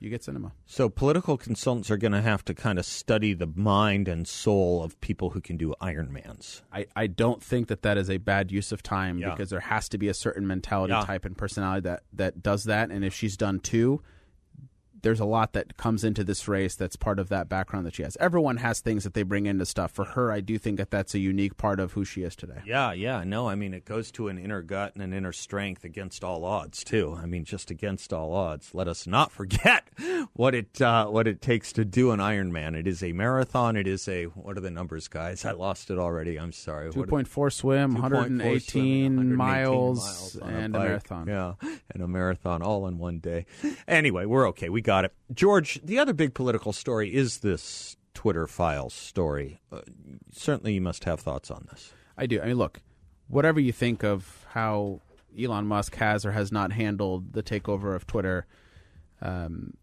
you 0.00 0.08
get 0.08 0.22
Sinema. 0.22 0.52
So 0.66 0.88
political 0.88 1.36
consultants 1.36 1.90
are 1.90 1.98
going 1.98 2.12
to 2.12 2.22
have 2.22 2.44
to 2.46 2.54
kind 2.54 2.78
of 2.78 2.86
study 2.86 3.34
the 3.34 3.46
mind 3.46 4.08
and 4.08 4.26
soul 4.26 4.82
of 4.82 4.98
people 5.00 5.30
who 5.30 5.40
can 5.40 5.58
do 5.58 5.74
Ironmans. 5.80 6.62
I, 6.72 6.86
I 6.96 7.06
don't 7.06 7.42
think 7.42 7.68
that 7.68 7.82
that 7.82 7.98
is 7.98 8.08
a 8.08 8.16
bad 8.16 8.50
use 8.50 8.72
of 8.72 8.82
time 8.82 9.18
yeah. 9.18 9.30
because 9.30 9.50
there 9.50 9.60
has 9.60 9.88
to 9.90 9.98
be 9.98 10.08
a 10.08 10.14
certain 10.14 10.46
mentality 10.46 10.94
yeah. 10.94 11.04
type 11.04 11.26
and 11.26 11.36
personality 11.36 11.82
that, 11.82 12.02
that 12.14 12.42
does 12.42 12.64
that. 12.64 12.90
And 12.90 13.04
if 13.04 13.14
she's 13.14 13.36
done 13.36 13.60
two, 13.60 14.02
there's 15.02 15.20
a 15.20 15.24
lot 15.24 15.52
that 15.52 15.76
comes 15.76 16.04
into 16.04 16.24
this 16.24 16.46
race 16.48 16.74
that's 16.74 16.96
part 16.96 17.18
of 17.18 17.28
that 17.28 17.48
background 17.48 17.86
that 17.86 17.94
she 17.94 18.02
has. 18.02 18.16
Everyone 18.20 18.58
has 18.58 18.80
things 18.80 19.04
that 19.04 19.14
they 19.14 19.22
bring 19.22 19.46
into 19.46 19.66
stuff. 19.66 19.92
For 19.92 20.04
her, 20.04 20.30
I 20.30 20.40
do 20.40 20.58
think 20.58 20.78
that 20.78 20.90
that's 20.90 21.14
a 21.14 21.18
unique 21.18 21.56
part 21.56 21.80
of 21.80 21.92
who 21.92 22.04
she 22.04 22.22
is 22.22 22.36
today. 22.36 22.60
Yeah, 22.66 22.92
yeah, 22.92 23.24
no, 23.24 23.48
I 23.48 23.54
mean 23.54 23.74
it 23.74 23.84
goes 23.84 24.10
to 24.12 24.28
an 24.28 24.38
inner 24.38 24.62
gut 24.62 24.94
and 24.94 25.02
an 25.02 25.12
inner 25.12 25.32
strength 25.32 25.84
against 25.84 26.22
all 26.24 26.44
odds 26.44 26.84
too. 26.84 27.18
I 27.20 27.26
mean, 27.26 27.44
just 27.44 27.70
against 27.70 28.12
all 28.12 28.32
odds. 28.34 28.74
Let 28.74 28.88
us 28.88 29.06
not 29.06 29.32
forget 29.40 29.88
what 30.34 30.54
it 30.54 30.80
uh, 30.80 31.06
what 31.06 31.26
it 31.26 31.40
takes 31.40 31.72
to 31.74 31.84
do 31.84 32.10
an 32.10 32.20
Ironman. 32.20 32.76
It 32.76 32.86
is 32.86 33.02
a 33.02 33.12
marathon. 33.12 33.76
It 33.76 33.86
is 33.86 34.08
a 34.08 34.24
what 34.24 34.56
are 34.56 34.60
the 34.60 34.70
numbers, 34.70 35.08
guys? 35.08 35.44
I 35.44 35.52
lost 35.52 35.90
it 35.90 35.98
already. 35.98 36.38
I'm 36.38 36.52
sorry. 36.52 36.92
Two 36.92 37.04
point 37.04 37.28
four 37.28 37.50
swim, 37.50 37.94
118, 37.94 39.34
miles, 39.34 40.36
and 40.36 40.74
a, 40.74 40.78
a 40.78 40.82
marathon. 40.82 41.26
Yeah, 41.26 41.54
and 41.90 42.02
a 42.02 42.08
marathon 42.08 42.62
all 42.62 42.86
in 42.86 42.98
one 42.98 43.18
day. 43.18 43.46
Anyway, 43.88 44.24
we're 44.24 44.48
okay. 44.48 44.68
We 44.68 44.82
got 44.82 44.89
got 44.90 45.04
it. 45.04 45.12
George, 45.32 45.80
the 45.84 46.00
other 46.00 46.12
big 46.12 46.34
political 46.34 46.72
story 46.72 47.14
is 47.14 47.38
this 47.38 47.96
Twitter 48.12 48.48
files 48.48 48.92
story. 48.92 49.60
Uh, 49.70 49.82
certainly, 50.32 50.74
you 50.74 50.80
must 50.80 51.04
have 51.04 51.20
thoughts 51.20 51.48
on 51.48 51.68
this. 51.70 51.92
I 52.18 52.26
do. 52.26 52.40
I 52.40 52.46
mean, 52.46 52.56
look, 52.56 52.82
whatever 53.28 53.60
you 53.60 53.70
think 53.70 54.02
of 54.02 54.44
how 54.48 55.00
Elon 55.40 55.66
Musk 55.66 55.94
has 55.94 56.26
or 56.26 56.32
has 56.32 56.50
not 56.50 56.72
handled 56.72 57.34
the 57.34 57.42
takeover 57.42 57.94
of 57.94 58.04
Twitter, 58.08 58.48
um, 59.22 59.74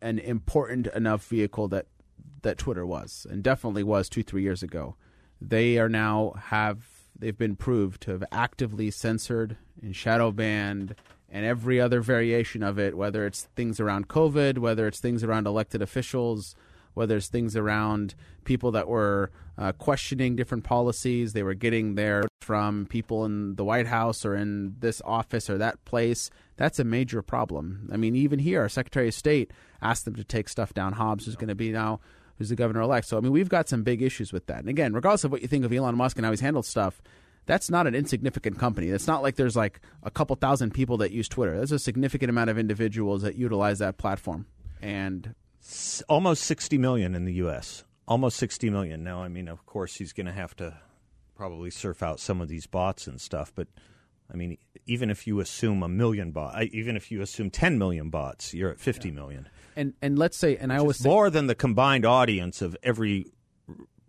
an 0.00 0.18
important 0.18 0.86
enough 0.94 1.26
vehicle 1.26 1.68
that 1.68 1.84
that 2.40 2.56
Twitter 2.56 2.86
was, 2.86 3.26
and 3.28 3.42
definitely 3.42 3.82
was 3.82 4.08
two 4.08 4.22
three 4.22 4.42
years 4.42 4.62
ago. 4.62 4.96
They 5.42 5.76
are 5.76 5.90
now 5.90 6.32
have 6.44 6.86
they've 7.18 7.36
been 7.36 7.56
proved 7.56 8.00
to 8.04 8.12
have 8.12 8.24
actively 8.32 8.90
censored 8.90 9.58
and 9.82 9.94
shadow 9.94 10.32
banned 10.32 10.94
and 11.36 11.44
every 11.44 11.78
other 11.78 12.00
variation 12.00 12.62
of 12.62 12.78
it, 12.78 12.96
whether 12.96 13.26
it's 13.26 13.42
things 13.54 13.78
around 13.78 14.08
COVID, 14.08 14.56
whether 14.56 14.86
it's 14.86 15.00
things 15.00 15.22
around 15.22 15.46
elected 15.46 15.82
officials, 15.82 16.56
whether 16.94 17.18
it's 17.18 17.26
things 17.26 17.54
around 17.54 18.14
people 18.44 18.70
that 18.70 18.88
were 18.88 19.30
uh, 19.58 19.72
questioning 19.72 20.34
different 20.34 20.64
policies, 20.64 21.34
they 21.34 21.42
were 21.42 21.52
getting 21.52 21.94
there 21.94 22.22
from 22.40 22.86
people 22.86 23.26
in 23.26 23.54
the 23.56 23.66
White 23.66 23.86
House 23.86 24.24
or 24.24 24.34
in 24.34 24.76
this 24.80 25.02
office 25.04 25.50
or 25.50 25.58
that 25.58 25.84
place. 25.84 26.30
That's 26.56 26.78
a 26.78 26.84
major 26.84 27.20
problem. 27.20 27.90
I 27.92 27.98
mean, 27.98 28.16
even 28.16 28.38
here, 28.38 28.62
our 28.62 28.70
Secretary 28.70 29.08
of 29.08 29.14
State 29.14 29.50
asked 29.82 30.06
them 30.06 30.14
to 30.14 30.24
take 30.24 30.48
stuff 30.48 30.72
down. 30.72 30.94
Hobbs, 30.94 31.26
who's 31.26 31.36
going 31.36 31.48
to 31.48 31.54
be 31.54 31.70
now 31.70 32.00
who's 32.38 32.48
the 32.48 32.56
governor 32.56 32.80
elect. 32.80 33.08
So 33.08 33.18
I 33.18 33.20
mean, 33.20 33.32
we've 33.32 33.48
got 33.48 33.68
some 33.68 33.82
big 33.82 34.00
issues 34.00 34.32
with 34.32 34.46
that. 34.46 34.60
And 34.60 34.68
again, 34.68 34.94
regardless 34.94 35.24
of 35.24 35.32
what 35.32 35.42
you 35.42 35.48
think 35.48 35.66
of 35.66 35.72
Elon 35.72 35.96
Musk 35.96 36.16
and 36.16 36.24
how 36.24 36.32
he's 36.32 36.40
handled 36.40 36.66
stuff, 36.66 37.02
that's 37.46 37.70
not 37.70 37.86
an 37.86 37.94
insignificant 37.94 38.58
company. 38.58 38.88
It's 38.88 39.06
not 39.06 39.22
like 39.22 39.36
there's 39.36 39.56
like 39.56 39.80
a 40.02 40.10
couple 40.10 40.36
thousand 40.36 40.72
people 40.72 40.96
that 40.98 41.12
use 41.12 41.28
Twitter. 41.28 41.56
There's 41.56 41.72
a 41.72 41.78
significant 41.78 42.30
amount 42.30 42.50
of 42.50 42.58
individuals 42.58 43.22
that 43.22 43.36
utilize 43.36 43.78
that 43.78 43.96
platform. 43.96 44.46
And 44.82 45.34
almost 46.08 46.44
60 46.44 46.78
million 46.78 47.14
in 47.14 47.24
the 47.24 47.34
U.S. 47.34 47.84
Almost 48.06 48.36
60 48.36 48.70
million. 48.70 49.02
Now, 49.02 49.22
I 49.22 49.28
mean, 49.28 49.48
of 49.48 49.64
course, 49.64 49.96
he's 49.96 50.12
going 50.12 50.26
to 50.26 50.32
have 50.32 50.54
to 50.56 50.76
probably 51.34 51.70
surf 51.70 52.02
out 52.02 52.20
some 52.20 52.40
of 52.40 52.48
these 52.48 52.66
bots 52.66 53.06
and 53.06 53.20
stuff, 53.20 53.52
but 53.54 53.68
I 54.32 54.36
mean, 54.36 54.58
even 54.86 55.10
if 55.10 55.26
you 55.26 55.40
assume 55.40 55.82
a 55.82 55.88
million 55.88 56.32
bots, 56.32 56.66
even 56.72 56.96
if 56.96 57.10
you 57.10 57.22
assume 57.22 57.50
10 57.50 57.78
million 57.78 58.10
bots, 58.10 58.52
you're 58.54 58.70
at 58.70 58.80
fifty 58.80 59.08
yeah. 59.08 59.14
million. 59.14 59.48
And 59.76 59.94
and 60.02 60.18
let's 60.18 60.36
say, 60.36 60.56
and 60.56 60.72
I 60.72 60.78
always 60.78 60.98
say, 60.98 61.08
more 61.08 61.30
than 61.30 61.46
the 61.46 61.54
combined 61.54 62.04
audience 62.04 62.62
of 62.62 62.76
every 62.82 63.26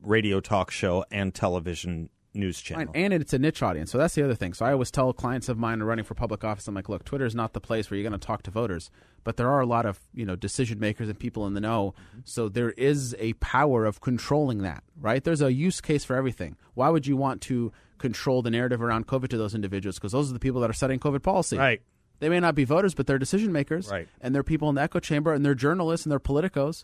radio 0.02 0.40
talk 0.40 0.72
show 0.72 1.06
and 1.12 1.34
television 1.34 2.10
news 2.38 2.62
channel. 2.62 2.92
And 2.96 3.14
it's 3.14 3.34
a 3.34 3.40
niche 3.40 3.62
audience. 3.62 3.92
So 3.92 3.98
that's 3.98 4.16
the 4.16 4.24
other 4.24 4.36
thing. 4.36 4.54
So 4.54 4.66
I 4.66 4.72
always 4.72 4.92
tell 4.92 5.12
clients 5.14 5.50
of 5.50 5.58
mine 5.58 5.82
are 5.82 5.86
running 5.86 6.06
for 6.06 6.14
public 6.14 6.44
office, 6.44 6.68
I'm 6.68 6.76
like, 6.76 6.90
look, 6.90 7.04
Twitter 7.04 7.26
is 7.26 7.36
not 7.36 7.54
the 7.54 7.60
place 7.60 7.90
where 7.90 7.98
you're 7.98 8.08
going 8.10 8.20
to 8.20 8.26
talk 8.26 8.44
to 8.44 8.52
voters, 8.52 8.90
but 9.24 9.38
there 9.38 9.50
are 9.50 9.60
a 9.60 9.66
lot 9.66 9.86
of, 9.86 10.00
you 10.14 10.26
know, 10.26 10.36
decision 10.36 10.80
makers 10.80 11.10
and 11.10 11.20
people 11.20 11.46
in 11.48 11.54
the 11.54 11.62
know. 11.62 11.94
Mm-hmm. 12.12 12.20
So 12.26 12.50
there 12.50 12.72
is 12.72 13.16
a 13.20 13.34
power 13.34 13.86
of 13.86 14.02
controlling 14.02 14.60
that, 14.60 14.84
right? 15.00 15.24
There's 15.24 15.42
a 15.42 15.52
use 15.52 15.82
case 15.82 16.06
for 16.06 16.16
everything. 16.16 16.56
Why 16.74 16.90
would 16.90 17.08
you 17.08 17.18
want 17.18 17.42
to 17.44 17.72
control 17.98 18.42
the 18.42 18.52
narrative 18.52 18.82
around 18.82 19.08
COVID 19.08 19.30
to 19.30 19.38
those 19.38 19.56
individuals? 19.56 19.96
Because 19.96 20.12
those 20.12 20.30
are 20.30 20.34
the 20.34 20.40
people 20.40 20.62
that 20.62 20.70
are 20.70 20.74
setting 20.74 21.00
COVID 21.00 21.24
policy. 21.24 21.58
Right. 21.58 21.82
They 22.20 22.30
may 22.30 22.40
not 22.40 22.56
be 22.56 22.64
voters, 22.64 22.96
but 22.96 23.06
they're 23.06 23.20
decision 23.20 23.52
makers. 23.52 23.90
Right. 23.90 24.08
And 24.22 24.34
they're 24.34 24.44
people 24.44 24.70
in 24.70 24.76
the 24.76 24.82
echo 24.82 25.00
chamber 25.00 25.34
and 25.34 25.46
they're 25.46 25.56
journalists 25.56 26.06
and 26.06 26.12
they're 26.12 26.20
politicos. 26.20 26.84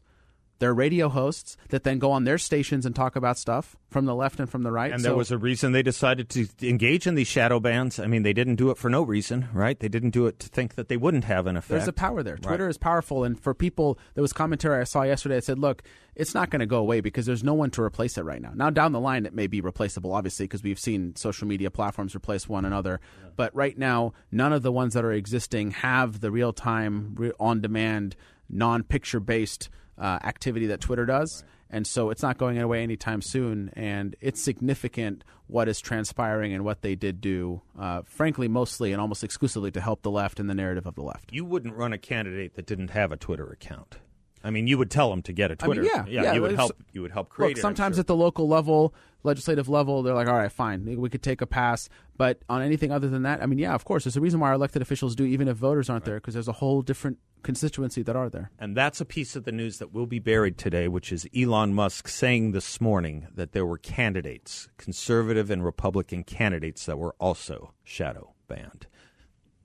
They're 0.60 0.74
radio 0.74 1.10
hosts 1.10 1.58
that 1.70 1.84
then 1.84 2.00
go 2.00 2.12
on 2.12 2.24
their 2.24 2.38
stations 2.38 2.86
and 2.86 2.96
talk 2.96 3.16
about 3.16 3.38
stuff 3.38 3.76
from 3.90 4.06
the 4.06 4.16
left 4.16 4.40
and 4.40 4.50
from 4.50 4.64
the 4.64 4.72
right. 4.72 4.92
And 4.92 5.02
so, 5.02 5.10
there 5.10 5.18
was 5.18 5.32
a 5.32 5.38
reason 5.38 5.72
they 5.72 5.84
decided 5.84 6.30
to 6.30 6.48
engage 6.62 7.06
in 7.06 7.16
these 7.16 7.28
shadow 7.28 7.60
bans. 7.60 8.00
I 8.00 8.08
mean, 8.08 8.24
they 8.24 8.34
didn't 8.34 8.56
do 8.56 8.70
it 8.70 8.78
for 8.78 8.90
no 8.90 9.04
reason, 9.04 9.50
right? 9.54 9.80
They 9.80 9.90
didn't 9.90 10.12
do 10.12 10.26
it 10.28 10.40
to 10.40 10.50
think 10.50 10.76
that 10.76 10.88
they 10.88 10.98
wouldn't 10.98 11.26
have 11.26 11.48
an 11.48 11.58
effect. 11.58 11.70
There's 11.70 11.88
a 11.88 11.94
power 11.94 12.24
there. 12.24 12.38
Twitter 12.38 12.66
right. 12.66 12.70
is 12.70 12.78
powerful. 12.78 13.24
And 13.24 13.40
for 13.40 13.54
people, 13.54 14.00
there 14.14 14.22
was 14.22 14.34
commentary 14.34 14.80
I 14.80 14.86
saw 14.86 15.04
yesterday 15.04 15.36
that 15.36 15.44
said, 15.44 15.60
look, 15.60 15.84
it's 16.16 16.34
not 16.34 16.50
going 16.50 16.60
to 16.60 16.66
go 16.66 16.78
away 16.78 17.02
because 17.02 17.26
there's 17.26 17.44
no 17.44 17.54
one 17.54 17.72
to 17.72 17.82
replace 17.82 18.18
it 18.18 18.24
right 18.24 18.42
now. 18.42 18.52
Now, 18.54 18.70
down 18.70 18.92
the 18.92 19.00
line, 19.00 19.26
it 19.26 19.34
may 19.34 19.48
be 19.48 19.62
replaceable, 19.62 20.14
obviously, 20.14 20.46
because 20.46 20.64
we've 20.64 20.80
seen 20.80 21.16
social 21.16 21.48
media 21.48 21.72
platforms 21.72 22.16
replace 22.16 22.48
one 22.48 22.66
another. 22.66 23.00
Yeah. 23.22 23.30
But 23.36 23.56
right 23.56 23.78
now, 23.78 24.14
none 24.32 24.54
of 24.54 24.62
the 24.62 24.72
ones 24.72 24.94
that 24.94 25.04
are 25.04 25.12
existing 25.12 25.72
have 25.72 26.20
the 26.20 26.32
real 26.32 26.54
time, 26.54 27.34
on 27.40 27.62
demand, 27.62 28.16
non 28.50 28.84
picture 28.84 29.20
based 29.20 29.70
uh, 29.98 30.20
activity 30.24 30.68
that 30.68 30.82
Twitter 30.82 31.06
does. 31.06 31.44
Right. 31.44 31.50
And 31.74 31.88
so 31.88 32.12
it's 32.12 32.22
not 32.22 32.38
going 32.38 32.60
away 32.60 32.84
anytime 32.84 33.22
soon. 33.22 33.72
And 33.76 34.16
it's 34.22 34.42
significant 34.42 35.24
what 35.48 35.68
is 35.68 35.82
transpiring 35.82 36.54
and 36.54 36.64
what 36.64 36.82
they 36.84 36.94
did 36.94 37.20
do, 37.20 37.62
uh, 37.80 38.04
frankly, 38.06 38.48
mostly 38.48 38.92
and 38.92 39.02
almost 39.02 39.24
exclusively 39.24 39.72
to 39.72 39.82
help 39.82 40.04
the 40.04 40.12
left 40.12 40.40
and 40.40 40.48
the 40.50 40.54
narrative 40.54 40.86
of 40.86 40.94
the 40.96 41.02
left. 41.02 41.34
You 41.34 41.46
wouldn't 41.46 41.76
run 41.76 41.92
a 41.92 41.98
candidate 41.98 42.54
that 42.56 42.68
didn't 42.68 42.90
have 42.92 43.12
a 43.12 43.18
Twitter 43.18 43.50
account. 43.50 43.98
I 44.44 44.50
mean, 44.50 44.68
you 44.68 44.78
would 44.78 44.92
tell 44.92 45.10
them 45.10 45.22
to 45.24 45.34
get 45.34 45.52
a 45.52 45.56
Twitter. 45.56 45.82
I 45.82 45.84
mean, 45.84 45.92
yeah, 45.94 46.06
yeah, 46.08 46.24
yeah, 46.24 46.34
You 46.34 46.42
would 46.42 46.56
help. 46.56 46.72
You 46.92 47.02
would 47.02 47.12
help 47.12 47.30
create. 47.30 47.56
Look, 47.56 47.62
sometimes 47.62 47.96
sure. 47.96 48.02
at 48.02 48.08
the 48.08 48.16
local 48.16 48.48
level, 48.48 48.94
legislative 49.24 49.70
level, 49.70 50.04
they're 50.04 50.14
like, 50.14 50.28
"All 50.28 50.36
right, 50.36 50.52
fine, 50.52 50.84
we 51.00 51.10
could 51.10 51.24
take 51.24 51.40
a 51.40 51.48
pass." 51.48 51.88
But 52.18 52.40
on 52.50 52.62
anything 52.62 52.92
other 52.92 53.08
than 53.08 53.24
that, 53.24 53.42
I 53.42 53.46
mean, 53.46 53.58
yeah, 53.58 53.74
of 53.74 53.86
course, 53.86 54.04
there's 54.04 54.18
a 54.18 54.22
reason 54.22 54.42
why 54.42 54.50
our 54.50 54.56
elected 54.56 54.82
officials 54.82 55.16
do, 55.16 55.24
even 55.24 55.48
if 55.48 55.56
voters 55.56 55.90
aren't 55.90 56.02
right. 56.02 56.12
there, 56.12 56.16
because 56.18 56.34
there's 56.34 56.50
a 56.50 56.54
whole 56.54 56.82
different 56.82 57.20
constituency 57.44 58.02
that 58.04 58.16
are 58.16 58.30
there. 58.30 58.52
And 58.58 58.76
that's 58.76 59.00
a 59.00 59.06
piece 59.06 59.36
of 59.36 59.44
the 59.44 59.52
news 59.52 59.78
that 59.78 59.94
will 59.94 60.06
be 60.06 60.20
buried 60.20 60.58
today, 60.58 60.88
which 60.88 61.12
is 61.12 61.28
Elon 61.38 61.74
Musk 61.74 62.08
saying 62.08 62.52
this 62.52 62.82
morning 62.82 63.28
that 63.36 63.52
there 63.52 63.66
were 63.66 63.78
candidates, 63.78 64.70
conservative 64.78 65.52
and 65.52 65.64
Republican 65.64 66.24
candidates, 66.24 66.86
that 66.86 66.98
were 66.98 67.16
also 67.20 67.74
shadow 67.84 68.34
banned. 68.48 68.88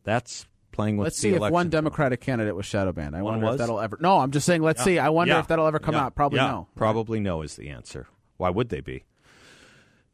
That's 0.05 0.47
playing 0.73 0.97
with. 0.97 1.07
Let's 1.07 1.19
see 1.19 1.31
if 1.31 1.41
one 1.41 1.71
Democratic 1.71 2.21
candidate 2.21 2.55
was 2.55 2.67
shadow 2.67 2.93
banned. 2.93 3.17
I 3.17 3.23
one 3.23 3.35
wonder 3.35 3.47
was? 3.47 3.55
if 3.55 3.59
that'll 3.59 3.81
ever. 3.81 3.99
No, 4.01 4.19
I'm 4.19 4.31
just 4.31 4.47
saying. 4.47 4.62
Let's 4.62 4.81
yeah. 4.81 4.85
see. 4.85 4.99
I 4.99 5.09
wonder 5.09 5.35
yeah. 5.35 5.41
if 5.41 5.49
that'll 5.49 5.67
ever 5.67 5.79
come 5.79 5.95
yeah. 5.95 6.07
out. 6.07 6.14
Probably 6.14 6.38
no. 6.38 6.69
Probably 6.75 7.21
no 7.21 7.43
is 7.43 7.57
the 7.57 7.69
answer. 7.69 8.07
Why 8.37 8.51
would 8.51 8.69
they 8.69 8.81
be? 8.81 9.05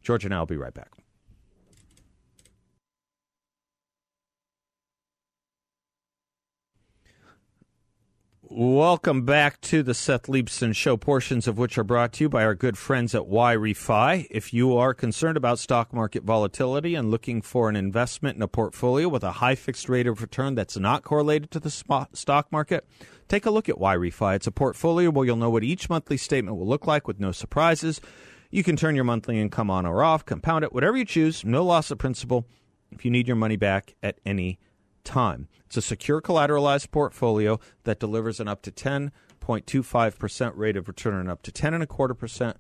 George 0.03 0.25
and 0.25 0.35
I 0.35 0.39
will 0.39 0.47
be 0.47 0.57
right 0.57 0.75
back. 0.75 0.91
Welcome 8.57 9.23
back 9.23 9.61
to 9.63 9.83
the 9.83 9.95
Seth 9.95 10.29
Leibsohn 10.29 10.77
Show, 10.77 10.97
portions 10.97 11.49
of 11.49 11.59
which 11.59 11.77
are 11.77 11.83
brought 11.83 12.13
to 12.13 12.25
you 12.25 12.29
by 12.29 12.45
our 12.45 12.55
good 12.55 12.79
friends 12.79 13.13
at 13.13 13.23
YRefy. 13.23 14.29
If 14.31 14.55
you 14.55 14.77
are 14.77 14.95
concerned 14.95 15.37
about 15.37 15.59
stock 15.59 15.93
market 15.93 16.23
volatility 16.23 16.95
and 16.95 17.11
looking 17.11 17.43
for 17.43 17.69
an 17.69 17.75
investment 17.75 18.37
in 18.37 18.43
a 18.43 18.47
portfolio 18.47 19.09
with 19.09 19.25
a 19.25 19.33
high 19.33 19.57
fixed 19.57 19.89
rate 19.89 20.07
of 20.07 20.23
return 20.23 20.55
that's 20.55 20.77
not 20.77 21.03
correlated 21.03 21.51
to 21.51 21.59
the 21.59 21.69
stock 21.69 22.53
market, 22.53 22.87
take 23.27 23.45
a 23.45 23.51
look 23.51 23.69
at 23.69 23.75
YRefy. 23.75 24.37
It's 24.37 24.47
a 24.47 24.53
portfolio 24.53 25.11
where 25.11 25.27
you'll 25.27 25.35
know 25.35 25.51
what 25.51 25.65
each 25.65 25.91
monthly 25.91 26.17
statement 26.17 26.57
will 26.57 26.69
look 26.69 26.87
like 26.87 27.09
with 27.09 27.19
no 27.19 27.33
surprises. 27.33 28.01
You 28.53 28.63
can 28.63 28.77
turn 28.77 28.95
your 28.95 29.03
monthly 29.03 29.41
income 29.41 29.69
on 29.69 29.85
or 29.85 30.05
off, 30.05 30.25
compound 30.25 30.63
it, 30.63 30.73
whatever 30.73 30.97
you 30.97 31.05
choose, 31.05 31.45
no 31.45 31.65
loss 31.65 31.91
of 31.91 31.99
principal 31.99 32.47
if 32.93 33.05
you 33.05 33.11
need 33.11 33.27
your 33.27 33.37
money 33.37 33.57
back 33.57 33.97
at 34.01 34.21
any 34.25 34.55
time. 34.55 34.61
It's 35.67 35.77
a 35.77 35.83
secure 35.83 36.21
collateralized 36.21 36.91
portfolio 36.91 37.61
that 37.85 38.01
delivers 38.01 38.41
an 38.41 38.49
up 38.49 38.63
to 38.63 38.73
10.25% 38.73 40.57
rate 40.57 40.77
of 40.77 40.89
return 40.89 41.21
and 41.21 41.31
up 41.31 41.43
to 41.43 41.53
10 41.53 41.75
and 41.75 41.83
a 41.83 41.87
quarter 41.87 42.15
percent 42.15 42.57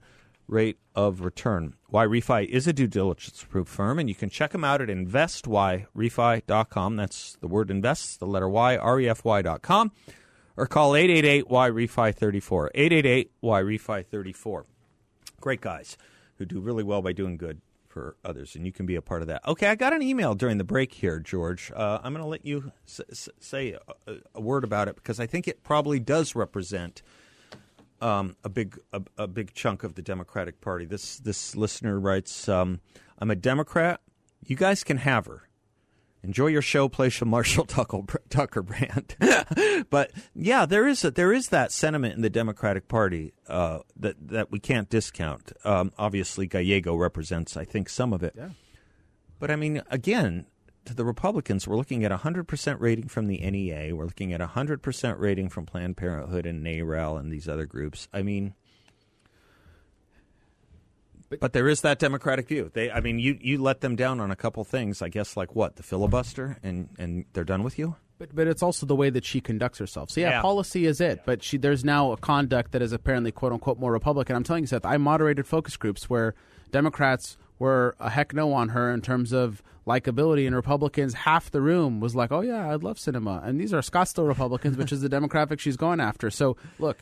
rate 0.46 0.78
of 0.94 1.22
return. 1.22 1.74
YRefy 1.92 2.46
is 2.46 2.66
a 2.66 2.72
due 2.72 2.86
diligence 2.86 3.42
approved 3.42 3.70
firm, 3.70 3.98
and 3.98 4.08
you 4.08 4.14
can 4.14 4.30
check 4.30 4.52
them 4.52 4.64
out 4.64 4.80
at 4.80 4.88
investyrefy.com. 4.88 6.96
That's 6.96 7.36
the 7.40 7.48
word 7.48 7.70
invest, 7.70 8.20
the 8.20 8.26
letter 8.26 8.48
Y, 8.48 8.76
R-E-F-Y.com, 8.76 9.92
or 10.56 10.66
call 10.66 10.94
888 10.94 11.48
YRefy 11.48 12.14
34. 12.14 12.70
888 12.74 13.30
YRefy 13.42 14.06
34. 14.06 14.66
Great 15.40 15.60
guys 15.60 15.96
who 16.36 16.44
do 16.44 16.60
really 16.60 16.84
well 16.84 17.02
by 17.02 17.12
doing 17.12 17.36
good 17.36 17.60
for 17.94 18.16
others, 18.24 18.56
and 18.56 18.66
you 18.66 18.72
can 18.72 18.86
be 18.86 18.96
a 18.96 19.00
part 19.00 19.22
of 19.22 19.28
that. 19.28 19.46
Okay, 19.46 19.68
I 19.68 19.76
got 19.76 19.92
an 19.92 20.02
email 20.02 20.34
during 20.34 20.58
the 20.58 20.64
break 20.64 20.92
here, 20.92 21.20
George. 21.20 21.70
Uh, 21.74 22.00
I'm 22.02 22.12
going 22.12 22.24
to 22.24 22.28
let 22.28 22.44
you 22.44 22.72
s- 22.88 23.00
s- 23.08 23.28
say 23.38 23.78
a, 24.08 24.16
a, 24.34 24.40
word 24.40 24.64
about 24.64 24.88
it 24.88 24.96
because 24.96 25.20
I 25.20 25.26
think 25.26 25.46
it 25.46 25.62
probably 25.62 26.00
does 26.00 26.34
represent 26.34 27.02
um, 28.00 28.34
a 28.42 28.48
big 28.48 28.80
a, 28.92 29.00
a, 29.16 29.28
big 29.28 29.54
chunk 29.54 29.84
of 29.84 29.94
the 29.94 30.02
Democratic 30.02 30.60
Party. 30.60 30.86
This 30.86 31.18
this 31.18 31.54
listener 31.54 32.00
writes, 32.00 32.48
um, 32.48 32.80
"I'm 33.20 33.30
a 33.30 33.36
Democrat. 33.36 34.00
You 34.44 34.56
guys 34.56 34.82
can 34.82 34.96
have 34.96 35.26
her." 35.26 35.48
Enjoy 36.24 36.46
your 36.46 36.62
show, 36.62 36.88
play 36.88 37.10
some 37.10 37.28
Marshall 37.28 37.64
Tucker 38.30 38.62
Band. 38.62 39.16
but 39.90 40.10
yeah, 40.34 40.64
there 40.64 40.88
is 40.88 41.04
a, 41.04 41.10
there 41.10 41.34
is 41.34 41.50
that 41.50 41.70
sentiment 41.70 42.14
in 42.14 42.22
the 42.22 42.30
Democratic 42.30 42.88
Party 42.88 43.34
uh, 43.46 43.80
that 43.96 44.16
that 44.28 44.50
we 44.50 44.58
can't 44.58 44.88
discount. 44.88 45.52
Um, 45.64 45.92
obviously, 45.98 46.46
Gallego 46.46 46.96
represents, 46.96 47.58
I 47.58 47.64
think, 47.64 47.90
some 47.90 48.14
of 48.14 48.22
it. 48.22 48.32
Yeah. 48.36 48.50
But 49.38 49.50
I 49.50 49.56
mean, 49.56 49.82
again, 49.90 50.46
to 50.86 50.94
the 50.94 51.04
Republicans, 51.04 51.68
we're 51.68 51.76
looking 51.76 52.04
at 52.04 52.12
a 52.12 52.16
hundred 52.16 52.48
percent 52.48 52.80
rating 52.80 53.08
from 53.08 53.26
the 53.26 53.38
NEA. 53.38 53.94
We're 53.94 54.06
looking 54.06 54.32
at 54.32 54.40
a 54.40 54.46
hundred 54.46 54.82
percent 54.82 55.18
rating 55.18 55.50
from 55.50 55.66
Planned 55.66 55.98
Parenthood 55.98 56.46
and 56.46 56.64
NARAL 56.64 57.20
and 57.20 57.30
these 57.30 57.48
other 57.48 57.66
groups. 57.66 58.08
I 58.14 58.22
mean 58.22 58.54
but, 61.28 61.40
but 61.40 61.52
there 61.52 61.68
is 61.68 61.80
that 61.82 61.98
Democratic 61.98 62.48
view. 62.48 62.70
They, 62.72 62.90
I 62.90 63.00
mean, 63.00 63.18
you, 63.18 63.38
you 63.40 63.62
let 63.62 63.80
them 63.80 63.96
down 63.96 64.20
on 64.20 64.30
a 64.30 64.36
couple 64.36 64.64
things. 64.64 65.02
I 65.02 65.08
guess 65.08 65.36
like 65.36 65.54
what 65.54 65.76
the 65.76 65.82
filibuster, 65.82 66.58
and 66.62 66.88
and 66.98 67.24
they're 67.32 67.44
done 67.44 67.62
with 67.62 67.78
you. 67.78 67.96
But 68.18 68.34
but 68.34 68.46
it's 68.46 68.62
also 68.62 68.86
the 68.86 68.96
way 68.96 69.10
that 69.10 69.24
she 69.24 69.40
conducts 69.40 69.78
herself. 69.78 70.10
So 70.10 70.20
yeah, 70.20 70.30
yeah. 70.30 70.42
policy 70.42 70.86
is 70.86 71.00
it. 71.00 71.22
But 71.24 71.42
she 71.42 71.56
there's 71.56 71.84
now 71.84 72.12
a 72.12 72.16
conduct 72.16 72.72
that 72.72 72.82
is 72.82 72.92
apparently 72.92 73.32
quote 73.32 73.52
unquote 73.52 73.78
more 73.78 73.92
Republican. 73.92 74.36
I'm 74.36 74.44
telling 74.44 74.64
you, 74.64 74.68
Seth, 74.68 74.84
I 74.84 74.96
moderated 74.96 75.46
focus 75.46 75.76
groups 75.76 76.08
where 76.08 76.34
Democrats 76.70 77.36
were 77.58 77.94
a 77.98 78.10
heck 78.10 78.34
no 78.34 78.52
on 78.52 78.70
her 78.70 78.92
in 78.92 79.00
terms 79.00 79.32
of 79.32 79.62
likability, 79.86 80.46
and 80.46 80.56
Republicans 80.56 81.14
half 81.14 81.50
the 81.50 81.60
room 81.60 82.00
was 82.00 82.14
like, 82.14 82.32
oh 82.32 82.40
yeah, 82.40 82.72
I'd 82.72 82.82
love 82.82 82.96
Sinema, 82.96 83.44
And 83.46 83.60
these 83.60 83.74
are 83.74 83.80
Scottsdale 83.80 84.26
Republicans, 84.26 84.76
which 84.76 84.92
is 84.92 85.02
the 85.02 85.08
demographic 85.10 85.60
she's 85.60 85.76
going 85.76 86.00
after. 86.00 86.30
So 86.30 86.56
look 86.78 86.98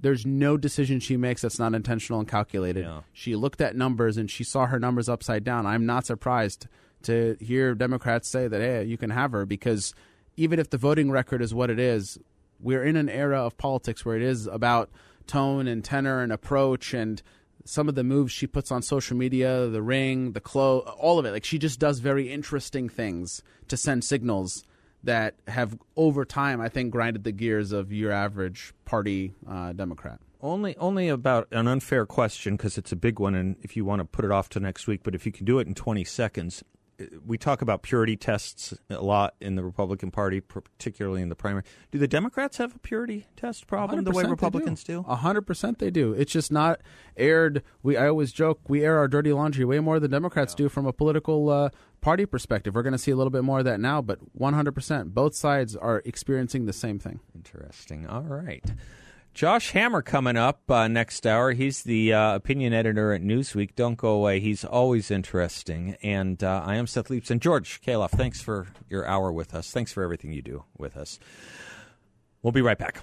there's 0.00 0.24
no 0.24 0.56
decision 0.56 1.00
she 1.00 1.16
makes 1.16 1.42
that's 1.42 1.58
not 1.58 1.74
intentional 1.74 2.20
and 2.20 2.28
calculated. 2.28 2.84
Yeah. 2.84 3.00
She 3.12 3.36
looked 3.36 3.60
at 3.60 3.76
numbers 3.76 4.16
and 4.16 4.30
she 4.30 4.44
saw 4.44 4.66
her 4.66 4.78
numbers 4.78 5.08
upside 5.08 5.44
down. 5.44 5.66
I'm 5.66 5.86
not 5.86 6.06
surprised 6.06 6.66
to 7.02 7.36
hear 7.40 7.74
Democrats 7.74 8.28
say 8.28 8.48
that, 8.48 8.60
hey, 8.60 8.84
you 8.84 8.96
can 8.96 9.10
have 9.10 9.32
her 9.32 9.46
because 9.46 9.94
even 10.36 10.58
if 10.58 10.70
the 10.70 10.78
voting 10.78 11.10
record 11.10 11.42
is 11.42 11.54
what 11.54 11.70
it 11.70 11.78
is, 11.78 12.18
we're 12.60 12.84
in 12.84 12.96
an 12.96 13.08
era 13.08 13.44
of 13.44 13.56
politics 13.56 14.04
where 14.04 14.16
it 14.16 14.22
is 14.22 14.46
about 14.46 14.90
tone 15.26 15.66
and 15.66 15.84
tenor 15.84 16.22
and 16.22 16.32
approach 16.32 16.92
and 16.92 17.22
some 17.64 17.88
of 17.88 17.94
the 17.94 18.04
moves 18.04 18.32
she 18.32 18.46
puts 18.46 18.72
on 18.72 18.82
social 18.82 19.16
media, 19.16 19.66
the 19.66 19.82
ring, 19.82 20.32
the 20.32 20.40
clothes, 20.40 20.88
all 20.98 21.18
of 21.18 21.26
it. 21.26 21.30
Like 21.30 21.44
she 21.44 21.58
just 21.58 21.78
does 21.78 21.98
very 21.98 22.32
interesting 22.32 22.88
things 22.88 23.42
to 23.68 23.76
send 23.76 24.04
signals 24.04 24.64
that 25.04 25.34
have 25.48 25.78
over 25.96 26.24
time, 26.24 26.60
I 26.60 26.68
think, 26.68 26.90
grinded 26.90 27.24
the 27.24 27.32
gears 27.32 27.72
of 27.72 27.92
your 27.92 28.12
average 28.12 28.72
party 28.84 29.34
uh, 29.48 29.72
Democrat. 29.72 30.20
Only, 30.42 30.76
only 30.78 31.08
about 31.08 31.48
an 31.52 31.68
unfair 31.68 32.06
question 32.06 32.56
because 32.56 32.78
it's 32.78 32.92
a 32.92 32.96
big 32.96 33.18
one, 33.18 33.34
and 33.34 33.56
if 33.62 33.76
you 33.76 33.84
want 33.84 34.00
to 34.00 34.06
put 34.06 34.24
it 34.24 34.30
off 34.30 34.48
to 34.50 34.60
next 34.60 34.86
week, 34.86 35.00
but 35.02 35.14
if 35.14 35.26
you 35.26 35.32
can 35.32 35.44
do 35.44 35.58
it 35.58 35.66
in 35.66 35.74
20 35.74 36.02
seconds, 36.04 36.64
we 37.24 37.38
talk 37.38 37.62
about 37.62 37.82
purity 37.82 38.16
tests 38.16 38.74
a 38.88 39.00
lot 39.02 39.34
in 39.40 39.54
the 39.54 39.62
Republican 39.62 40.10
Party, 40.10 40.40
particularly 40.40 41.22
in 41.22 41.28
the 41.28 41.34
primary. 41.34 41.64
Do 41.90 41.98
the 41.98 42.08
Democrats 42.08 42.58
have 42.58 42.74
a 42.74 42.78
purity 42.78 43.26
test 43.36 43.66
problem 43.66 44.04
the 44.04 44.10
way 44.10 44.24
Republicans 44.24 44.84
do? 44.84 45.04
A 45.08 45.16
hundred 45.16 45.42
percent 45.42 45.78
they 45.78 45.90
do. 45.90 46.12
It's 46.12 46.32
just 46.32 46.52
not 46.52 46.80
aired. 47.16 47.62
We 47.82 47.96
I 47.96 48.08
always 48.08 48.32
joke 48.32 48.60
we 48.68 48.84
air 48.84 48.98
our 48.98 49.08
dirty 49.08 49.32
laundry 49.32 49.64
way 49.64 49.80
more 49.80 50.00
than 50.00 50.10
Democrats 50.10 50.54
do 50.54 50.68
from 50.68 50.86
a 50.86 50.92
political 50.92 51.48
uh, 51.48 51.70
party 52.00 52.26
perspective. 52.26 52.74
We're 52.74 52.82
going 52.82 52.92
to 52.92 52.98
see 52.98 53.10
a 53.10 53.16
little 53.16 53.30
bit 53.30 53.44
more 53.44 53.60
of 53.60 53.64
that 53.64 53.80
now, 53.80 54.02
but 54.02 54.18
one 54.32 54.54
hundred 54.54 54.72
percent, 54.72 55.14
both 55.14 55.34
sides 55.34 55.76
are 55.76 56.02
experiencing 56.04 56.66
the 56.66 56.72
same 56.72 56.98
thing. 56.98 57.20
Interesting. 57.34 58.06
All 58.06 58.22
right. 58.22 58.64
Josh 59.32 59.70
Hammer 59.70 60.02
coming 60.02 60.36
up 60.36 60.68
uh, 60.68 60.88
next 60.88 61.24
hour. 61.24 61.52
He's 61.52 61.84
the 61.84 62.12
uh, 62.12 62.34
opinion 62.34 62.72
editor 62.72 63.12
at 63.12 63.22
Newsweek. 63.22 63.76
Don't 63.76 63.96
go 63.96 64.08
away. 64.08 64.40
He's 64.40 64.64
always 64.64 65.08
interesting. 65.08 65.96
And 66.02 66.42
uh, 66.42 66.62
I 66.64 66.74
am 66.74 66.88
Seth 66.88 67.08
Leibsohn. 67.08 67.30
And 67.30 67.40
George 67.40 67.80
Khalaf, 67.80 68.10
thanks 68.10 68.42
for 68.42 68.66
your 68.88 69.06
hour 69.06 69.30
with 69.30 69.54
us. 69.54 69.70
Thanks 69.70 69.92
for 69.92 70.02
everything 70.02 70.32
you 70.32 70.42
do 70.42 70.64
with 70.76 70.96
us. 70.96 71.20
We'll 72.42 72.52
be 72.52 72.62
right 72.62 72.78
back. 72.78 73.02